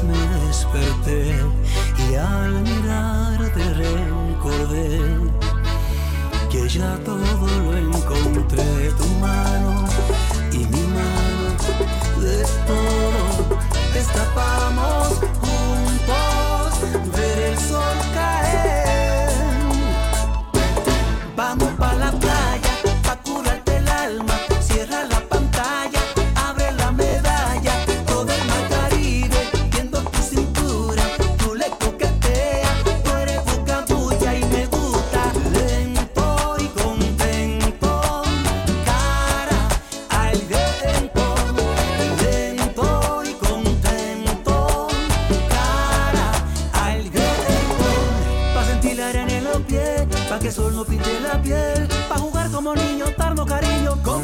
[0.02, 1.36] Me desperté
[2.10, 5.00] y al mirarte recordé
[6.50, 8.90] que ya todo lo encontré.
[8.98, 9.53] Tu mano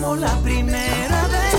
[0.03, 1.50] Oh, la primera vez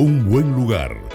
[0.00, 0.96] un buen lugar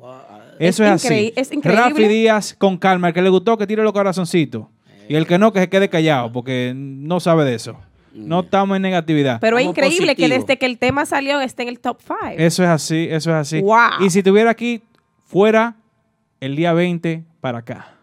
[0.58, 1.32] Eso es, Es así.
[1.36, 1.82] es increíble.
[1.90, 3.08] Rafi Díaz con calma.
[3.08, 4.66] El que le gustó, que tire los corazoncitos.
[5.08, 7.76] Y el que no, que se quede callado, porque no sabe de eso.
[8.12, 9.38] No estamos en negatividad.
[9.40, 12.16] Pero es increíble que desde que el tema salió esté en el top 5.
[12.38, 13.60] Eso es así, eso es así.
[13.60, 14.04] Wow.
[14.04, 14.82] Y si estuviera aquí,
[15.26, 15.76] fuera
[16.40, 17.94] el día 20 para acá.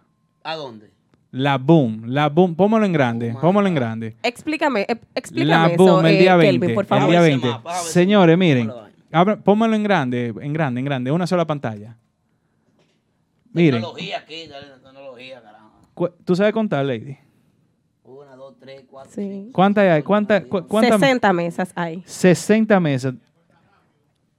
[0.44, 0.93] ¿A dónde?
[1.34, 2.54] La boom, la boom.
[2.56, 4.16] Póngalo en grande, póngalo en grande.
[4.22, 6.60] Explícame, eh, La explícame boom, eso, el eh, día 20.
[6.60, 7.10] Kelvin, por el favor.
[7.10, 7.48] día Ese 20.
[7.48, 8.72] mapa, a ver si- Señores, miren,
[9.12, 11.98] abra- pónganlo en grande, en grande, en grande, una sola pantalla.
[13.52, 15.72] Miren, Tecnología aquí, dale, tecnología, carajo.
[15.96, 17.18] cu- ¿tú sabes contar, Lady?
[18.04, 19.22] Una, dos, tres, cuatro, Sí.
[19.28, 19.54] cinco.
[19.54, 20.04] ¿Cuántas hay?
[20.04, 20.44] ¿Cuántas?
[20.46, 21.00] cu- cuántas?
[21.00, 22.04] 60 mesas hay.
[22.06, 23.16] 60 mesas.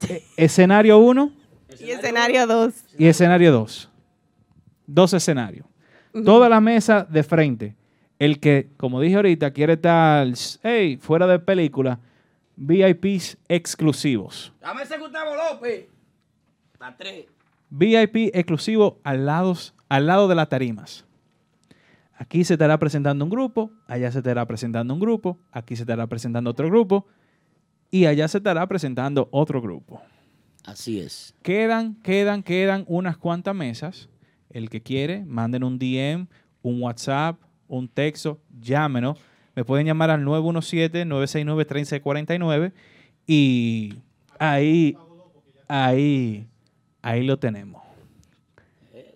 [0.08, 1.32] E- escenario 1
[1.80, 2.72] Y escenario 2.
[2.96, 3.90] y escenario 2.
[4.86, 5.66] Dos escenarios.
[6.22, 7.76] Toda la mesa de frente.
[8.18, 10.26] El que, como dije ahorita, quiere estar
[10.62, 11.98] hey, fuera de película,
[12.56, 14.52] VIPs exclusivos.
[14.60, 15.88] Dame ese Gustavo López.
[16.78, 17.26] A tres.
[17.70, 19.56] VIP exclusivo al lado,
[19.88, 21.04] al lado de las tarimas.
[22.16, 26.06] Aquí se estará presentando un grupo, allá se estará presentando un grupo, aquí se estará
[26.06, 27.06] presentando otro grupo
[27.90, 30.00] y allá se estará presentando otro grupo.
[30.64, 31.34] Así es.
[31.42, 34.08] Quedan, quedan, quedan unas cuantas mesas.
[34.54, 36.26] El que quiere, manden un DM,
[36.62, 39.18] un WhatsApp, un texto, llámenos.
[39.54, 42.72] Me pueden llamar al 917-969-3649
[43.26, 43.94] y
[44.38, 44.96] ahí,
[45.68, 46.46] ahí,
[47.02, 47.82] ahí lo tenemos.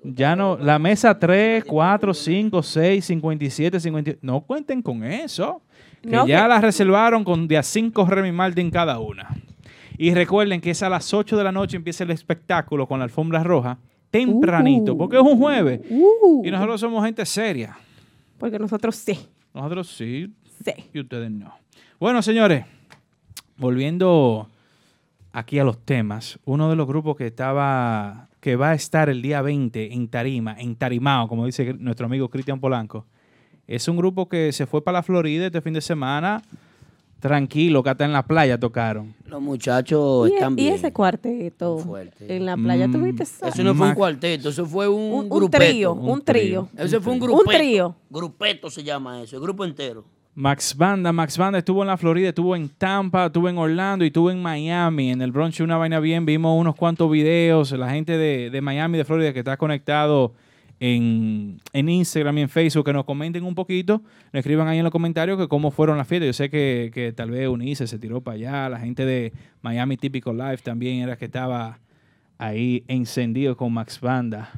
[0.04, 4.18] Ya no, la mesa 3, 4, 5, 6, 57, 58.
[4.22, 5.60] No cuenten con eso.
[6.00, 9.28] Que No, ya que- la reservaron con de a 5 Remy Martin cada una.
[9.98, 13.04] Y recuerden que es a las 8 de la noche empieza el espectáculo con la
[13.04, 13.78] alfombra roja.
[14.10, 15.80] Tempranito, porque es un jueves.
[15.90, 17.76] Uh, Y nosotros somos gente seria.
[18.38, 19.18] porque nosotros sí.
[19.54, 20.32] Nosotros sí,
[20.64, 20.72] Sí.
[20.92, 21.52] y ustedes no.
[22.00, 22.64] Bueno, señores,
[23.56, 24.48] volviendo
[25.32, 29.22] aquí a los temas, uno de los grupos que estaba, que va a estar el
[29.22, 33.06] día 20 en Tarima, en Tarimao, como dice nuestro amigo Cristian Polanco,
[33.66, 36.42] es un grupo que se fue para la Florida este fin de semana,
[37.20, 39.14] tranquilo, que hasta en la playa tocaron.
[39.26, 40.74] Los muchachos Y, están y bien.
[40.74, 42.36] ese cuarteto fuerte.
[42.36, 43.46] en la playa, Mm, ¿tuviste eso?
[43.46, 46.68] Eso no fue un cuarteto, eso fue un, Un, un trío, Un un trío.
[46.76, 47.50] Ese fue un Un grupeto.
[47.58, 47.94] trío.
[48.10, 50.04] Grupeto se llama eso, el grupo entero.
[50.34, 54.08] Max Banda, Max Banda estuvo en la Florida, estuvo en Tampa, estuvo en Orlando y
[54.08, 55.10] estuvo en Miami.
[55.10, 57.72] En el brunch una vaina bien, vimos unos cuantos videos.
[57.72, 60.32] La gente de, de Miami, de Florida, que está conectado
[60.80, 64.02] en, en Instagram y en Facebook, que nos comenten un poquito,
[64.32, 66.26] nos escriban ahí en los comentarios que cómo fueron las fiestas.
[66.28, 69.32] Yo sé que, que tal vez Unice se tiró para allá, la gente de
[69.62, 71.78] Miami Típico Live también era que estaba
[72.38, 74.50] ahí encendido con Max Banda.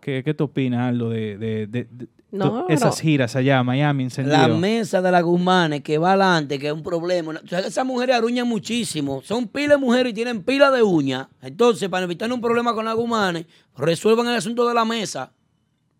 [0.00, 1.86] ¿Qué, qué te opinas, Aldo, de, de-
[2.38, 4.36] No, esas giras allá, Miami, encendido?
[4.36, 7.34] La mesa de la Guzmanes que va adelante, que es un problema.
[7.42, 9.22] O sea, esas mujeres aruñan muchísimo.
[9.22, 11.28] Son pila de mujeres y tienen pila de uñas.
[11.42, 13.46] Entonces, para evitar un problema con las Guzmanes,
[13.76, 15.30] resuelvan el asunto de la mesa.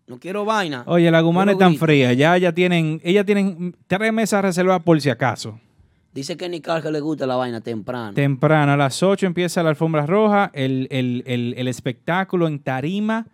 [0.07, 0.83] No quiero vaina.
[0.85, 2.13] Oye, la gumana es tan fría.
[2.13, 5.59] Ya, ya tienen, ellas tienen tres mesas reservadas por si acaso.
[6.13, 8.13] Dice que ni que le gusta la vaina temprano.
[8.13, 13.25] Temprano, a las 8 empieza la alfombra roja, el, el- el- el espectáculo en tarima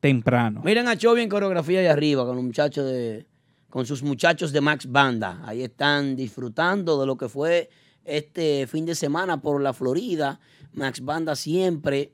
[0.00, 0.62] temprano.
[0.64, 3.26] Miren a Chovy en coreografía ahí arriba con los muchachos de,
[3.70, 5.42] con sus muchachos de Max Banda.
[5.44, 7.68] Ahí están disfrutando de lo que fue
[8.04, 10.38] este fin de semana por la Florida.
[10.72, 12.12] Max Banda siempre,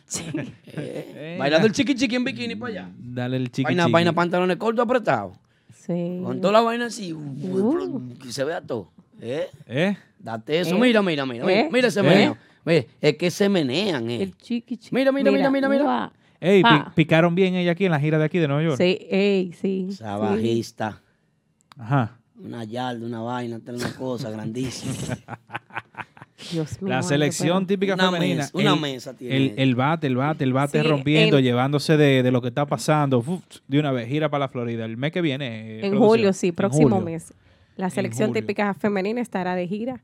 [0.77, 2.91] Eh, bailando el chiqui chiqui en bikini para allá.
[2.99, 3.93] Dale el chiqui Vaina, chiqui.
[3.93, 5.37] vaina, pantalones cortos apretados.
[5.75, 6.21] Sí.
[6.23, 7.13] Con toda la vaina así.
[7.13, 8.15] Uh.
[8.23, 8.91] Que se vea todo.
[9.21, 9.47] ¿Eh?
[9.67, 9.97] ¿Eh?
[10.19, 10.77] Date eso.
[10.77, 10.79] Eh.
[10.81, 11.45] Mira, mira, mira.
[11.45, 11.69] Mira, Eh.
[11.73, 12.03] mira ese Eh.
[12.03, 12.37] meneo.
[12.65, 14.23] Mira, es que se menean, eh.
[14.23, 14.95] El chiqui chiqui.
[14.95, 16.12] Mira, mira, mira, mira, mira.
[16.41, 18.77] Ey, pi- picaron bien ella aquí en la gira de aquí de Nueva York.
[18.77, 19.86] Sí, ey, sí.
[19.91, 20.20] Esa sí.
[20.20, 21.01] bajista.
[21.78, 22.19] Ajá.
[22.39, 24.93] Una yarda, una vaina, una cosa grandísima.
[26.53, 26.91] Dios mío.
[26.93, 28.43] La selección pero- típica Una femenina.
[28.43, 29.36] mesa, una el, mesa tiene.
[29.36, 32.49] El, el bate, el bate, el bate Sí, rompiendo, en- llevándose de, de lo que
[32.49, 33.19] está pasando.
[33.19, 34.85] Uf, de una vez, gira para la Florida.
[34.85, 35.47] El mes que viene.
[35.47, 36.09] eh, En producción.
[36.09, 37.05] julio, sí, próximo julio.
[37.05, 37.32] mes.
[37.77, 40.01] La selección típica femenina estará de gira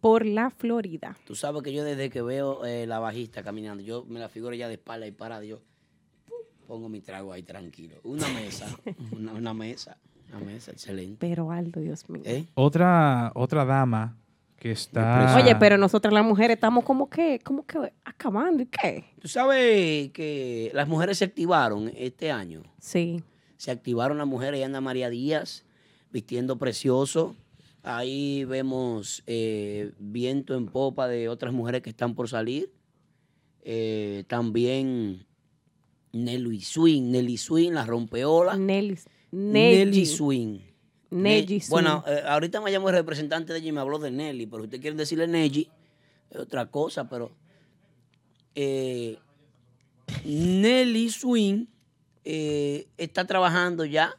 [0.00, 1.16] por la Florida.
[1.24, 4.54] Tú sabes que yo desde que veo eh, la bajista caminando, yo me la figuro
[4.54, 5.60] ya de espalda y parada, yo
[6.66, 7.96] pongo mi trago ahí tranquilo.
[8.04, 8.66] Una mesa,
[9.12, 9.98] una, una mesa,
[10.28, 11.16] una mesa, excelente.
[11.20, 12.22] Pero Aldo, Dios mío.
[12.24, 12.46] ¿Eh?
[12.54, 14.16] Otra, otra dama
[14.58, 15.36] que está.
[15.36, 19.04] Oye, pero nosotras las mujeres estamos como que, como que acabando, ¿y qué?
[19.20, 22.62] Tú sabes que las mujeres se activaron este año.
[22.78, 23.22] Sí.
[23.56, 25.64] Se activaron las mujeres y anda María Díaz
[26.10, 27.34] vistiendo precioso.
[27.82, 32.70] Ahí vemos eh, viento en popa de otras mujeres que están por salir.
[33.62, 35.26] Eh, también
[36.12, 38.56] Nelly Swing, Nelly Swing, la rompeola.
[38.56, 38.98] Nelly.
[39.30, 40.06] Nelly Nelly.
[40.06, 40.58] Swing.
[41.10, 41.70] Nelly Ne- Swing.
[41.70, 44.64] Bueno, eh, ahorita me llamó el representante de ella y me habló de Nelly, pero
[44.64, 45.70] usted quiere decirle Nelly,
[46.30, 47.30] es otra cosa, pero
[50.24, 51.66] Nelly Swing
[52.24, 54.16] está trabajando ya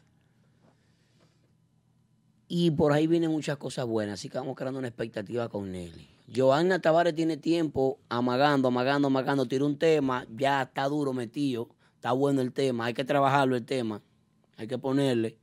[2.50, 6.08] y por ahí vienen muchas cosas buenas, así que vamos creando una expectativa con Nelly.
[6.36, 12.12] Joanna Tavares tiene tiempo amagando, amagando, amagando, tiró un tema, ya está duro metido, está
[12.12, 14.02] bueno el tema, hay que trabajarlo el tema,
[14.58, 15.38] hay que ponerle.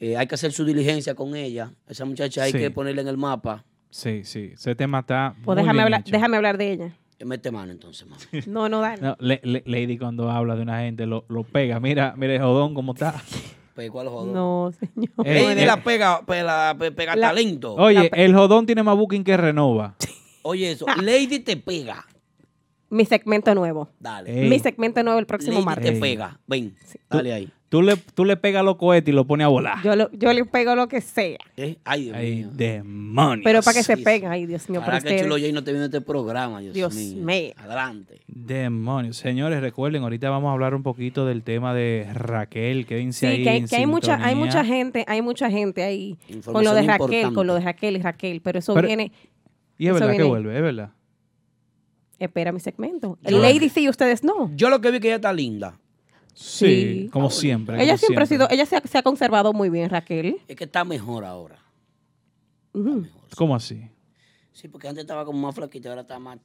[0.00, 1.72] Eh, hay que hacer su diligencia con ella.
[1.88, 2.58] Esa muchacha hay Sí.
[2.58, 3.64] que ponerla en el mapa.
[3.90, 4.50] Sí, sí.
[4.52, 5.34] Ese tema está.
[5.44, 6.12] Pues muy déjame bien hablar, hecho.
[6.12, 6.96] déjame hablar de ella.
[7.24, 8.20] Mete mano entonces, mamá.
[8.46, 9.00] No, no, dale.
[9.00, 11.80] No, Le- Le- Lady cuando habla de una gente lo, lo pega.
[11.80, 13.22] Mira, mira el jodón cómo está.
[13.76, 14.32] Pegó al jodón.
[14.32, 15.10] No, señor.
[15.18, 17.74] Lady la pega, pega, pega La- talento.
[17.74, 19.94] Oye, el jodón tiene más booking que renova.
[20.42, 20.86] Oye, eso.
[21.02, 22.06] Lady te pega.
[22.88, 23.90] Mi segmento nuevo.
[24.00, 24.44] Dale.
[24.44, 24.48] Ey.
[24.48, 25.92] Mi segmento nuevo el próximo Lady martes.
[25.94, 26.40] te pega.
[26.46, 26.98] Ven, Sí.
[27.10, 27.52] dale ahí.
[27.68, 29.82] Tú le, tú le pegas los cohetes y lo pones a volar.
[29.82, 31.36] Yo, lo- yo le pego lo que sea.
[31.56, 31.76] ¿Eh?
[31.84, 32.48] Ay, Dios Ay, mío.
[32.52, 33.42] demonios.
[33.44, 34.30] Pero para que se peguen.
[34.30, 35.34] Ay, Dios mío, para que Chulo.
[35.36, 37.24] Jay no te viene este programa, Dios, Dios mío.
[37.24, 37.52] mío.
[37.56, 38.20] Adelante.
[38.28, 39.16] Demonios.
[39.16, 42.86] Señores, recuerden, ahorita vamos a hablar un poquito del tema de Raquel.
[42.86, 43.42] Quédense Sí, ahí.
[43.42, 46.72] que, hay- en que hay mucha, hay mucha gente, hay mucha gente ahí con lo
[46.72, 47.34] de Raquel, importante.
[47.34, 49.10] con lo de Raquel y Raquel, pero eso Pero- viene,
[49.76, 50.90] Y es eso verdad que vuelve, es verdad.
[52.20, 53.18] espera mi segmento.
[53.22, 54.50] Yo- El Lady sí, ustedes no.
[54.54, 55.78] Yo lo que vi que ella está linda.
[56.38, 57.08] Sí, Sí.
[57.10, 57.76] como siempre.
[57.82, 60.36] Ella como siempre ha sido, ella se ha, se ha conservado muy bien, Raquel.
[60.46, 61.56] Es que está mejor ahora.
[62.74, 63.06] Ujú.
[63.36, 63.88] ¿Cómo así?
[64.52, 66.38] Sí, porque antes estaba como más flaquita, ahora está más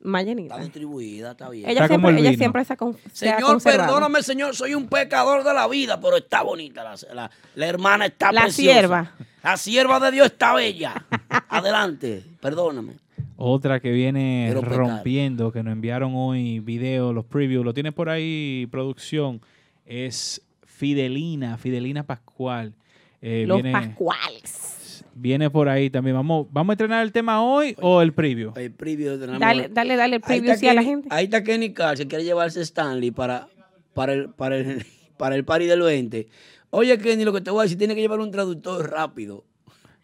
[0.00, 1.64] Más Está distribuida, está bien.
[1.68, 2.76] Ella Está siempre, el ella siempre se
[3.12, 7.30] se Señor, perdóname, señor, soy un pecador de la vida, pero está bonita la, la-
[7.56, 8.72] la hermana está La preciosa.
[8.72, 9.12] sierva.
[9.42, 11.04] La sierva de Dios está bella.
[11.48, 12.94] Adelante, perdóname.
[13.40, 14.76] Otra que viene Quiero pecar.
[14.78, 19.40] rompiendo, que nos enviaron hoy video, los previews, lo tiene por ahí producción,
[19.86, 22.74] es Fidelina, Fidelina Pascual.
[23.22, 25.04] Eh, Los viene, Pascuales.
[25.14, 26.16] viene por ahí también.
[26.16, 28.52] Vamos, ¿Vamos a entrenar el tema hoy o el preview?
[28.56, 31.08] El preview tenemos- Dale, dale, dale el preview a la gente.
[31.12, 33.46] Ahí está Kenny Carr, se quiere llevarse Stanley para,
[33.94, 34.84] para, el, para, el,
[35.16, 36.26] para el party del 20.
[36.70, 39.44] Oye, Kenny, lo que te voy a decir, tiene que llevar un traductor rápido.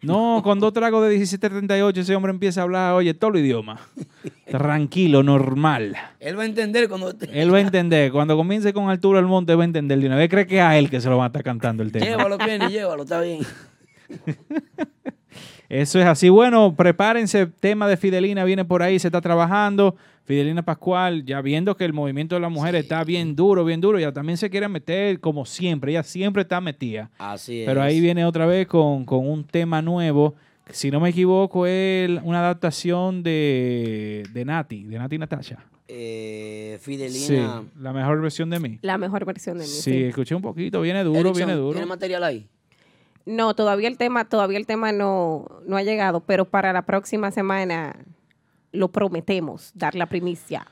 [0.01, 3.79] No, con dos tragos de 1738 ese hombre empieza a hablar, oye, todo el idioma.
[4.49, 5.95] Tranquilo, normal.
[6.19, 7.13] Él va a entender cuando...
[7.31, 8.11] Él va a entender.
[8.11, 10.29] Cuando comience con Arturo Almonte va a entender de una vez.
[10.29, 12.05] Cree que es a él que se lo va a estar cantando el tema.
[12.05, 13.41] Llévalo, Kenny, llévalo, está bien.
[15.69, 16.29] Eso es así.
[16.29, 17.47] Bueno, prepárense.
[17.47, 19.95] Tema de Fidelina viene por ahí, se está trabajando.
[20.25, 23.99] Fidelina Pascual, ya viendo que el movimiento de la mujer está bien duro, bien duro,
[23.99, 25.91] ya también se quiere meter como siempre.
[25.91, 27.11] Ella siempre está metida.
[27.19, 27.67] Así es.
[27.67, 30.33] Pero ahí viene otra vez con, con un tema nuevo.
[30.65, 35.63] que Si no me equivoco, es una adaptación de, de Nati, de Nati Natasha.
[35.87, 37.63] Eh, Sí, Fidelina.
[37.79, 38.79] la mejor versión de mí.
[38.81, 39.69] La mejor versión de mí.
[39.69, 40.03] Sí, sí.
[40.05, 41.71] escuché un poquito, viene duro, Erickson, viene duro.
[41.73, 42.47] ¿Tiene material ahí?
[43.25, 47.31] No, todavía el tema, todavía el tema no, no ha llegado, pero para la próxima
[47.31, 47.95] semana
[48.71, 50.67] lo prometemos, dar la primicia.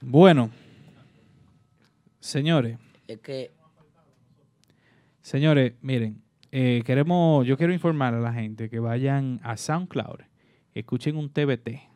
[0.00, 0.50] Bueno,
[2.20, 2.78] señores,
[3.08, 3.50] Es que
[5.22, 10.20] señores, miren, eh, queremos, yo quiero informar a la gente que vayan a SoundCloud,
[10.74, 11.88] escuchen un TBT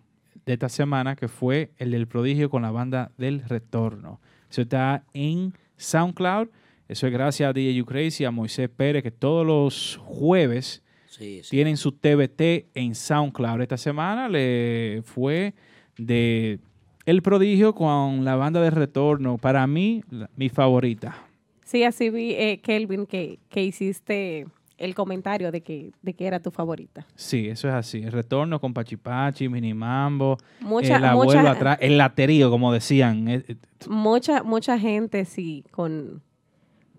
[0.46, 4.20] de esta semana que fue el del prodigio con la banda del retorno.
[4.50, 6.48] Eso está en SoundCloud.
[6.90, 11.40] Eso es gracias a DJ You Crazy, a Moisés Pérez, que todos los jueves sí,
[11.44, 11.50] sí.
[11.50, 13.60] tienen su TBT en SoundCloud.
[13.62, 15.54] Esta semana le fue
[15.96, 16.58] de
[17.06, 19.38] El Prodigio con la banda de retorno.
[19.38, 21.16] Para mí, la- mi favorita.
[21.64, 24.46] Sí, así vi, eh, Kelvin, que, que hiciste
[24.76, 27.06] el comentario de que, de que era tu favorita.
[27.14, 27.98] Sí, eso es así.
[28.02, 33.28] El retorno con Pachipachi, Minimambo, Mucha- el abuelo mucha- atrás, el laterío, como decían.
[33.28, 33.54] Eh, eh,
[33.88, 36.22] Mucha, mucha gente sí, con,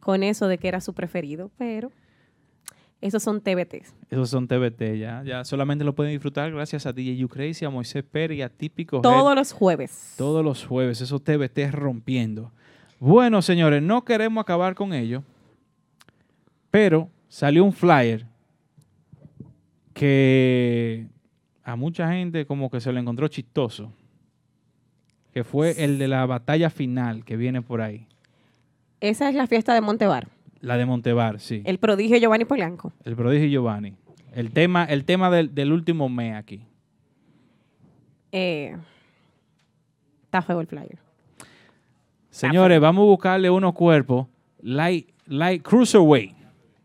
[0.02, 1.91] con eso de que era su preferido, pero
[2.99, 3.95] esos son TBTs.
[4.10, 5.23] Esos son TBT ya.
[5.23, 8.49] Ya solamente lo pueden disfrutar gracias a DJ You Crazy, a Moisés Pérez y a
[8.49, 9.03] Típico Head.
[9.03, 10.15] Todos los jueves.
[10.18, 12.52] Todos los jueves, esos TBT rompiendo.
[12.99, 15.23] Bueno, señores, no queremos acabar con ello,
[16.69, 18.28] pero salió un flyer
[19.94, 21.07] que
[21.64, 23.91] a mucha gente como que se le encontró chistoso,
[25.34, 28.07] que fue el de la batalla final que viene por ahí.
[29.02, 30.28] Esa es la fiesta de Montebar.
[30.61, 31.61] La de Montebar, sí.
[31.65, 32.94] El prodigio Giovanni Polanco.
[33.03, 33.95] El prodigio Giovanni.
[34.34, 36.61] El tema, el tema del, del último mes aquí.
[38.32, 38.78] Eh,
[40.23, 40.98] está feo el flyer.
[42.30, 44.28] Señores, vamos a buscarle unos cuerpos
[44.61, 46.34] light, light cruiserweight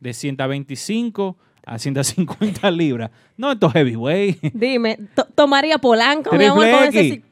[0.00, 3.10] de 125 a 150 libras.
[3.36, 4.40] No estos heavyweight.
[4.54, 7.24] Dime, to- tomaría Polanco, mi amor, con ese X.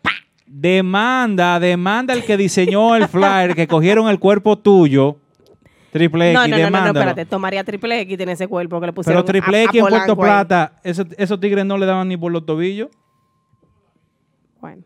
[0.46, 5.16] Demanda, demanda el que diseñó el flyer, que cogieron el cuerpo tuyo.
[5.90, 7.24] Triple X, No, no, no, no, no, espérate.
[7.24, 10.16] Tomaría Triple X tiene ese cuerpo que le pusieron Pero Triple X en Puerto.
[10.16, 12.88] Plata, esos, esos tigres no le daban ni por los tobillos.
[14.60, 14.82] Bueno,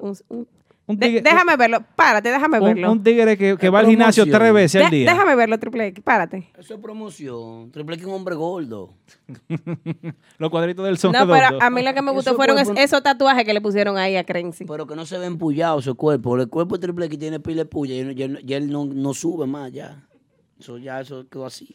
[0.00, 0.48] un-
[0.86, 2.92] un- de- tigre, déjame verlo, párate, déjame un, verlo.
[2.92, 5.10] un tigre que, que va al gimnasio tres veces al día.
[5.10, 6.48] déjame verlo, Triple X, párate.
[6.58, 7.70] Eso es promoción.
[7.72, 8.94] Triple X es un hombre gordo.
[10.38, 12.72] Los cuadritos del son No, pero a mí lo que me gustó Eso fueron cuerpo-
[12.74, 14.64] es- esos tatuajes que le pusieron ahí a Crency.
[14.64, 16.36] Pero que no se ve empullado su cuerpo.
[16.38, 18.14] El cuerpo de Triple X tiene pila de puya y
[18.44, 20.06] ya, él no, no sube más ya.
[20.58, 21.74] Eso ya eso quedó así.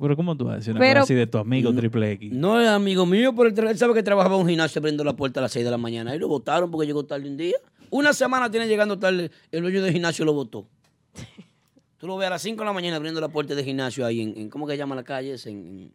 [0.00, 2.32] Pero ¿cómo tú vas a decir una Pero- cosa así de tu amigo Triple X?
[2.32, 5.40] No es amigo mío, pero él sabe que trabajaba en un gimnasio abriendo la puerta
[5.40, 6.14] a las 6 de la mañana.
[6.16, 7.56] Y lo votaron porque llegó tarde un día.
[7.94, 10.66] Una semana tiene llegando tarde, el dueño del gimnasio lo votó.
[11.98, 14.22] Tú lo ves a las 5 de la mañana abriendo la puerta del gimnasio ahí
[14.22, 15.34] en, en- ¿cómo que llama la calle?
[15.34, 15.92] Es en,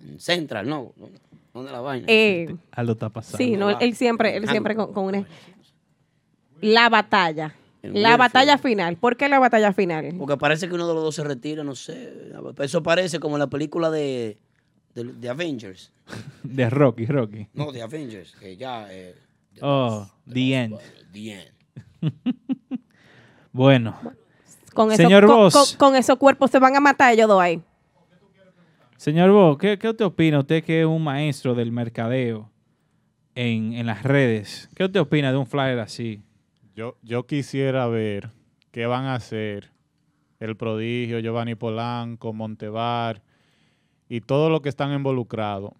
[0.00, 0.92] en- en Central, ¿no?
[1.54, 2.04] ¿Dónde la vaina?
[2.08, 3.38] Eh, Algo está pasando.
[3.38, 5.24] sí, no, él, siempre, él siempre con, con una...
[6.60, 7.54] La batalla.
[7.82, 8.96] La batalla final.
[8.96, 10.14] ¿Por qué la batalla final?
[10.18, 12.32] Porque parece que uno de los dos se retira, no sé.
[12.58, 14.36] Eso parece como la película de,
[14.94, 15.92] de, de Avengers.
[16.42, 17.46] De Rocky, Rocky.
[17.54, 18.92] No, de Avengers, que ya...
[18.92, 19.14] eh,
[19.62, 20.78] Oh, The End.
[21.12, 21.52] the end.
[23.52, 23.96] Bueno,
[24.74, 27.62] Con eso- Señor con- con- con esos cuerpos se van a matar ellos dos ahí.
[28.98, 30.40] señor Bo, ¿qué, qué usted opina?
[30.40, 32.50] Usted que es un maestro del mercadeo
[33.34, 34.68] en, en las redes.
[34.74, 36.22] ¿Qué usted opina de un flyer así?
[36.74, 38.30] Yo, yo quisiera ver
[38.72, 39.70] qué van a hacer
[40.40, 43.22] el prodigio, Giovanni Polanco, Montevar
[44.08, 45.72] y todo lo que están involucrados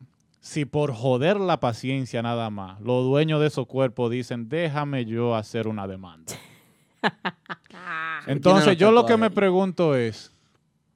[0.46, 5.34] si por joder la paciencia nada más, los dueños de esos cuerpos dicen, déjame yo
[5.34, 6.34] hacer una demanda.
[8.28, 10.32] Entonces yo lo que me pregunto es,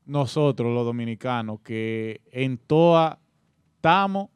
[0.07, 3.19] nosotros los dominicanos, que en toda
[3.75, 4.29] estamos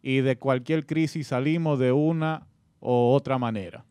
[0.00, 2.46] y de cualquier crisis salimos de una
[2.80, 3.84] o otra manera.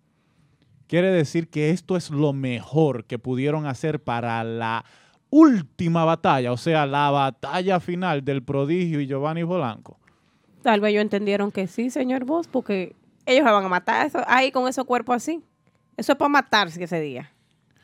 [0.88, 4.84] Quiere decir que esto es lo mejor que pudieron hacer para la
[5.30, 10.01] última batalla, o sea, la batalla final del prodigio y Giovanni Polanco.
[10.62, 14.20] Tal vez ellos entendieron que sí, señor Vos, porque ellos se van a matar eso,
[14.28, 15.42] ahí con esos cuerpos así.
[15.98, 17.32] Eso es para matarse ese día.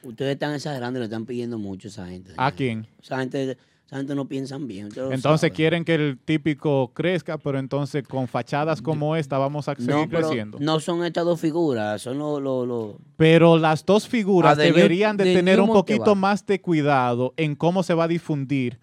[0.03, 2.31] Ustedes están exagerando y le están pidiendo mucho a esa gente.
[2.37, 2.87] ¿A quién?
[3.01, 4.89] Esa gente, esa gente no piensan bien.
[4.95, 9.75] lo Entonces quieren que el típico crezca, pero entonces con fachadas como esta vamos a
[9.75, 10.57] seguir no, pero creciendo.
[10.61, 12.41] no son estas dos figuras, son los...
[12.41, 16.61] los- los- Pero las dos figuras Ah, deberían de, de tener un poquito más de
[16.61, 18.79] cuidado en cómo se va a difundir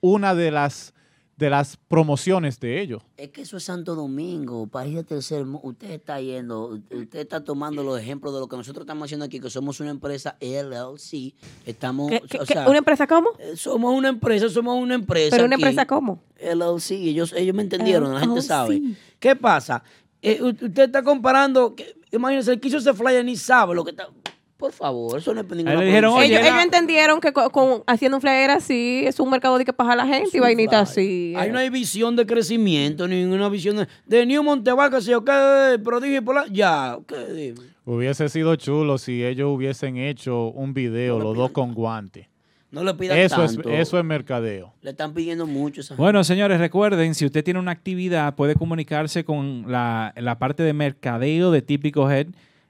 [0.00, 0.92] una de las
[1.36, 3.02] de las promociones de ellos.
[3.18, 5.60] Es que eso es Santo Domingo, país de tercer mundo.
[5.68, 9.38] Usted está yendo, usted está tomando los ejemplos de lo que nosotros estamos haciendo aquí,
[9.38, 11.34] que somos una empresa LLC.
[11.66, 13.30] Estamos, ¿Qué- qué- o qué- sea, ¿Una empresa cómo?
[13.38, 15.36] eh, somos una empresa, somos una empresa.
[15.36, 15.64] ¿Pero una aquí.
[15.64, 16.22] empresa cómo?
[16.40, 18.80] LLC, ellos, ellos me entendieron, la gente sabe.
[19.20, 19.82] ¿Qué pasa?
[20.22, 23.90] Eh, usted está comparando, que, imagínense, el que hizo ese flyer ni sabe lo que
[23.90, 24.08] está...
[24.56, 26.14] Por favor, eso no es ninguna dijeron.
[26.14, 29.58] Oye, ellos, era- ellos entendieron que con, con- haciendo un flyer así es un mercado
[29.58, 31.34] de que paga la gente y vainita así.
[31.36, 31.52] Ahí eh.
[31.52, 35.22] no hay visión de crecimiento, ni ninguna visión de, de New Monteval, que se yo
[35.24, 36.46] qué, prodigio por la...
[36.50, 37.32] Ya, ¿qué?
[37.34, 37.60] Dime.
[37.84, 42.30] Hubiese sido chulo si ellos hubiesen hecho un video, los dos con guante.
[42.70, 43.70] No le pidan Eso es, tanto.
[43.70, 44.72] eso es mercadeo.
[44.82, 49.24] Le están pidiendo mucho esa Bueno, señores, recuerden, si usted tiene una actividad, puede comunicarse
[49.24, 52.28] con la, la parte de mercadeo de Típico Head.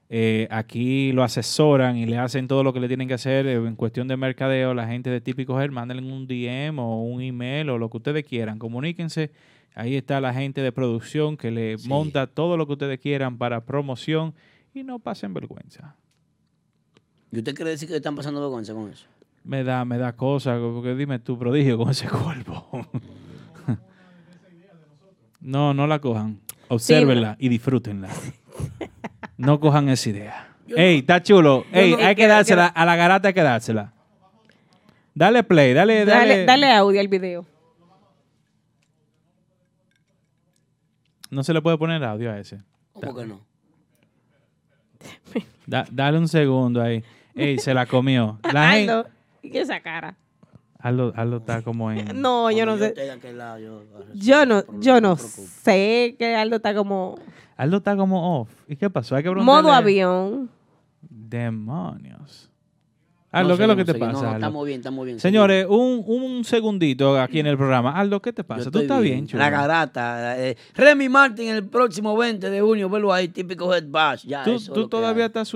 [0.09, 3.55] Eh, aquí lo asesoran y le hacen todo lo que le tienen que hacer eh,
[3.55, 4.73] en cuestión de mercadeo.
[4.73, 8.23] La gente de Típico Head, mándenle un DM o un email o lo que ustedes
[8.25, 8.57] quieran.
[8.57, 9.31] Comuníquense.
[9.75, 11.87] Ahí está la gente de producción que le Sí.
[11.89, 14.33] monta todo lo que ustedes quieran para promoción
[14.73, 15.95] y no pasen vergüenza.
[17.31, 19.05] ¿Y usted quiere decir que están pasando vergüenza con eso?
[19.43, 22.67] Me da, me da cosa, porque dime tu prodigio con ese cuerpo.
[25.41, 26.39] no, no la cojan.
[26.69, 28.09] Obsérvenla y disfrútenla.
[29.37, 30.55] No cojan esa idea.
[30.75, 31.65] Ey, está chulo.
[31.71, 33.93] Ey, no- hay que dársela, a la garata hay que dársela.
[35.13, 36.29] Dale play, dale, dale.
[36.29, 37.45] Dale, dale audio al video.
[41.29, 42.59] No se le puede poner audio a ese.
[42.93, 43.41] ¿Cómo que no?
[45.65, 47.03] Da- dale un segundo ahí.
[47.35, 48.39] Ey, se la comió.
[48.53, 49.09] La gente, Aldo,
[49.41, 50.15] ¿qué esa cara?
[50.79, 52.05] Aldo, Aldo está como en...
[52.21, 52.93] No, yo no sé.
[53.33, 53.83] lado, yo-
[54.13, 57.19] Yo no, yo no sé que Aldo está como
[57.57, 58.49] Aldo está como off.
[58.67, 59.15] ¿Y qué pasó?
[59.15, 59.61] Hay que preguntarle.
[59.63, 60.49] modo avión.
[61.01, 62.49] Demonios.
[63.33, 64.13] No, Aldo, ¿qué es lo que te seguimos.
[64.13, 64.23] pasa?
[64.23, 64.37] No, Aldo?
[64.39, 65.19] estamos bien, estamos bien.
[65.19, 67.91] Señores, un, un segundito aquí en el programa.
[67.91, 68.71] Aldo, ¿qué te pasa?
[68.71, 69.43] ¿Tú estás bien, chulo?
[69.43, 70.39] La garata.
[70.39, 74.25] eh, Remy Martin el próximo 20 de junio, vuelvo ahí, típico Head Bash.
[74.25, 75.51] Ya, ¿Tú, eso es tú lo que todavía estás...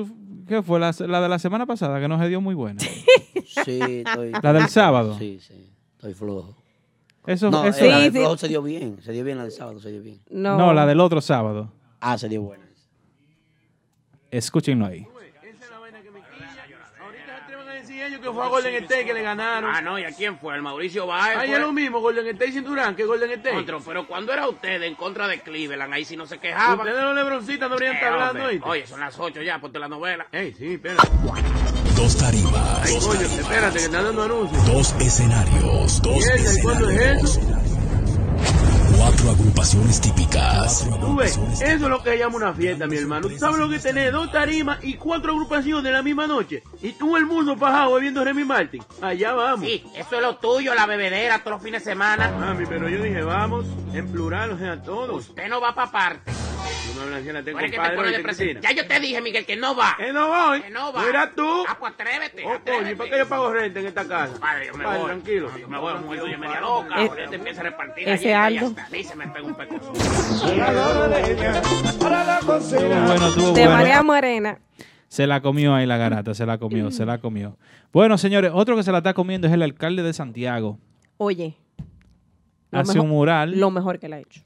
[0.48, 0.80] ¿Qué fue?
[0.80, 2.82] La, la de la semana pasada, que no se dio muy buena.
[2.82, 4.32] Sí, estoy...
[4.44, 5.16] La del sábado.
[5.18, 6.56] Sí, sí, estoy flojo.
[7.26, 8.18] Eso, No, eso- eh, la del sí.
[8.20, 10.20] flojo se dio bien, se dio bien la del sábado, se dio bien.
[10.30, 11.72] No, no, la del otro sábado.
[12.02, 12.66] Ah, se dio buena.
[14.32, 15.08] Escúchenlo ahí.
[15.44, 16.48] Esa es la vaina que me quilla.
[17.02, 19.70] Ahorita se atreven a decir ellos que fue a Golden State que le ganaron.
[19.76, 20.56] Ah, no, ¿y a quién fue?
[20.56, 21.38] ¿El Mauricio Báez?
[21.38, 23.56] Ahí es lo mismo, Golden State Cinturán que Golden State.
[23.56, 26.80] Contra, pero cuando era usted en contra de Cleveland, ahí sí no se quejaban.
[26.80, 28.46] Ustedes los lebroncitas no habrían Eh, estado hablando.
[28.46, 28.70] ¿oíste?
[28.70, 30.28] Oye, son las 8 ya, ponte la novela.
[30.32, 31.08] Ey, sí, espérate.
[31.96, 32.82] Dos tarimas.
[32.84, 34.66] Ay, coño, espérate, que están dando anuncios.
[34.68, 36.02] Dos escenarios.
[36.02, 37.71] Dos Mierda, ¿y cuándo es escenarios.
[39.62, 40.90] Agrupaciones típicas.
[41.00, 43.28] Tú ves, eso es lo que llama una fiesta, mi hermano.
[43.28, 46.64] ¿Tú sabes lo que tener dos tarimas y cuatro agrupaciones la misma noche?
[46.82, 48.84] Y tú el mundo fajado bebiendo Remy Martin.
[49.04, 49.68] Allá vamos.
[49.68, 52.32] Sí, eso es lo tuyo, la bebedera, todos los fines de semana.
[52.32, 55.30] Mami, pero yo dije, vamos, en plural, o sea, todos.
[55.30, 56.32] Usted no va para parte.
[56.62, 58.60] Tú me la tengo Tú compadre, pones de.
[58.62, 59.96] Ya yo te dije, Miguel, que no va.
[59.98, 60.62] Que no voy.
[60.62, 61.02] Que no va.
[61.04, 61.64] ¿No irás tú?
[61.68, 62.44] Ah, pues atrévete.
[62.46, 62.96] Oh, coño, ¿y atrévete.
[62.96, 64.40] para qué yo pago renta en esta casa?
[64.40, 65.08] Padre, yo me Padre, voy.
[65.10, 65.50] tranquilo.
[65.60, 67.04] Yo me voy, mujer tuya media loca.
[67.04, 68.68] Eh, Ahorita te empieza a repartir ese galletas y Aldo.
[68.68, 69.94] hasta a mí se me pega un pecoso.
[73.08, 73.68] Bueno, estuvo de.
[73.68, 74.60] María Morena.
[75.08, 77.58] Se la comió ahí la garata, se la comió, se la comió.
[77.92, 80.80] Bueno, señores, otro que se la está comiendo es el alcalde de Santiago.
[81.18, 81.58] Oye,
[82.72, 84.42] Hace mejor- un mural, lo mejor que le ha hecho.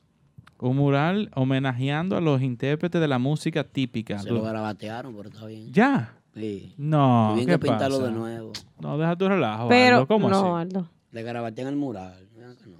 [0.69, 4.19] Un mural homenajeando a los intérpretes de la música típica.
[4.19, 5.71] Se lo garabatearon, pero está bien.
[5.71, 6.13] ¿Ya?
[6.33, 6.73] Sí.
[6.77, 8.09] No, ¿qué que pintarlo pasa?
[8.09, 8.51] de nuevo.
[8.79, 10.67] No, deja tu relajo, Pero, Aldo, ¿cómo no, así?
[10.67, 10.89] Aldo.
[11.11, 12.27] Le garabatean el mural.
[12.65, 12.75] No.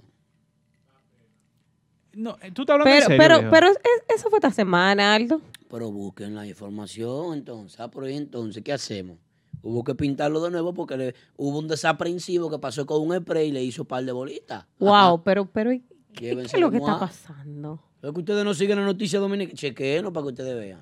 [2.12, 3.50] No, ¿Tú estás hablando en Pero, serio, pero, viejo?
[3.52, 3.78] pero es-
[4.16, 5.40] eso fue esta semana, Aldo.
[5.70, 7.78] Pero busquen la información entonces.
[7.80, 9.18] Ah, pero ¿y entonces qué hacemos?
[9.62, 13.48] Hubo que pintarlo de nuevo porque le- hubo un desaprensivo que pasó con un spray
[13.48, 14.64] y le hizo un par de bolitas.
[14.78, 15.72] Wow, pero, pero,
[16.16, 17.82] ¿y ¿Qué es lo que está pasando?
[18.02, 19.56] Es que ustedes no siguen la noticia dominicana.
[19.56, 20.80] Chequeenlo para que ustedes vean.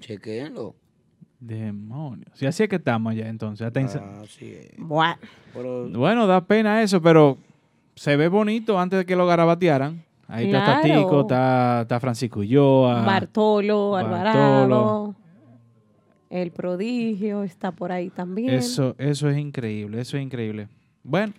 [0.00, 0.74] Chequeenlo.
[1.40, 2.30] Demonios.
[2.34, 3.70] Si así es que estamos ya entonces.
[3.74, 4.70] Ah, sí es.
[4.78, 5.16] Buah.
[5.52, 7.38] Pero Bueno, da pena eso, pero
[7.94, 10.04] se ve bonito antes de que lo garabatearan.
[10.28, 10.80] Ahí está.
[10.80, 13.02] Tatico, está, está Francisco Ulloa.
[13.04, 14.16] Bartolo, Bartolo.
[14.16, 15.14] Alvarado.
[16.30, 18.50] El prodigio está por ahí también.
[18.50, 20.68] Eso, eso es increíble, eso es increíble.
[21.02, 21.34] Bueno,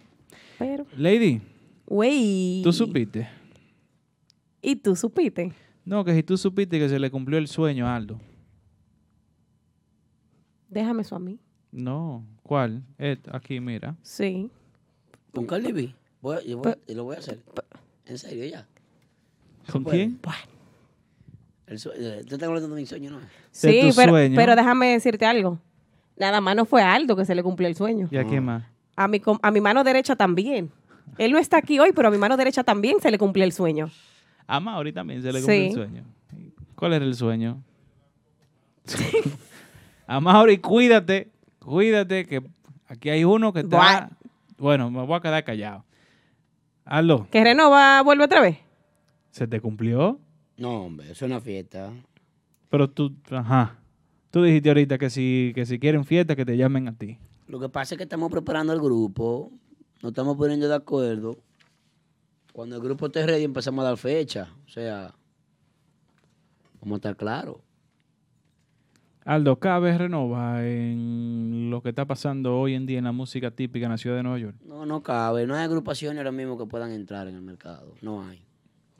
[0.60, 1.42] Pero, Lady,
[1.86, 2.62] güey.
[2.64, 3.28] ¿tú supiste?
[4.62, 5.52] ¿Y tú supiste?
[5.86, 8.20] No, que si tú supiste que se le cumplió el sueño a Aldo.
[10.70, 11.40] Déjame eso a mí.
[11.72, 12.84] No, ¿cuál?
[12.98, 13.96] Eh, aquí, mira.
[14.02, 14.50] Sí.
[15.34, 15.94] con Cardi B.
[16.22, 17.40] Voy yo voy- y lo voy a hacer.
[18.06, 18.68] En serio, ya.
[19.72, 20.20] ¿Con quién?
[21.66, 23.20] El sue- eh, Tú estás hablando de mi sueño, ¿no?
[23.20, 24.36] De Sí, tu pero, sueño.
[24.36, 25.60] pero déjame decirte algo.
[26.18, 28.08] Nada más no fue a Aldo que se le cumplió el sueño.
[28.12, 28.64] ¿Y a quién más?
[28.96, 30.70] A mi, com- a mi mano derecha también.
[31.18, 33.52] Él no está aquí hoy, pero a mi mano derecha también se le cumplió el
[33.52, 33.90] sueño.
[34.48, 36.04] A Mauri también se le cumplió el sueño.
[36.76, 37.64] ¿Cuál era el sueño?
[40.08, 42.42] a Mauri, cuídate, cuídate, que
[42.88, 43.78] aquí hay uno que está...
[43.78, 44.10] Buah.
[44.58, 45.86] Bueno, me voy a quedar callado.
[46.86, 48.58] Aldo, ¿Que Renova vuelve otra vez?
[49.32, 50.20] ¿se te cumplió?
[50.58, 51.92] No, hombre, eso es una fiesta.
[52.70, 53.78] Pero tú, ajá.
[54.30, 57.18] Tú dijiste ahorita que si, que si quieren fiesta, que te llamen a ti.
[57.48, 59.52] Lo que pasa es que estamos preparando el grupo.
[60.04, 61.38] Nos estamos poniendo de acuerdo.
[62.52, 64.54] Cuando el grupo esté ready, empezamos a dar fecha.
[64.68, 65.16] O sea,
[66.82, 67.56] vamos a estar claros.
[69.24, 73.86] Aldo, ¿cabe renova en lo que está pasando hoy en día en la música típica
[73.86, 74.58] en la ciudad de Nueva York?
[74.66, 75.48] No, no cabe.
[75.48, 77.96] No hay agrupaciones ahora mismo que puedan entrar en el mercado.
[78.02, 78.44] No hay.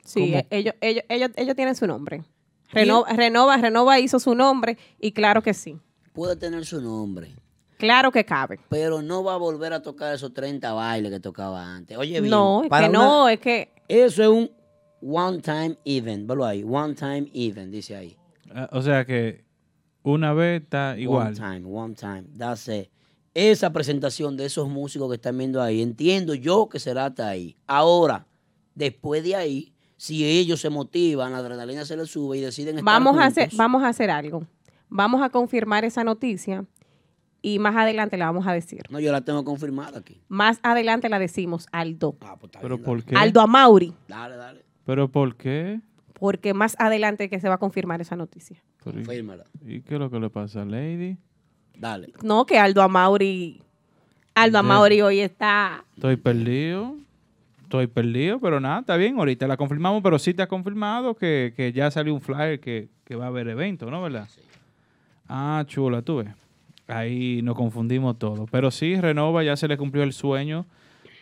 [0.06, 0.38] Sí, ¿Cómo?
[0.38, 2.24] eh, ellos, ellos, ellos, ellos tienen su nombre.
[2.70, 5.78] Renova, Renova, Renova hizo su nombre y claro que sí.
[6.14, 7.34] Puede tener su nombre,
[7.78, 8.58] Claro que cabe.
[8.68, 11.96] pero no va a volver a tocar esos 30 bailes que tocaba antes.
[11.98, 14.50] Oye, bien, No, es para que una- no, es que Eso es un
[15.02, 16.26] one time event.
[16.26, 16.64] Velo ahí.
[16.66, 18.16] One time event, dice ahí.
[18.54, 19.44] Ah, O sea que
[20.02, 21.28] una vez está igual.
[21.28, 22.24] One time, one time.
[22.38, 22.88] That's it.
[23.34, 27.56] Esa presentación de esos músicos que están viendo ahí, entiendo yo que será hasta ahí.
[27.66, 28.26] Ahora,
[28.74, 32.84] después de ahí, si ellos se motivan, la adrenalina se les sube y deciden estar
[32.84, 34.46] vamos a hacer, juntos, vamos a hacer algo.
[34.88, 36.64] Vamos a confirmar esa noticia
[37.46, 38.80] y más adelante la vamos a decir.
[38.88, 40.18] No, yo la tengo confirmada aquí.
[40.28, 42.16] Más adelante la decimos Aldo.
[42.22, 43.10] Ah, pues está ¿Pero bien, por dale.
[43.10, 43.16] qué?
[43.16, 44.64] Aldo Amauri, Dale, dale.
[44.86, 45.80] ¿Pero por qué?
[46.18, 48.56] porque más adelante que se va a confirmar esa noticia.
[48.82, 49.44] Pero ¿y- Confírmala.
[49.66, 51.18] ¿Y qué es lo que le pasa a Lady?
[51.76, 52.12] Dale.
[52.22, 53.60] No, que Aldo Amauri,
[54.34, 56.96] Aldo De- Amauri hoy está Estoy perdido.
[57.64, 59.18] Estoy perdido, pero nada, está bien.
[59.18, 62.88] Ahorita la confirmamos, pero sí te ha confirmado que, que ya salió un flyer que,
[63.04, 64.00] que va a haber evento, ¿no?
[64.00, 64.28] ¿Verdad?
[65.28, 66.28] Ah, chula, tú ves.
[66.88, 68.46] Ahí nos confundimos todo.
[68.50, 70.66] Pero sí, Renova ya se le cumplió el sueño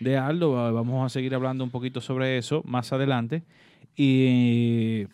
[0.00, 0.52] de Aldo.
[0.52, 3.42] Va- Vamos a seguir hablando un poquito sobre eso más adelante.
[3.96, 5.06] Y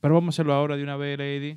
[0.00, 1.56] pero vamos a hacerlo ahora de una vez, Lady.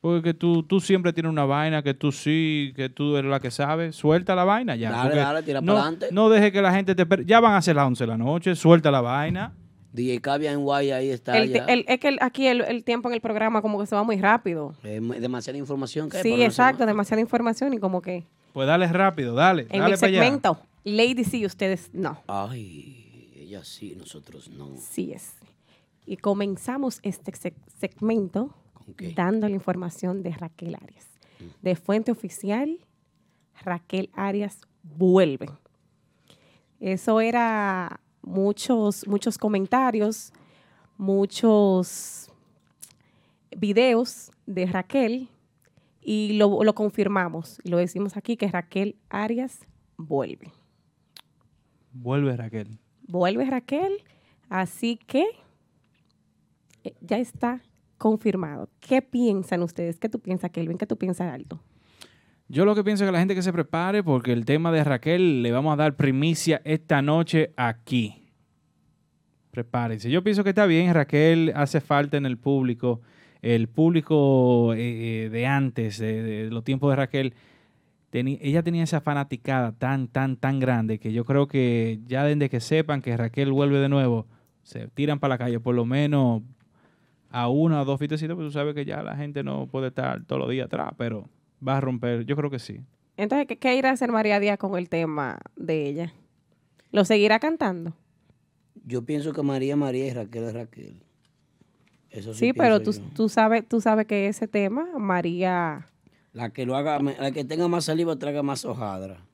[0.00, 3.50] Porque tú, tú siempre tienes una vaina que tú sí, que tú eres la que
[3.50, 3.92] sabe.
[3.92, 4.90] Suelta la vaina ya.
[4.90, 6.08] Dale, dale, tira no, pa'lante.
[6.12, 7.06] No deje que la gente te...
[7.24, 8.54] Ya van a ser las 11 de la noche.
[8.54, 9.54] Suelta la vaina.
[9.94, 11.64] DJ Cavia en Guay ahí está El, ya.
[11.66, 14.02] el- es que el- aquí el, el tiempo en el programa como que se va
[14.02, 14.74] muy rápido.
[14.82, 19.62] Demasiada información que hay Sí, exacto, demasiada información y como que Pues dale rápido, dale.
[19.70, 20.22] en dale el para allá.
[20.22, 22.20] segmento, Lady sí, ustedes no.
[22.26, 24.70] Ay, ella sí, nosotros no.
[24.76, 25.32] Sí es.
[26.06, 29.12] Y comenzamos este seg- segmento ¿Con qué?
[29.14, 31.06] dando la información de Raquel Arias.
[31.62, 32.78] De fuente oficial,
[33.62, 35.48] Raquel Arias vuelve.
[36.80, 40.32] Eso era muchos, muchos comentarios,
[40.96, 42.30] muchos
[43.56, 45.28] videos de Raquel
[46.00, 47.60] y lo, lo confirmamos.
[47.64, 50.52] Y lo decimos aquí que Raquel Arias vuelve.
[51.92, 52.78] Vuelve Raquel.
[53.06, 53.92] Vuelve Raquel,
[54.48, 55.26] así que
[56.82, 57.62] eh, ya está
[57.98, 58.68] confirmado.
[58.80, 59.98] ¿Qué piensan ustedes?
[59.98, 60.78] ¿Qué tú piensas, Kelvin?
[60.78, 61.60] ¿Qué tú piensas, Aldo?
[62.48, 64.84] Yo lo que pienso es que la gente que se prepare porque el tema de
[64.84, 68.30] Raquel le vamos a dar primicia esta noche aquí.
[69.50, 70.10] Prepárense.
[70.10, 70.92] Yo pienso que está bien.
[70.92, 73.00] Raquel hace falta en el público.
[73.40, 77.34] El público eh, eh, de antes, de, los tiempos de Raquel,
[78.12, 82.60] ella tenía esa fanaticada tan, tan, tan grande que yo creo que ya desde que
[82.60, 84.26] sepan que Raquel vuelve de nuevo,
[84.62, 86.42] se tiran para la calle por lo menos
[87.30, 90.24] a una o dos fitecitas, pues tú sabes que ya la gente no puede estar
[90.24, 91.28] todos los días atrás, pero
[91.66, 92.24] va a romper.
[92.26, 92.80] Yo creo que sí.
[93.16, 96.12] Entonces, ¿qué, qué irá a hacer María Díaz con el tema de ella?
[96.90, 97.94] ¿Lo seguirá cantando?
[98.84, 101.02] Yo pienso que María María y Raquel es Raquel.
[102.10, 105.88] Eso sí, Sí, pero tú, tú sabes, tú sabes que ese tema, María,
[106.32, 109.24] La que lo haga, la que tenga más saliva traga más hojadra.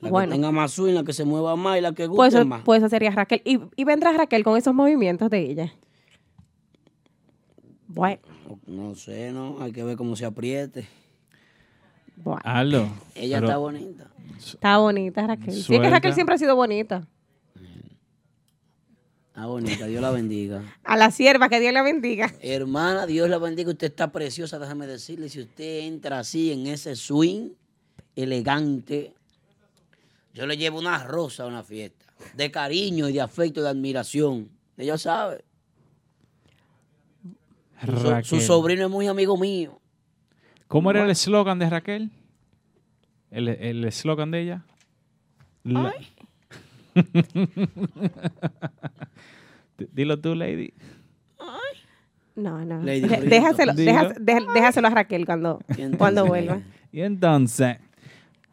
[0.00, 0.30] La Bueno.
[0.30, 2.44] que tenga más swing, la que se mueva más y la que guste Pues eso,
[2.44, 2.62] más.
[2.62, 3.42] pues eso sería Raquel.
[3.44, 5.74] ¿Y, y vendrá Raquel con esos movimientos de ella?
[7.88, 8.20] Bueno,
[8.66, 9.60] No sé, ¿no?
[9.60, 10.86] Hay que ver cómo se apriete.
[12.16, 12.40] Bueno.
[12.44, 12.88] Aldo.
[13.14, 14.10] Ella pero- está bonita.
[14.38, 15.52] Está bonita Raquel.
[15.52, 15.90] Sí, es que Suelta.
[15.90, 17.06] Raquel siempre ha sido bonita.
[19.28, 20.62] Está bonita, Dios la bendiga.
[20.84, 22.32] A la sierva, que Dios la bendiga.
[22.40, 23.70] Hermana, Dios la bendiga.
[23.70, 25.28] Usted está preciosa, déjame decirle.
[25.28, 27.50] Si usted entra así en ese swing
[28.14, 29.12] elegante,
[30.34, 32.04] yo le llevo una rosa a una fiesta.
[32.34, 34.50] De cariño y de afecto y de admiración.
[34.76, 35.44] Ella sabe.
[38.22, 39.80] Su, sobrino es muy amigo mío.
[40.68, 42.10] ¿Cómo era el eslogan de Raquel?
[43.30, 44.64] El el eslogan de ella.
[45.64, 45.92] La-
[49.92, 50.72] Dilo tú, lady.
[52.36, 52.82] No, no.
[52.82, 54.12] Lady déjaselo, deja-
[54.54, 55.60] déjaselo a Raquel cuando,
[55.98, 56.60] cuando vuelva.
[56.92, 57.76] Y entonces,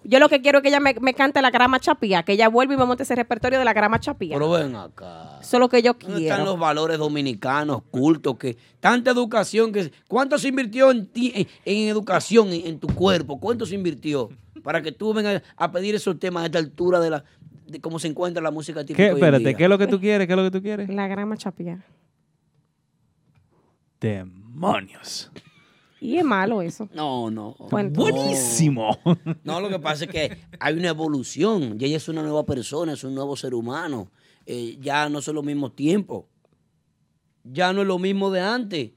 [0.03, 2.49] Yo lo que quiero es que ella me, me cante la grama chapía, que ella
[2.49, 4.34] vuelva y me monte ese repertorio de la grama chapía.
[4.36, 5.38] Pero ven acá.
[5.41, 6.45] Eso es lo que yo ¿Dónde están quiero.
[6.52, 11.88] los valores dominicanos, cultos, que tanta educación que cuánto se invirtió en ti, en, en
[11.90, 14.30] educación, en, en tu cuerpo, cuánto se invirtió
[14.64, 17.23] para que tú vengas a pedir esos temas a esta altura de la
[17.68, 19.03] de cómo se encuentra la música típica ¿qué?
[19.03, 19.53] hoy en Espérate, día?
[19.56, 20.28] ¿qué es lo que tú quieres?
[20.28, 20.90] ¿Qué es lo que tú quieres?
[20.90, 21.86] La grama chapía.
[23.99, 25.32] Demonios.
[26.03, 26.90] Y es malo eso.
[26.94, 27.56] No, no.
[27.69, 28.98] Buenísimo.
[29.44, 31.78] No, lo que pasa es que hay una evolución.
[31.78, 34.10] Ya ella es una nueva persona, es un nuevo ser humano.
[34.48, 36.26] Eh, ya no son los mismos tiempos.
[37.44, 38.91] Ya no es lo mismo de antes.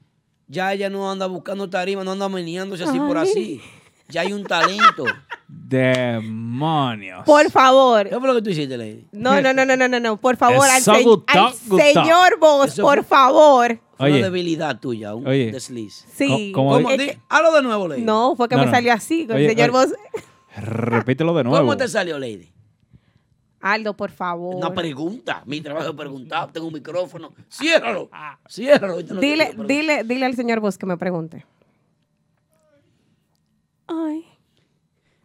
[0.47, 3.61] Ya ella no anda buscando tarima, no anda meneándose así por así.
[4.09, 5.03] Ya hay un talento.
[5.47, 7.23] Demonios.
[7.25, 8.07] Por favor.
[8.09, 9.07] ¿Qué fue lo que tú hiciste, Lady?
[9.11, 10.17] No, no, no, no, no, no, no.
[10.17, 13.79] Por favor, al, se- al señor Vos, Eso por favor.
[13.97, 14.17] Fue Oye.
[14.19, 15.51] una debilidad tuya, un Oye.
[15.51, 16.05] desliz.
[16.13, 16.51] Sí.
[16.53, 18.01] ¿Cómo- Di- que- Hazlo de nuevo, Lady.
[18.01, 18.71] no, fue que No, me no.
[18.73, 19.71] salió así, con Oye, el señor.
[19.71, 19.87] Vos.
[20.57, 21.59] Repítelo de nuevo.
[21.65, 22.51] ¿Cómo te salió, Lady?
[23.61, 24.55] Aldo, por favor.
[24.55, 25.41] Una pregunta.
[25.45, 26.51] Mi trabajo es preguntar.
[26.51, 27.33] Tengo un micrófono.
[27.49, 28.09] Ciérralo.
[28.47, 29.01] Ciérralo.
[29.01, 31.45] No dile, dile, dile al señor Vos que me pregunte.
[33.87, 34.25] Ay,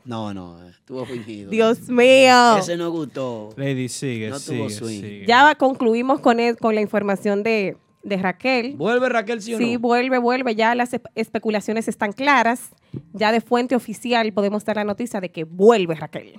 [0.05, 1.51] No, no, eh, estuvo fingido.
[1.51, 2.57] Dios mío.
[2.59, 3.51] Ese no gustó.
[3.57, 5.01] Lady, sigue, No tuvo sigue, swing.
[5.03, 5.27] sigue.
[5.27, 8.77] Ya concluimos con, el- con la información de, de Raquel.
[8.77, 9.81] ¿Vuelve Raquel, sí o Sí, no?
[9.81, 10.55] vuelve, vuelve.
[10.55, 12.70] Ya las espe- especulaciones están claras.
[13.12, 16.35] Ya de fuente oficial podemos dar la noticia de que vuelve Raquel.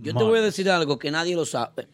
[0.00, 1.88] Yo te voy a decir algo que nadie lo sabe.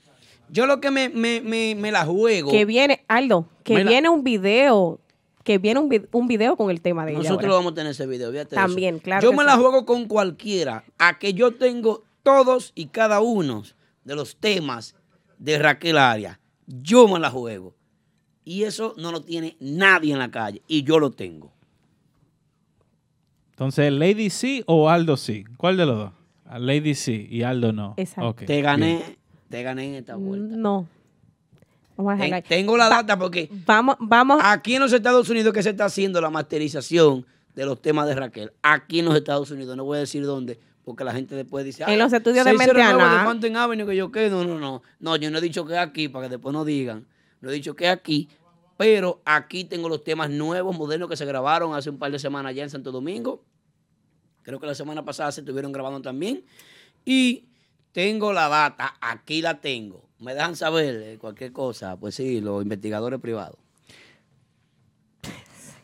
[0.48, 2.50] Yo lo que me, me, me, me la juego.
[2.50, 4.98] Que viene, Aldo, que Me la- viene un video,
[5.44, 7.20] que viene un, vi- un video con el tema de ella.
[7.22, 8.30] Nosotros lo vamos a tener ese video.
[8.32, 8.66] fíjate de eso.
[8.66, 9.46] También, claro Yo me sí.
[9.46, 10.84] la juego con cualquiera.
[10.98, 13.62] A que yo tengo todos y cada uno
[14.04, 14.96] de los temas
[15.38, 16.38] de Raquel Arias.
[16.66, 17.74] Yo me la juego.
[18.50, 20.60] Y eso no lo tiene nadie en la calle.
[20.66, 21.52] Y yo lo tengo.
[23.52, 25.44] Entonces, Lady sí o Aldo sí.
[25.56, 26.12] ¿Cuál de los dos?
[26.58, 27.94] Lady sí y Aldo no.
[27.96, 28.44] Exacto.
[28.44, 28.86] Te gané.
[28.96, 29.16] bien.
[29.48, 30.56] Te gané en esta vuelta.
[30.56, 30.88] No.
[31.96, 32.42] Vamos a dejarla ahí.
[32.42, 34.40] Ten- Tengo la data porque Vamos, vamos.
[34.42, 37.24] aquí en los Estados Unidos que se está haciendo la masterización
[37.54, 38.52] de los temas de Raquel.
[38.62, 41.84] Aquí en los Estados Unidos, no voy a decir dónde, porque la gente después dice,
[41.86, 43.18] En los estudios de 609 Mentiana.
[43.20, 44.82] de Fountain Avenue, que yo qué, no, no, no.
[44.98, 47.06] No, yo no he dicho que es aquí, para que después no digan.
[47.42, 48.28] No he dicho que es aquí,
[48.80, 52.48] pero aquí tengo los temas nuevos, modernos que se grabaron hace un par de semanas
[52.48, 53.44] allá en Santo Domingo.
[54.40, 56.46] Creo que la semana pasada se estuvieron grabando también.
[57.04, 57.44] Y
[57.92, 60.08] tengo la data, aquí la tengo.
[60.18, 63.58] Me dejan saber eh, cualquier cosa, pues sí, los investigadores privados.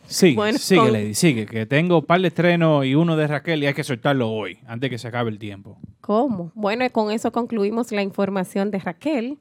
[0.07, 1.45] Sigue, Bueno, sigue, con- Lady, sigue.
[1.45, 4.59] Que tengo un par de estrenos y uno de Raquel y hay que soltarlo hoy,
[4.67, 5.77] antes que se acabe el tiempo.
[6.01, 6.51] ¿Cómo?
[6.55, 9.37] Bueno, y con eso concluimos la información de Raquel.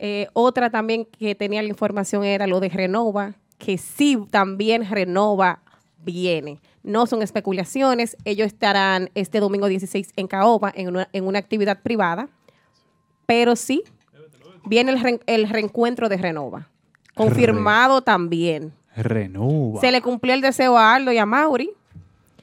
[0.00, 5.60] Eh, otra también que tenía la información era lo de Renova, que sí también Renova
[6.04, 6.60] viene.
[6.84, 11.82] No son especulaciones, ellos estarán este domingo 16 en Caoba, en una, en una actividad
[11.82, 12.28] privada,
[13.26, 13.82] pero sí,
[14.64, 16.68] viene el, el reencuentro de Renova.
[17.14, 18.72] Confirmado también.
[18.96, 19.80] Renuva.
[19.80, 21.70] Se le cumplió el deseo a Aldo y a Mauri,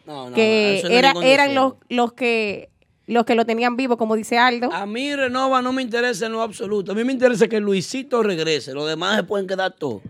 [0.05, 2.69] No, no, que no eran los, los que
[3.07, 4.71] los que lo tenían vivo, como dice Aldo.
[4.71, 6.91] A mí Renova no me interesa en lo absoluto.
[6.91, 8.73] A mí me interesa que Luisito regrese.
[8.73, 10.01] Los demás se pueden quedar todos.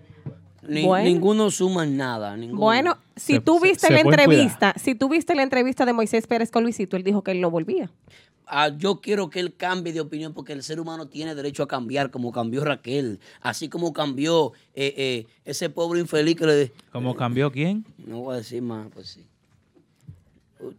[0.68, 1.06] Ni- Bueno.
[1.08, 2.36] Ninguno suma nada.
[2.36, 2.60] ninguno.
[2.62, 6.26] Bueno, si Se- tú viste se la entrevista, si tú viste la entrevista de Moisés
[6.26, 7.92] Pérez con Luisito, él dijo que él no volvía.
[8.48, 11.68] Ah, yo quiero que él cambie de opinión porque el ser humano tiene derecho a
[11.68, 16.72] cambiar, como cambió Raquel, así como cambió eh, eh, ese pobre infeliz que le...
[16.92, 17.86] ¿Cómo cambió quién?
[17.98, 19.26] No voy a decir más, pues sí.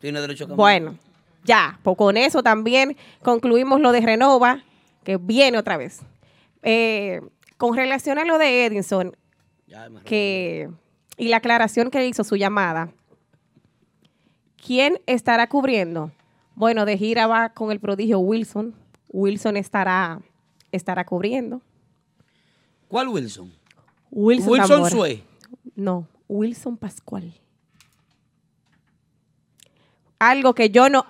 [0.01, 0.57] Tiene derecho a cambiar.
[0.57, 0.99] Bueno,
[1.47, 4.65] ya, pues con eso también concluimos lo de Renova,
[5.05, 6.01] que viene otra vez.
[6.63, 7.21] Eh,
[7.57, 8.85] con relación a lo de
[9.67, 10.69] Ya, me que
[11.17, 12.93] y la aclaración que hizo su llamada,
[14.65, 16.13] ¿quién estará cubriendo?
[16.55, 18.75] Bueno, de gira va con el prodigio Wilson.
[19.09, 20.21] Wilson estará,
[20.73, 21.63] estará cubriendo.
[22.89, 23.53] ¿Cuál Wilson?
[24.11, 24.91] Wilson, Wilson.
[24.91, 25.25] Sue.
[25.75, 27.33] No, Wilson Pascual.
[30.19, 31.07] Algo que yo no.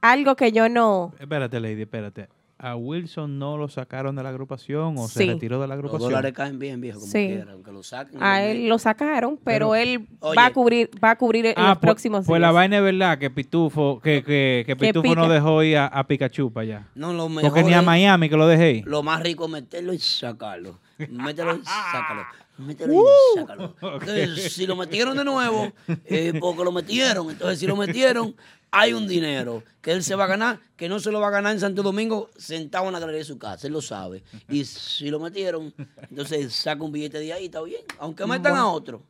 [0.00, 1.12] Algo que yo no.
[1.18, 2.28] Espérate, Lady, espérate.
[2.60, 6.10] ¿A Wilson no lo sacaron de la agrupación o se retiró de la Los agrupación?
[6.10, 7.26] dólares caen bien, viejo, como Sí.
[7.28, 8.20] quiera, aunque lo saquen.
[8.20, 10.36] A él lo sacaron, pero, Pero- él Oye.
[10.36, 12.40] va a cubrir, va a cubrir en Ah, los pues, próximos pues días.
[12.40, 15.86] la vaina es verdad que Pitufo, que, que, que Que Pitufo no dejó ir a,
[15.86, 16.86] a Pikachu para allá.
[16.96, 18.86] No, lo mejor Porque ni a Miami que lo dejé ir.
[18.88, 20.80] Lo más rico es meterlo y sacarlo.
[21.10, 22.22] Mételo y sácalo.
[22.58, 23.04] Mételo Uh.
[23.36, 23.74] sácalo.
[23.80, 25.72] Entonces, si lo metieron de nuevo,
[26.04, 27.30] eh, porque lo metieron.
[27.30, 28.34] Entonces, si lo metieron,
[28.70, 31.30] hay un dinero que él se va a ganar, que no se lo va a
[31.30, 33.66] ganar en Santo Domingo sentado en la galería de su casa.
[33.68, 34.22] Él lo sabe.
[34.48, 35.72] Y si lo metieron,
[36.10, 37.82] entonces saca un billete de ahí, está bien.
[37.98, 39.02] Aunque metan a otro.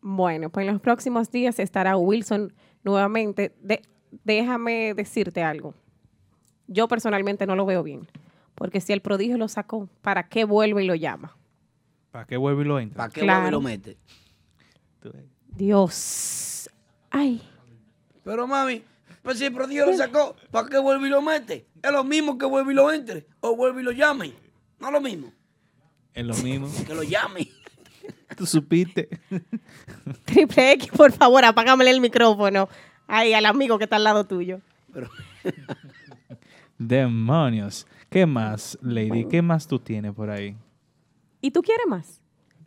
[0.00, 2.52] Bueno, pues en los próximos días estará Wilson
[2.84, 3.54] nuevamente.
[3.62, 3.82] De-
[4.24, 5.74] déjame decirte algo.
[6.66, 8.08] Yo personalmente no lo veo bien.
[8.54, 11.36] Porque si el prodigio lo sacó, ¿para qué vuelve y lo llama?
[12.10, 12.96] ¿Para qué vuelve y lo entra?
[12.96, 13.40] ¿Para qué Claro.
[13.40, 13.98] vuelve y lo mete?
[15.56, 16.70] Dios.
[17.10, 17.42] Ay.
[18.24, 18.82] Pero mami,
[19.22, 21.66] pues si el prodigio lo sacó, ¿para qué vuelve y lo mete?
[21.82, 23.26] Es lo mismo que vuelve y lo entre.
[23.40, 24.32] O vuelve y lo llame.
[24.80, 25.32] No es lo mismo.
[26.14, 26.68] Es lo mismo.
[26.86, 27.48] Que lo llame.
[28.36, 29.08] Tú supiste.
[30.24, 32.68] Triple X, por favor, apágame el micrófono.
[33.06, 34.60] Ay, al amigo que está al lado tuyo.
[36.78, 37.86] Demonios.
[38.10, 39.26] ¿Qué más, Lady?
[39.26, 40.56] ¿Qué más tú tienes por ahí?
[41.40, 42.20] ¿Y tú quieres más?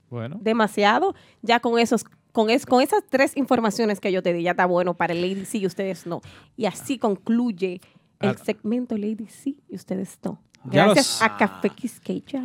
[0.09, 0.37] Bueno.
[0.41, 1.13] Demasiado.
[1.41, 4.65] Ya con esos, con, es, con esas tres informaciones que yo te di, ya está
[4.65, 6.21] bueno para el Lady C y ustedes no.
[6.57, 7.81] Y así concluye
[8.19, 8.35] el Ah.
[8.43, 10.39] segmento Lady C y ustedes no.
[10.69, 12.41] Ya los- Gracias a Café Quisqueya.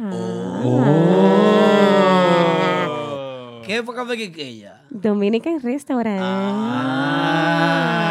[3.67, 4.83] ¿Qué fue Café Quiqueya?
[4.91, 6.21] Dominican Restaurant.
[6.23, 8.03] Ah.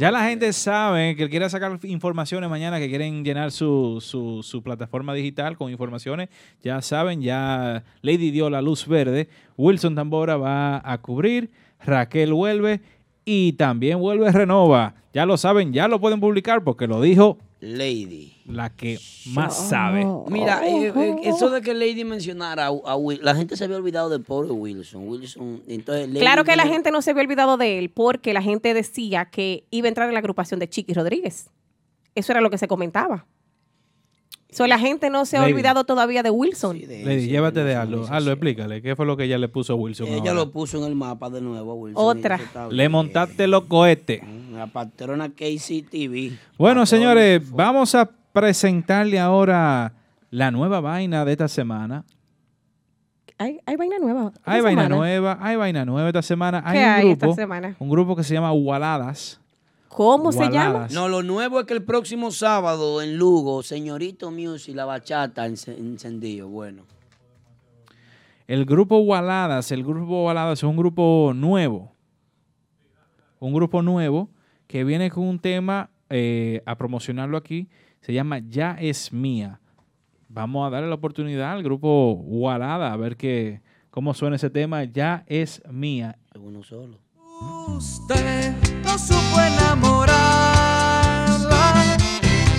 [0.00, 4.62] Ya la gente sabe que quiere sacar informaciones mañana, que quieren llenar su, su, su
[4.62, 6.30] plataforma digital con informaciones.
[6.62, 9.28] Ya saben, ya Lady dio la luz verde.
[9.58, 11.50] Wilson Tambora va a cubrir.
[11.84, 12.80] Raquel vuelve.
[13.26, 14.94] Y también vuelve Renova.
[15.12, 18.32] Ya lo saben, ya lo pueden publicar porque lo dijo Lady.
[18.46, 20.06] la que más sabe.
[20.28, 23.76] Mira, eh, eh, eso de que Lady mencionara a, a Will- la gente se había
[23.76, 25.06] olvidado del pobre Wilson.
[25.08, 28.42] Wilson, entonces Lady Claro que la gente no se había olvidado de él porque la
[28.42, 31.50] gente decía que iba a entrar en la agrupación de Chiqui Rodríguez.
[32.14, 33.26] Eso era lo que se comentaba.
[34.52, 35.52] So, la gente no se ha Lady.
[35.52, 36.78] olvidado todavía de Wilson.
[36.80, 38.06] Lady, llévate de Aldo.
[38.10, 38.82] Aldo, explícale.
[38.82, 40.08] ¿Qué fue lo que ella le puso a Wilson?
[40.08, 40.34] Ella ahora?
[40.34, 42.04] lo puso en el mapa de nuevo a Wilson.
[42.04, 42.40] Otra.
[42.70, 44.22] Le montaste los cohetes.
[44.52, 46.32] La patrona KCTV.
[46.58, 49.92] Bueno, señores, vamos a presentarle ahora
[50.30, 52.04] la nueva vaina de esta semana.
[53.38, 54.32] Hay, hay vaina nueva.
[54.44, 54.96] Hay vaina semana.
[54.96, 56.62] nueva, hay vaina nueva esta semana.
[56.64, 57.76] Hay ¿Qué un hay grupo, esta semana?
[57.78, 59.39] un grupo que se llama Waladas.
[59.90, 60.86] ¿Cómo se llama?
[60.92, 65.76] No, lo nuevo es que el próximo sábado en Lugo, señorito Music, la bachata ence-
[65.76, 66.48] encendido.
[66.48, 66.84] Bueno.
[68.46, 71.92] El grupo Waladas, el grupo Waladas es un grupo nuevo.
[73.40, 74.28] Un grupo nuevo
[74.68, 77.68] que viene con un tema eh, a promocionarlo aquí.
[78.00, 79.60] Se llama Ya es mía.
[80.28, 83.60] Vamos a darle la oportunidad al grupo Walada a ver qué,
[83.90, 84.84] cómo suena ese tema.
[84.84, 86.16] Ya es mía.
[86.38, 86.98] Uno solo.
[87.68, 88.54] Usted
[88.90, 90.16] no supo enamorarla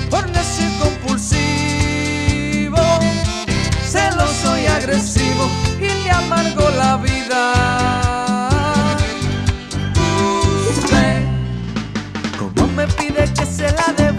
[0.10, 2.78] por necio y compulsivo,
[3.84, 5.50] celoso y agresivo
[5.80, 7.54] y le amargó la vida.
[10.70, 11.24] Usted,
[12.40, 14.11] como me pide que se la devuelva,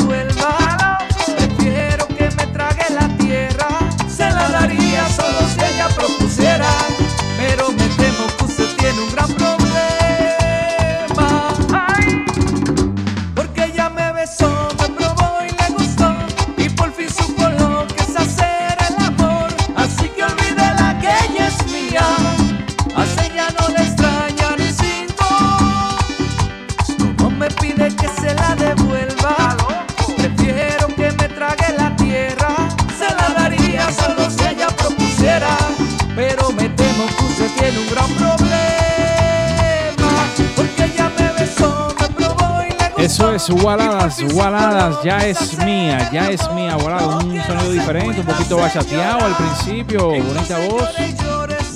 [43.22, 48.26] Eso es Waladas, Waladas, ya es mía, ya es mía, Waladas, un sonido diferente, un
[48.26, 50.88] poquito bachateado al principio, bonita voz,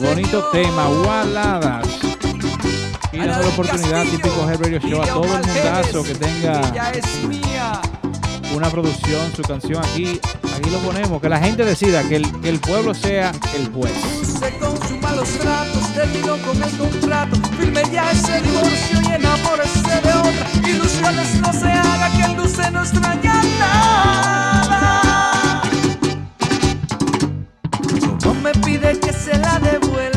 [0.01, 1.86] bonito tema, Waladas.
[3.12, 6.60] Y dando la oportunidad, típico Head Radio Show, a todo el mundazo que tenga
[8.52, 10.20] una producción, su canción aquí,
[10.56, 13.93] Aquí lo ponemos, que la gente decida, que el, que el pueblo sea el juez.
[14.47, 20.12] Se consuma los tratos, terminó con el contrato, firme ya ese divorcio y enamórese de
[20.12, 20.47] otra.
[20.68, 25.62] Ilusiones no se haga que el dulce no extraña nada.
[28.24, 30.16] No me pide que se la devuelva,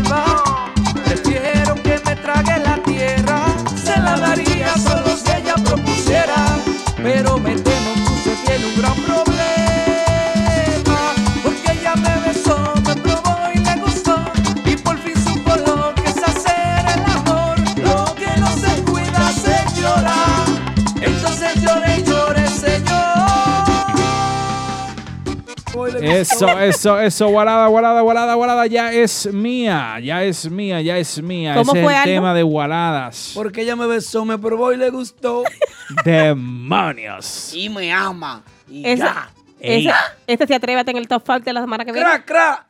[26.01, 31.21] Eso, eso, eso, guarada, guarada, guarada, guarada, ya es mía, ya es mía, ya es
[31.21, 31.55] mía.
[31.55, 33.31] ¿Cómo Ese fue, es el tema de guaradas.
[33.35, 35.43] Porque ella me besó, me probó y le gustó
[36.05, 37.53] Demonios.
[37.53, 39.91] Y me ama Y Ese, ya ese-
[40.27, 42.07] este se atrévete en el top 5 de la semana que viene.
[42.07, 42.65] Cra, cra.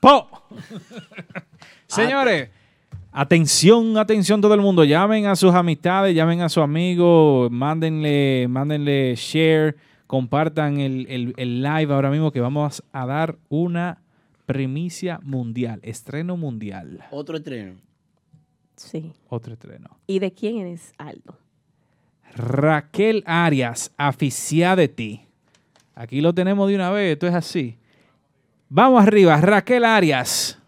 [0.00, 0.28] ¡Po!
[1.86, 2.48] Señores,
[3.12, 4.82] atención, atención todo el mundo.
[4.84, 9.76] Llamen a sus amistades, llamen a sus amigos, mándenle, mándenle share,
[10.12, 14.02] compartan el, el- el live ahora mismo que vamos a dar una
[14.44, 17.02] primicia mundial, estreno mundial.
[17.10, 17.76] Otro estreno
[18.76, 19.10] Sí.
[19.30, 19.88] Otro estreno.
[20.06, 21.38] ¿Y de quién es Aldo?
[22.34, 25.22] Raquel Arias, aficiada de ti.
[25.94, 27.78] Aquí lo tenemos de una vez, esto es así.
[28.68, 30.58] Vamos arriba, Raquel Arias,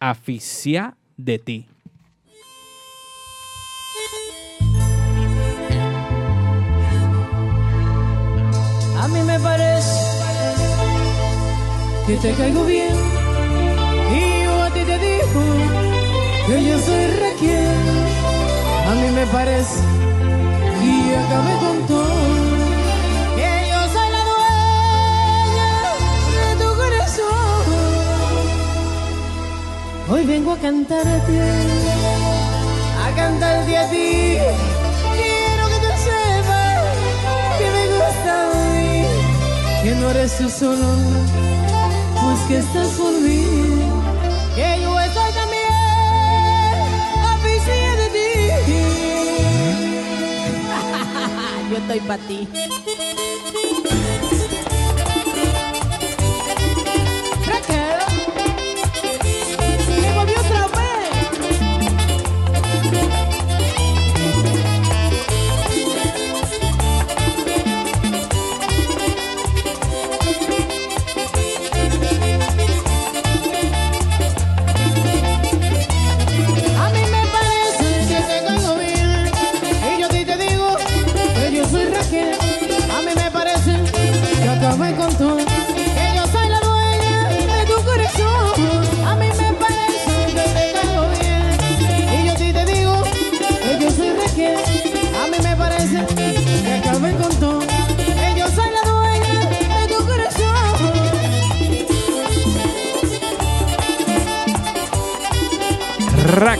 [0.00, 1.66] aficiada de ti.
[9.06, 10.00] A mí me parece
[12.08, 12.96] que te caigo bien.
[14.18, 15.42] Y yo a ti te digo
[16.48, 17.76] que yo soy Raquel.
[18.90, 19.78] A mí me parece
[20.82, 22.16] y acabé con todo.
[30.08, 31.40] Hoy vengo a cantarte,
[33.04, 34.38] a cantarte a ti.
[39.86, 40.84] Que no eres tú solo,
[42.20, 43.14] pues que estás por.
[44.56, 45.70] Que yo estoy también
[47.22, 48.28] aficionada de ti.
[51.70, 52.48] Yo estoy para ti.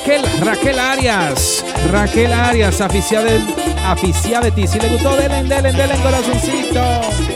[0.06, 3.40] Raquel, Raquel Arias, Raquel Arias, aficiada de,
[3.88, 4.68] aficiada de ti.
[4.68, 7.35] Si le gustó, denle, denle, denle corazoncito.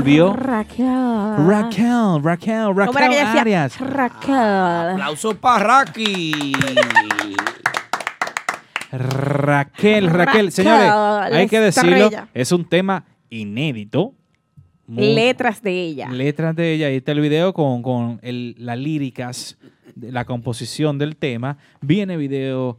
[0.00, 0.32] Volvió.
[0.32, 0.86] Raquel.
[1.46, 3.40] Raquel, Raquel, ¿Cómo era que Raquel ella decía?
[3.42, 3.80] Arias.
[3.80, 4.34] Raquel.
[4.92, 6.54] Aplauso para Raki.
[8.92, 10.10] Raquel, Raquel.
[10.10, 12.28] Raquel, Señores, la hay que decirlo, estrella.
[12.34, 14.14] es un tema inédito.
[14.86, 16.08] Muy- Letras de ella.
[16.08, 16.86] letras de ella.
[16.88, 19.56] Ahí está el video con, con el- las líricas,
[19.94, 21.58] de la composición del tema.
[21.80, 22.78] Viene video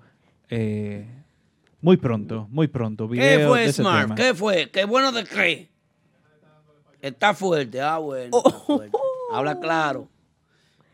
[0.49, 1.05] eh,
[1.81, 3.07] muy pronto, muy pronto.
[3.07, 4.01] ¿Qué Video de fue, ese Smart?
[4.01, 4.15] tema.
[4.15, 4.69] ¿Qué fue?
[4.69, 5.70] ¿Qué bueno de qué?
[7.01, 8.29] Está fuerte, ah, bueno.
[8.31, 8.51] Oh.
[8.51, 8.97] fuerte.
[9.33, 10.07] Habla claro.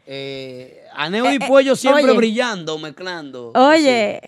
[0.05, 2.13] Eh, Aneo y Eh, eh, Pollo siempre oye.
[2.17, 3.51] brillando, mezclando.
[3.55, 4.21] Oye.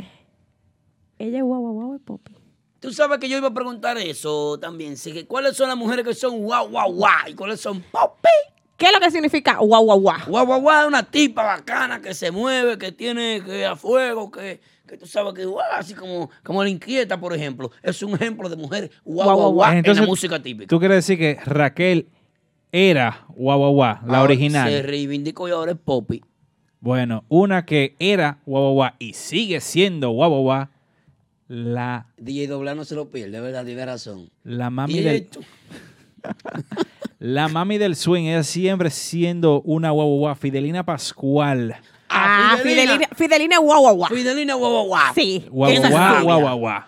[1.18, 2.34] Ella es guau, guau, guau, es Poppy.
[2.80, 4.96] Tú sabes que yo iba a preguntar eso también.
[4.98, 7.28] sí, ¿Cuáles son las mujeres que son guau, guau, guau?
[7.28, 8.30] ¿Y cuáles son popi?
[8.78, 10.18] ¿Qué es lo que significa guau, guau, guau?
[10.28, 14.32] Guau, guau, guau es una tipa bacana que se mueve, que tiene que a fuego,
[14.32, 17.72] que, que tú sabes que guau, así como, como la inquieta, por ejemplo.
[17.84, 20.68] Es un ejemplo de mujer guau, guau, guau, en la música típica.
[20.68, 22.08] Tú quieres decir que Raquel
[22.72, 24.70] era Guau Guau Guau, la Ahora original.
[24.70, 26.22] Se reivindicó y ahora es Poppy.
[26.80, 30.68] Bueno, una que era Guau Guau y sigue siendo Guau Guau
[31.48, 34.30] la, DJ Doblar no se lo pierde, de verdad, tiene razón.
[34.44, 35.28] la mami del
[37.20, 41.76] la mami del swing, ella siempre siendo una Guau Guau Guau, Fidelina Pascual.
[42.10, 42.94] Ah, Fidelina.
[42.94, 44.10] Fidelina, Fidelina guau, guau, guau.
[44.10, 45.14] Fidelina guau, guau, guau.
[45.16, 45.46] Sí.
[45.50, 46.24] Guau Esa Guau Guau.
[46.24, 46.82] Guau Guau Guau.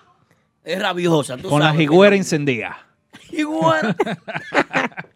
[0.64, 1.82] Es rabiosa, tú Con la sabes.
[1.88, 2.78] jiguera encendida.
[3.32, 3.96] Igual.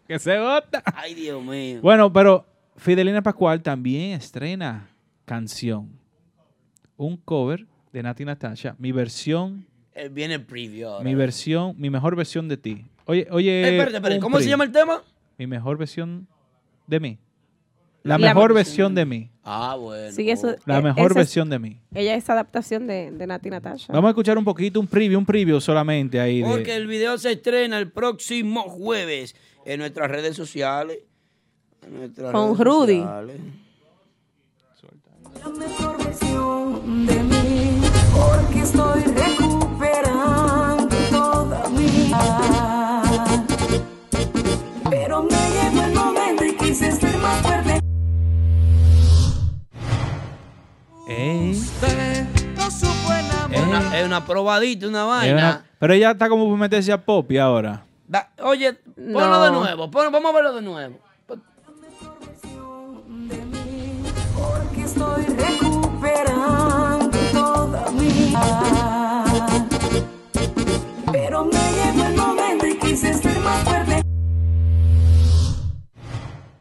[0.06, 0.82] Que se bota.
[0.94, 1.80] Ay, Dios mío.
[1.82, 2.46] Bueno, pero
[2.76, 4.88] Fidelina Pascual también estrena
[5.24, 5.90] canción.
[6.96, 8.76] Un cover de Nati Natasha.
[8.78, 11.02] Mi versión, Eh, Viene el preview ahora.
[11.04, 12.84] mi versión, mi mejor versión de ti.
[13.06, 13.50] Oye, oye.
[13.50, 14.14] Eh, espérate, espérate.
[14.16, 15.02] un ¿Cómo se pri- llama el tema?
[15.38, 16.28] Mi mejor versión
[16.86, 17.18] de mí.
[18.06, 19.30] La, La mejor versión versión de mí.
[19.42, 20.12] Ah, bueno.
[20.12, 21.80] Sí, eso, La eh, mejor es- versión de mí.
[21.94, 23.92] Ella es adaptación de, de Nati Natasha.
[23.92, 26.42] Vamos a escuchar un poquito, un preview, un preview solamente ahí.
[26.42, 29.34] de- Porque el video se estrena el próximo jueves
[29.64, 30.98] en nuestras redes sociales.
[31.86, 32.96] En nuestras Con redes Rudy.
[33.00, 33.36] sociales.
[35.42, 37.80] La mejor versión de mí,
[38.14, 39.02] porque estoy
[53.56, 55.32] Es una, es una probadita, una vaina.
[55.34, 57.84] una- pero ella está como por meterse a Poppy ahora.
[58.08, 59.44] Da- oye, ponlo No.
[59.44, 59.90] de nuevo.
[59.90, 60.98] pon- vamos a verlo de nuevo.
[64.34, 69.24] Porque estoy recuperando toda mi vida.
[71.12, 74.02] Pero me llegó el momento y quise ser más fuerte.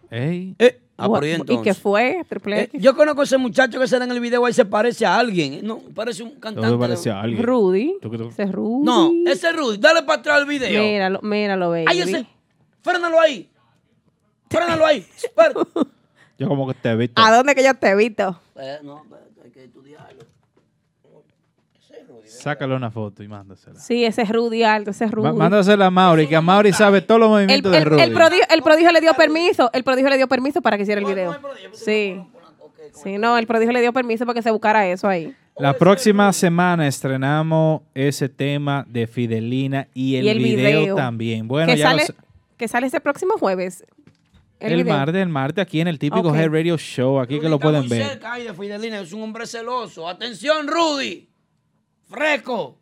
[0.10, 0.56] Ey.
[0.98, 2.24] Ah, por ahí ¿Y qué fue?
[2.30, 5.06] Triple Eh, yo conozco a ese muchacho que sale en el video ahí, se parece
[5.06, 5.60] a alguien.
[5.66, 6.68] No, parece un cantante.
[6.70, 7.44] Todo parece a alguien.
[7.44, 7.98] Rudy.
[8.02, 8.86] Tú que tú- Ese es Rudy.
[8.86, 9.78] No, ese es Rudy.
[9.78, 10.82] Dale para atrás el video.
[10.82, 11.86] Míralo, míralo, baby.
[11.88, 12.26] Ay, ese.
[12.82, 13.50] Frénalo ahí.
[14.50, 15.06] Frénalo ahí.
[16.38, 17.22] Yo como que te he visto.
[17.22, 18.40] ¿A dónde que yo te he visto?
[18.58, 20.24] Eh, no, espérate, hay que estudiarlo.
[22.40, 23.80] Sácale una foto y mándasela.
[23.80, 25.32] Sí, ese es Rudy alto, ese es Rudy.
[25.34, 28.02] Mándasela a Mauri, que a Mauri sabe todos los el, movimientos de el- Rudy.
[28.02, 31.00] el prodigio, el prodigio le dio permiso, el prodigio le dio permiso para que hiciera
[31.02, 31.36] el video.
[31.74, 32.22] Sí.
[33.04, 35.36] Sí, no, el prodigio le dio permiso para que se buscara eso ahí.
[35.58, 40.96] La próxima semana estrenamos ese tema de Fidelina y el, Y el video, video.
[40.96, 41.48] también.
[41.48, 42.14] Bueno, que, ya sale, sa-
[42.58, 43.86] que sale ese próximo jueves.
[44.60, 46.36] El, martes, el martes, aquí en el típico Ok.
[46.38, 48.08] Head Radio Show, aquí que lo pueden muy ver.
[48.08, 50.08] cerca ahí de Fidelina, es un hombre celoso.
[50.08, 51.28] Atención, Rudy.
[52.16, 52.78] Fresco.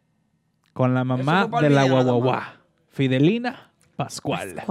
[0.73, 4.61] Con la mamá de la guaguaguá, Fidelina Pascual.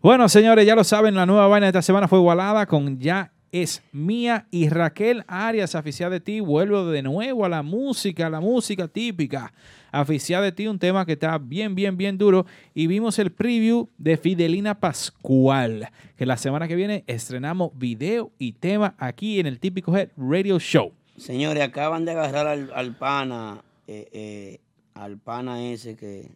[0.00, 3.32] Bueno, señores, ya lo saben, la nueva vaina de esta semana fue igualada con Ya
[3.52, 8.30] es mía y Raquel Arias, aficiada de ti, vuelvo de nuevo a la música, a
[8.30, 9.52] la música típica.
[9.90, 12.46] Aficiada de ti, un tema que está bien, bien, bien duro.
[12.74, 18.52] Y vimos el preview de Fidelina Pascual, que la semana que viene estrenamos video y
[18.52, 20.92] tema aquí en el típico Head Radio Show.
[21.16, 24.60] Señores, acaban de agarrar al, al pana, eh, eh,
[24.92, 26.30] al pana ese que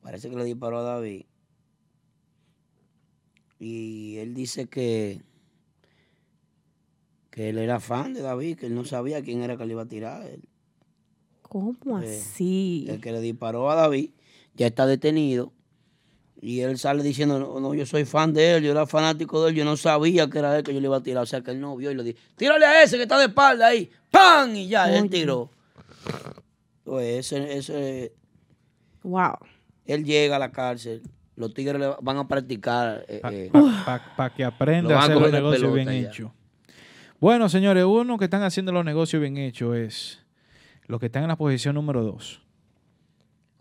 [0.00, 1.26] parece que le disparó a David.
[3.58, 5.20] Y él dice que,
[7.30, 9.82] que él era fan de David, que él no sabía quién era que le iba
[9.82, 10.22] a tirar.
[10.22, 10.48] Él,
[11.42, 12.86] ¿Cómo eh, así?
[12.88, 14.10] El que le disparó a David
[14.54, 15.52] ya está detenido.
[16.40, 19.50] Y él sale diciendo, no, no, yo soy fan de él, yo era fanático de
[19.50, 21.22] él, yo no sabía que era él que yo le iba a tirar.
[21.22, 23.26] O sea, que él no vio y le dijo, tírale a ese que está de
[23.26, 23.90] espalda ahí.
[24.10, 24.56] ¡Pam!
[24.56, 25.10] Y ya, él Oye.
[25.10, 25.50] tiró.
[26.86, 28.12] Pues ese, ese,
[29.02, 29.34] Wow.
[29.86, 31.02] él llega a la cárcel,
[31.34, 33.04] los tigres le van a practicar.
[33.08, 33.50] eh, eh,
[34.16, 36.30] Para que aprenda a hacer los negocios bien hechos.
[37.20, 40.24] Bueno, señores, uno que están haciendo los negocios bien hechos es
[40.86, 42.40] los que están en la posición número dos.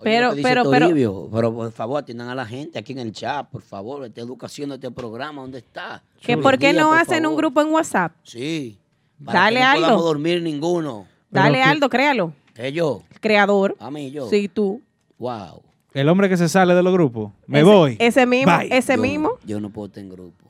[0.04, 3.48] Pero- pero- pero- Toribio, pero por favor atiendan a la gente aquí en el chat,
[3.50, 6.04] por favor, esta educación de este programa, ¿dónde está?
[6.22, 8.12] Que por qué Día, no por hacen un grupo en WhatsApp.
[8.24, 8.78] Sí.
[9.24, 9.82] Para Dale, que no Aldo.
[9.84, 11.08] podamos dormir ninguno.
[11.32, 12.34] Dale, Aldo, créalo.
[12.56, 13.04] ¿Que yo?
[13.12, 13.76] El creador.
[13.80, 14.28] A mí, yo.
[14.30, 14.82] Sí, tú.
[15.20, 15.62] Wow.
[15.94, 17.32] El hombre que se sale de los grupos.
[17.48, 17.98] Me Ese- voy.
[18.00, 18.76] ese mismo, Bye.
[18.76, 19.32] ese Yo- mismo.
[19.46, 20.50] Yo no puedo tener grupo.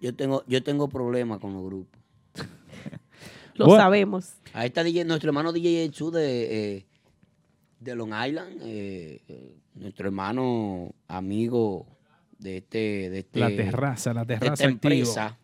[0.00, 1.98] Yo tengo, yo tengo problemas con los grupos.
[3.54, 3.82] Lo Bueno.
[3.82, 4.34] sabemos.
[4.52, 6.86] Ahí está DJ, nuestro hermano DJ Chu de, eh,
[7.80, 11.86] de Long Island, eh, eh, nuestro hermano amigo
[12.38, 12.78] de este,
[13.10, 14.74] de este La terraza, la de esta terraza activo.
[14.94, 15.38] empresa.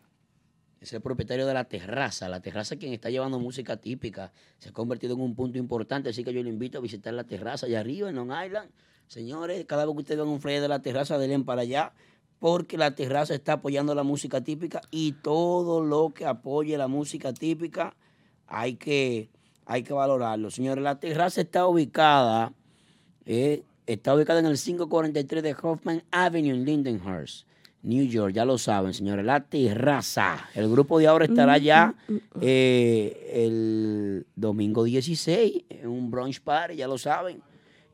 [0.83, 2.27] Es el propietario de la terraza.
[2.27, 4.33] La terraza es quien está llevando música típica.
[4.59, 7.23] Se ha convertido en un punto importante, así que yo le invito a visitar la
[7.23, 8.69] terraza allá arriba en Long Island.
[9.07, 11.93] Señores, cada vez que ustedes vean un flyer de la terraza, denle para allá,
[12.37, 17.31] porque la terraza está apoyando la música típica y todo lo que apoye la música
[17.31, 17.95] típica
[18.45, 19.29] hay que,
[19.65, 20.51] hay que valorarlo.
[20.51, 22.51] Señores, la terraza está ubicada,
[23.25, 27.47] eh, está ubicada en el 543 de Hoffman Avenue en Lindenhurst,
[27.83, 28.33] New York.
[28.33, 29.25] Ya lo saben, señores.
[29.25, 30.47] La terraza.
[30.55, 31.93] El grupo de ahora estará ya
[32.41, 37.41] eh, el domingo 16 en un brunch party, ya lo saben.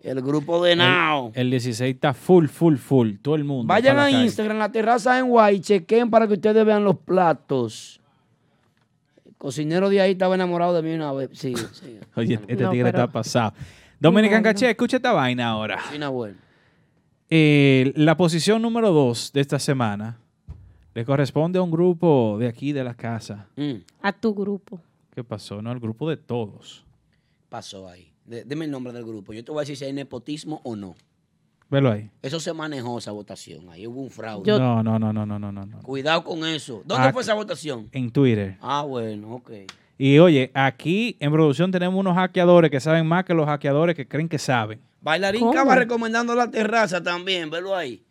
[0.02, 1.32] El grupo de Now.
[1.36, 3.16] El, el 16 está full, full, full.
[3.22, 3.68] Todo el mundo.
[3.68, 4.11] Vayan la a.
[4.11, 7.99] Instagram, la terraza en Guay, chequen para que ustedes vean los platos.
[9.26, 11.32] El cocinero de ahí estaba enamorado de mí una vez.
[11.34, 11.99] Sí, sí.
[12.16, 13.53] Oye, este No, tigre pero- está pasado.
[13.99, 14.41] Dominican.
[14.41, 15.80] Caché, escucha esta vaina ahora.
[15.91, 16.38] Sí, Nahuel.
[17.30, 20.18] Eh, la posición número 2 de esta semana
[20.95, 23.47] le corresponde a un grupo de aquí de la casa.
[23.56, 24.80] Mm, A tu grupo.
[25.14, 25.61] ¿Qué pasó?
[25.61, 26.85] No, el grupo de todos.
[27.49, 28.11] pasó ahí.
[28.26, 29.34] De- deme el nombre del grupo.
[29.34, 30.95] Yo te voy a decir si hay nepotismo o no.
[31.69, 32.10] Velo ahí.
[32.22, 33.69] Eso se manejó, esa votación.
[33.69, 34.51] Ahí hubo un fraude.
[34.51, 35.65] No, no, no, no, no, no, no.
[35.65, 35.81] no.
[35.81, 36.81] Cuidado con eso.
[36.85, 37.89] ¿Dónde Ah, fue esa votación?
[37.91, 38.57] En Twitter.
[38.61, 39.51] Ah, bueno, ok.
[40.01, 44.07] Y oye, aquí en producción tenemos unos hackeadores que saben más que los hackeadores que
[44.07, 44.80] creen que saben.
[45.01, 45.51] Bailarín ¿Cómo?
[45.51, 48.01] Cava recomendando la terraza también, velo ahí.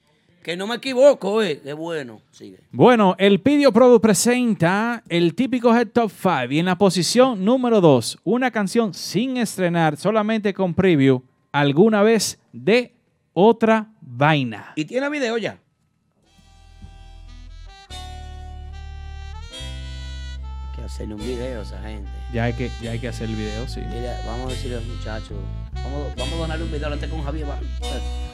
[0.42, 1.62] Que no me equivoco, eh.
[1.64, 2.20] Qué bueno.
[2.30, 2.58] Sigue.
[2.72, 7.80] Bueno, el Pidio Product presenta el típico Head Top 5 y en la posición número
[7.80, 12.92] 2, una canción sin estrenar, solamente con preview, alguna vez de
[13.32, 14.74] otra vaina.
[14.76, 15.58] ¿Y tiene video ya?
[20.88, 22.10] Hacerle un video a esa gente.
[22.32, 23.80] Ya hay que, ya hay que hacer el video, sí.
[23.80, 25.36] Mira, vamos a decirle a los muchachos.
[25.74, 26.86] Vamos, vamos a donarle un video.
[26.86, 27.48] Háblate con Javier.
[27.48, 27.58] va.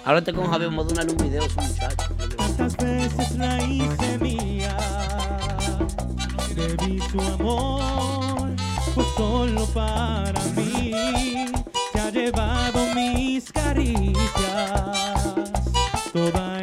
[0.04, 0.70] Háblate con Javier.
[0.70, 2.36] Vamos a donarle un video a esos muchachos.
[2.36, 4.76] Tantas veces la hice mía,
[6.54, 8.50] debí su amor,
[8.94, 10.92] pues solo para mí
[11.92, 14.14] se ha llevado mis caricias,
[16.12, 16.53] toda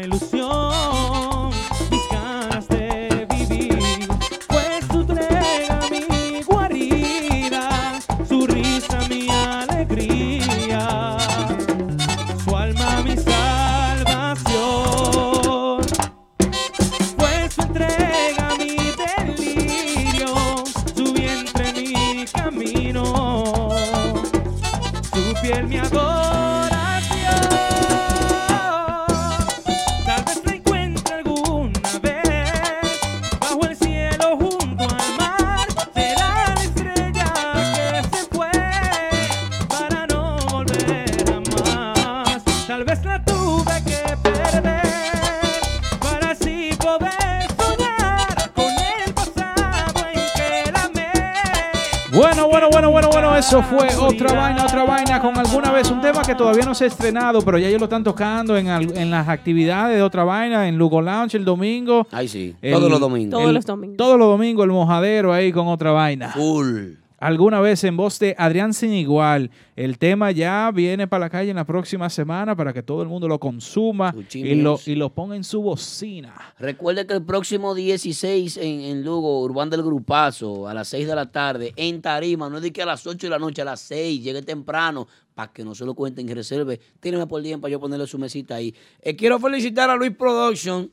[53.01, 56.63] bueno, bueno, eso fue otra vaina, otra vaina con alguna vez un tema que todavía
[56.65, 59.95] no se ha estrenado, pero ya ellos lo están tocando en, al- en las actividades
[59.97, 62.07] de otra vaina, en Lugo Lounge el domingo.
[62.11, 63.39] Ay, sí, El- todos los domingos.
[63.39, 63.97] Todos los domingos.
[63.97, 66.29] Todos los domingos el mojadero ahí con otra vaina.
[66.29, 66.93] Full.
[67.21, 69.51] Alguna vez en voz de Adrián Sin Igual.
[69.75, 73.09] El tema ya viene para la calle en la próxima semana para que todo el
[73.09, 76.33] mundo lo consuma y lo, y lo ponga en su bocina.
[76.57, 81.15] Recuerde que el próximo 16 en, en Lugo, Urbán del Grupazo, a las 6 de
[81.15, 83.65] la tarde, en Tarima, no es de que a las 8 de la noche, a
[83.65, 86.79] las 6, llegue temprano, para que no se lo cuenten y reserve.
[86.99, 88.73] Tíreme por día para yo ponerle su mesita ahí.
[88.99, 90.91] Eh, quiero felicitar a Luis Production,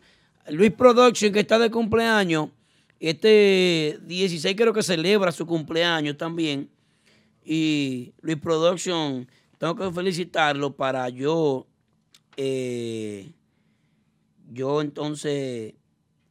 [0.51, 2.51] Luis Production que está de cumpleaños.
[3.01, 6.71] Este 16 creo que celebra su cumpleaños también.
[7.45, 9.29] Y Luis Production,
[9.59, 11.67] tengo que felicitarlo para yo,
[12.37, 13.33] eh,
[14.51, 15.75] yo entonces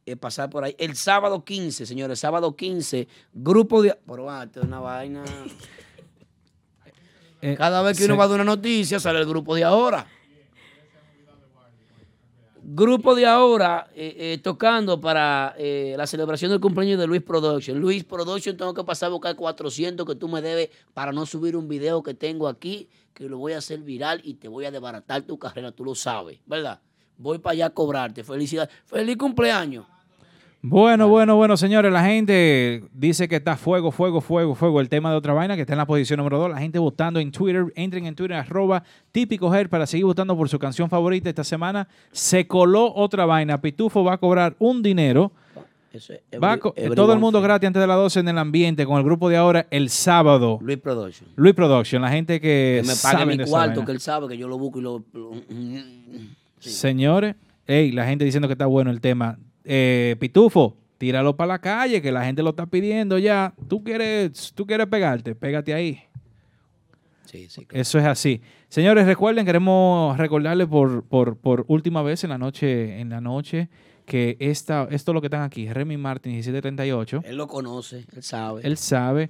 [0.06, 0.76] eh, pasar por ahí.
[0.78, 3.98] El sábado 15, señores, sábado 15, grupo de...
[4.06, 5.24] Pero ah, esto es una vaina.
[7.56, 10.06] Cada vez que uno va a dar una noticia, sale el grupo de ahora.
[12.70, 17.80] Grupo de ahora eh, eh, tocando para eh, la celebración del cumpleaños de Luis Production.
[17.80, 21.56] Luis Production, tengo que pasar a buscar 400 que tú me debes para no subir
[21.56, 24.70] un video que tengo aquí, que lo voy a hacer viral y te voy a
[24.70, 26.78] desbaratar tu carrera, tú lo sabes, ¿verdad?
[27.16, 28.22] Voy para allá a cobrarte.
[28.22, 28.68] Felicidades.
[28.84, 29.86] Feliz cumpleaños.
[30.60, 34.80] Bueno, bueno, bueno, señores, la gente dice que está fuego, fuego, fuego, fuego.
[34.80, 36.50] El tema de otra vaina que está en la posición número 2.
[36.50, 37.66] La gente votando en Twitter.
[37.76, 41.86] Entren en Twitter, arroba típico Her para seguir votando por su canción favorita esta semana.
[42.10, 43.60] Se coló otra vaina.
[43.60, 45.30] Pitufo va a cobrar un dinero.
[45.92, 46.40] Eso es every-
[46.96, 49.36] todo el mundo gratis antes de las 12 en el ambiente con el grupo de
[49.36, 50.58] ahora el sábado.
[50.60, 51.28] Luis Production.
[51.36, 54.48] Luis Production, la gente que, Que me pague mi cuarto, que él sabe que yo
[54.48, 55.04] lo busco y lo...
[55.12, 55.30] lo-
[56.58, 59.38] Señores, hey, la gente diciendo que está bueno el tema.
[59.70, 63.52] Eh, Pitufo, tíralo para la calle, que la gente lo está pidiendo ya.
[63.68, 66.00] Tú quieres, tú quieres pegarte, pégate ahí.
[67.26, 67.66] Sí, sí.
[67.70, 68.40] Eso es así.
[68.70, 73.68] Señores, recuerden, queremos recordarles por, por, por última vez en la noche, en la noche,
[74.06, 77.24] que esta, esto es lo que están aquí, Remy Martin 1738.
[77.26, 78.62] Él lo conoce, él sabe.
[78.64, 79.28] Él sabe.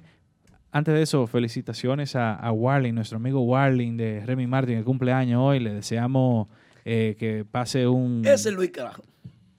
[0.71, 5.41] Antes de eso, felicitaciones a, a Warling, nuestro amigo Warling de Remy Martin, que cumpleaños
[5.41, 5.59] hoy.
[5.59, 6.47] Le deseamos
[6.85, 9.03] eh, que pase un, Ese es Luis Carajo.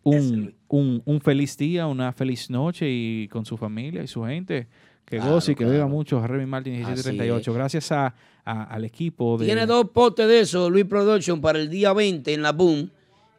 [0.05, 4.67] un, un, un feliz día, una feliz noche y con su familia y su gente.
[5.05, 5.89] Que Claro, goce y que viva claro.
[5.89, 7.53] mucho Remy Martin Así 1738.
[7.53, 9.47] Gracias a, a- al equipo de...
[9.47, 12.91] Tiene dos potes de eso, Luis Production, para el día 20 en la Boom.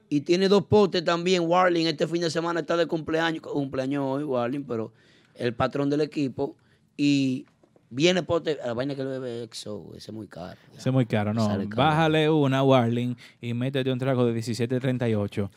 [0.09, 1.87] Y tiene dos potes también, Warling.
[1.87, 4.91] Este fin de semana está de cumpleaños, cumpleaños hoy, Warling, pero
[5.35, 6.57] el patrón del equipo.
[6.97, 7.45] Y
[7.91, 10.57] viene pote, la vaina que le bebe EXO, ese es muy caro.
[10.75, 11.47] Ese es muy caro, no.
[11.47, 11.67] Caro.
[11.75, 15.49] Bájale una, Warling, y métete un trago de 17.38.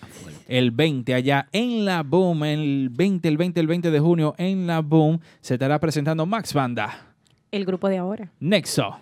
[0.49, 4.67] El 20 allá en la Boom, el 20, el 20, el 20 de junio en
[4.67, 7.15] la Boom, se estará presentando Max Banda,
[7.51, 8.31] El grupo de ahora.
[8.41, 8.99] Nexo.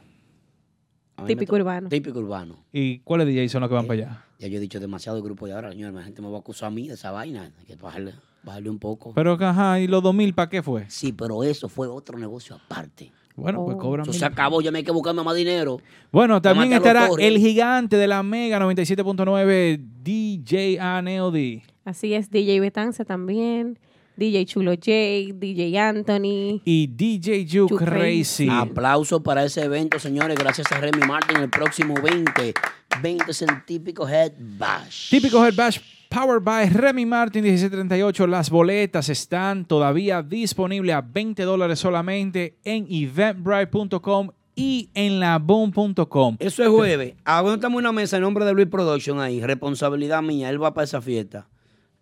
[1.27, 1.89] Típico urbano.
[1.89, 2.65] Típico urbano.
[2.73, 4.25] ¿Y cuáles DJ son los que van para allá?
[4.39, 5.93] Ya yo he dicho demasiado grupo de ahora, señor.
[5.93, 7.53] La gente me va a acusar a mí de esa vaina.
[7.59, 9.13] Hay que bajarle, bajarle un poco.
[9.15, 10.85] Pero, ajá, ¿y los 2000 para qué fue?
[10.89, 13.13] Sí, pero eso fue otro negocio aparte.
[13.37, 15.81] Bueno, pues cobran Eso se acabó, ya me hay que buscarme más dinero.
[16.11, 21.63] Bueno, también estará el gigante de la Mega 97.9, DJ ANLD.
[21.85, 23.79] Así es, DJ Betance también,
[24.17, 24.91] DJ Chulo J,
[25.35, 26.61] DJ Anthony.
[26.65, 28.49] Y DJ You You Crazy.
[28.51, 30.39] Aplauso para ese evento, señores.
[30.39, 31.39] Gracias a Remy Martin.
[31.39, 32.55] El próximo 20.
[33.01, 35.11] 20 es el típico Head Bash.
[35.11, 35.81] Típico Head Bash
[36.13, 38.27] Powered by Remy Martin 1738.
[38.27, 46.37] Las boletas están todavía disponibles a 20 dólares solamente en eventbrite.com y en laboom.com.
[46.39, 47.15] Eso es jueves.
[47.25, 49.41] Aguántame una mesa en nombre de Luis Production ahí.
[49.41, 50.51] Responsabilidad mía.
[50.51, 51.49] Él va para esa fiesta.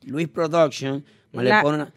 [0.04, 1.04] Luis Production.
[1.32, 1.92] Me le pone una-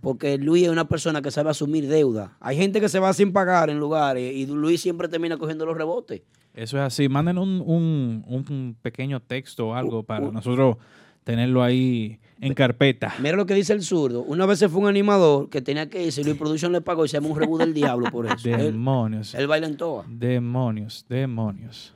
[0.00, 2.36] Porque Luis es una persona que sabe asumir deuda.
[2.38, 5.76] Hay gente que se va sin pagar en lugares y Luis siempre termina cogiendo los
[5.76, 6.22] rebotes.
[6.54, 7.08] Eso es así.
[7.08, 10.76] Manden un, un- un pequeño texto o algo para nosotros
[11.26, 13.12] tenerlo ahí en carpeta.
[13.18, 14.22] Mira lo que dice el zurdo.
[14.22, 16.22] Una vez se fue un animador que tenía que irse.
[16.22, 18.48] Luis Production le pagó y se llama un rebú del diablo por eso.
[18.48, 19.34] Demonios.
[19.34, 20.04] él baila en toa.
[20.08, 21.92] Demonios, demonios.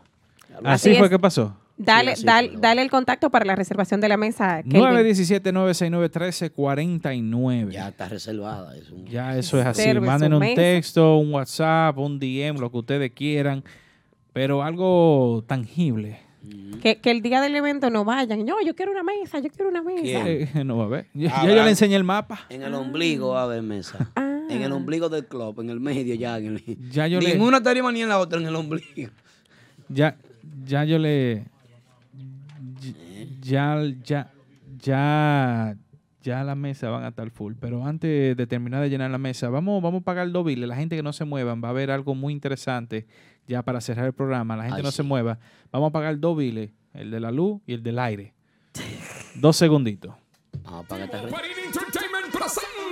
[0.64, 1.10] Así Así fue es.
[1.10, 1.56] que pasó.
[1.76, 4.62] Dale, dale, dale el contacto para la reservación de la mesa.
[4.64, 4.82] Kelvin.
[4.82, 7.70] 917-969-1349.
[7.70, 8.76] Ya está reservada.
[8.76, 9.92] Es un- Ya eso es así.
[10.00, 10.54] Manden un mesa.
[10.56, 13.62] texto, un WhatsApp, un DM, lo que ustedes quieran,
[14.32, 16.18] pero algo tangible.
[16.82, 18.44] Que, que el día del evento no vayan.
[18.46, 20.02] No, yo quiero una mesa, yo quiero una mesa.
[20.02, 20.26] ¿Quién?
[20.26, 21.06] Eh, no va a ver.
[21.12, 22.40] Ya, Ah, ya yo le enseñé el mapa.
[22.48, 24.10] En el ombligo va a haber mesa.
[24.16, 26.38] En el ombligo del club, en el medio ya.
[26.38, 28.56] En el, Ya yo ni le- en una tarima ni en la otra, en el
[28.56, 29.10] ombligo.
[29.88, 30.16] Ya,
[30.64, 31.44] ya yo le.
[33.42, 34.30] Ya, ya,
[34.82, 35.76] ya,
[36.22, 37.54] ya la mesa van a estar full.
[37.60, 40.68] Pero antes de terminar de llenar la mesa, vamos, vamos a pagar dos biles.
[40.68, 43.06] La gente que no se muevan va a ver algo muy interesante
[43.50, 44.56] ya para cerrar el programa.
[44.56, 44.98] La gente Ay, no sí.
[44.98, 45.38] se mueva.
[45.72, 48.32] Vamos a pagar dos biles, el de la luz y el del aire.
[49.34, 50.14] dos segunditos.
[50.62, 51.10] Vamos a pagar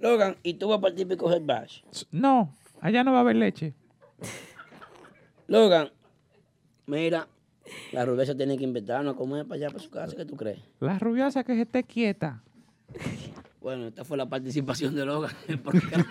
[0.00, 1.82] Logan, ¿y tú vas para el típico Head Bash?
[2.10, 3.74] No, allá no va a haber leche.
[5.50, 5.90] Logan,
[6.86, 7.26] mira,
[7.90, 10.14] la rubia tiene que invitarnos a comer para allá, para su casa.
[10.14, 10.60] ¿Qué tú crees?
[10.78, 12.44] La rubiosa que se esté quieta.
[13.60, 15.32] Bueno, esta fue la participación de Logan.
[15.46, 16.06] en el programa.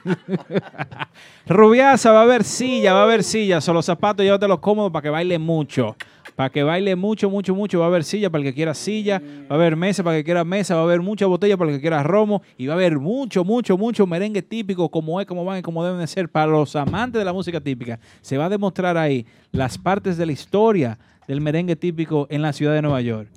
[1.47, 3.59] Rubiasa, va a haber silla, va a haber silla.
[3.59, 5.95] Son los zapatos, llévatelos cómodos para que baile mucho.
[6.35, 7.79] Para que baile mucho, mucho, mucho.
[7.79, 9.19] Va a haber silla para el que quiera silla.
[9.49, 10.75] Va a haber mesa para el que quiera mesa.
[10.75, 12.43] Va a haber mucha botella para el que quiera romo.
[12.55, 15.83] Y va a haber mucho, mucho, mucho merengue típico, como es, como van y como
[15.83, 17.99] deben de ser para los amantes de la música típica.
[18.21, 22.53] Se va a demostrar ahí las partes de la historia del merengue típico en la
[22.53, 23.27] ciudad de Nueva York.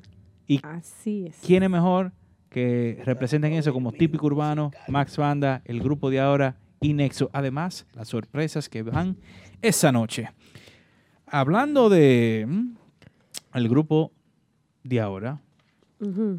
[0.46, 1.38] Y Así es.
[1.44, 2.12] ¿Quién es mejor
[2.52, 7.30] que representen eso como típico urbano, Max Banda, el grupo de ahora y Nexo?
[7.32, 9.16] Además, las sorpresas que van
[9.62, 10.28] esa noche.
[11.26, 12.74] Hablando de mm,
[13.54, 14.12] el grupo
[14.84, 15.40] de ahora,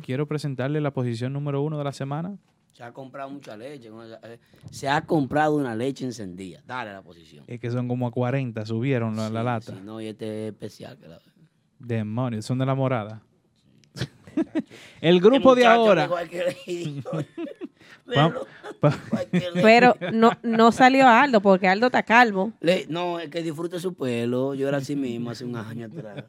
[0.03, 2.38] quiero presentarle la posición número uno de la semana.
[2.74, 3.90] Se ha comprado mucha leche.
[4.24, 4.40] Eh,
[4.72, 6.61] Se ha comprado una leche encendida.
[6.66, 7.43] Dale la posición.
[7.48, 9.74] Es que son como a 40, subieron la, la lata.
[9.74, 10.98] sí, no, y este es especial.
[10.98, 11.19] que la-
[11.80, 13.22] Demonios, son de la morada.
[15.02, 16.03] El grupo de ahora.
[16.03, 17.03] dijo, "Hay que-
[18.18, 18.28] Va-
[18.84, 18.98] va-
[19.62, 22.52] Pero no, no salió Aldo, porque Aldo está calvo.
[22.60, 24.53] Le- no, es que disfrute su pelo.
[24.56, 26.26] Yo era así mismo hace un año atrás.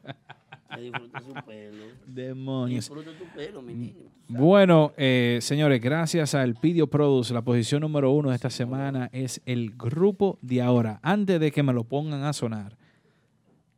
[0.73, 1.83] Que disfrute su pelo.
[2.07, 2.85] Demonios.
[2.89, 4.05] Disfrute tu pelo, mi niño.
[4.27, 9.41] Bueno, eh, señores, gracias al Pidio Produce, la posición número uno de esta semana es
[9.45, 10.99] el grupo de ahora.
[11.03, 12.77] Antes de que me lo pongan a sonar,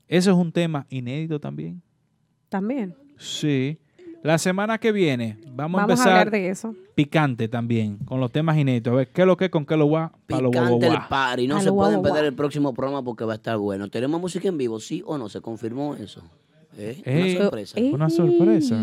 [0.07, 1.81] eso es un tema inédito también.
[2.47, 2.95] También.
[3.17, 3.77] Sí.
[4.23, 6.75] La semana que viene vamos, Vamos a a empezar hablar de eso.
[6.95, 8.91] picante también, con los temas inéditos.
[8.93, 11.07] A ver qué es lo que, con qué lo va, para lo guau, Picante el
[11.09, 11.47] party.
[11.47, 13.89] No se pueden perder el próximo programa porque va a estar bueno.
[13.89, 14.79] ¿Tenemos música en vivo?
[14.79, 15.29] ¿Sí o no?
[15.29, 16.21] ¿Se confirmó eso?
[16.77, 17.01] ¿Eh?
[17.05, 17.79] Ey, Una sorpresa.
[17.79, 18.75] Una sorpresa.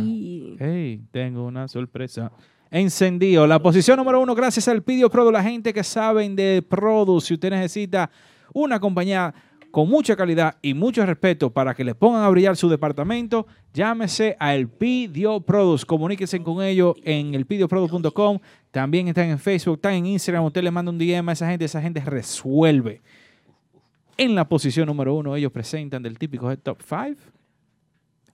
[0.58, 2.32] Hey, tengo una sorpresa.
[2.70, 3.46] Encendido.
[3.46, 7.28] La posición número uno, gracias al Pidio Produ, la gente que saben de Produce.
[7.28, 8.10] Si usted necesita
[8.52, 9.32] una compañía
[9.74, 14.36] con mucha calidad y mucho respeto para que le pongan a brillar su departamento, llámese
[14.38, 15.84] a El Pidio Produce.
[15.84, 18.38] Comuníquese con ellos en elpidioprodu.com.
[18.70, 20.44] También están en Facebook, están en Instagram.
[20.44, 23.02] Usted le manda un DM a esa gente, esa gente resuelve.
[24.16, 27.20] En la posición número uno, ellos presentan del típico Head Top 5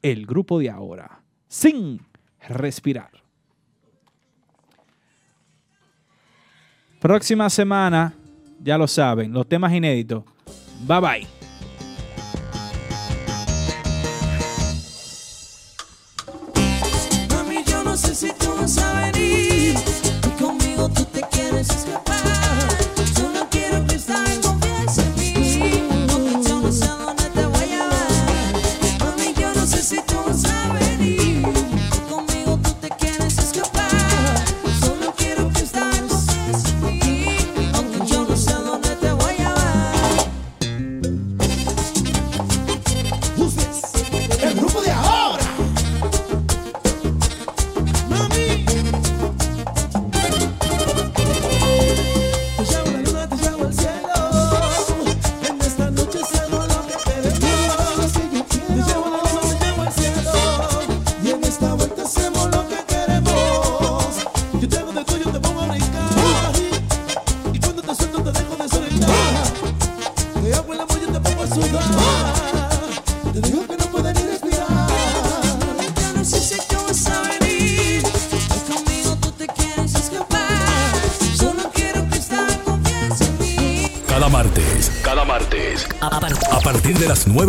[0.02, 2.02] el grupo de ahora, sin
[2.50, 3.12] respirar.
[7.00, 8.12] Próxima semana,
[8.62, 10.22] ya lo saben, los temas inéditos.
[10.86, 11.39] Bye bye.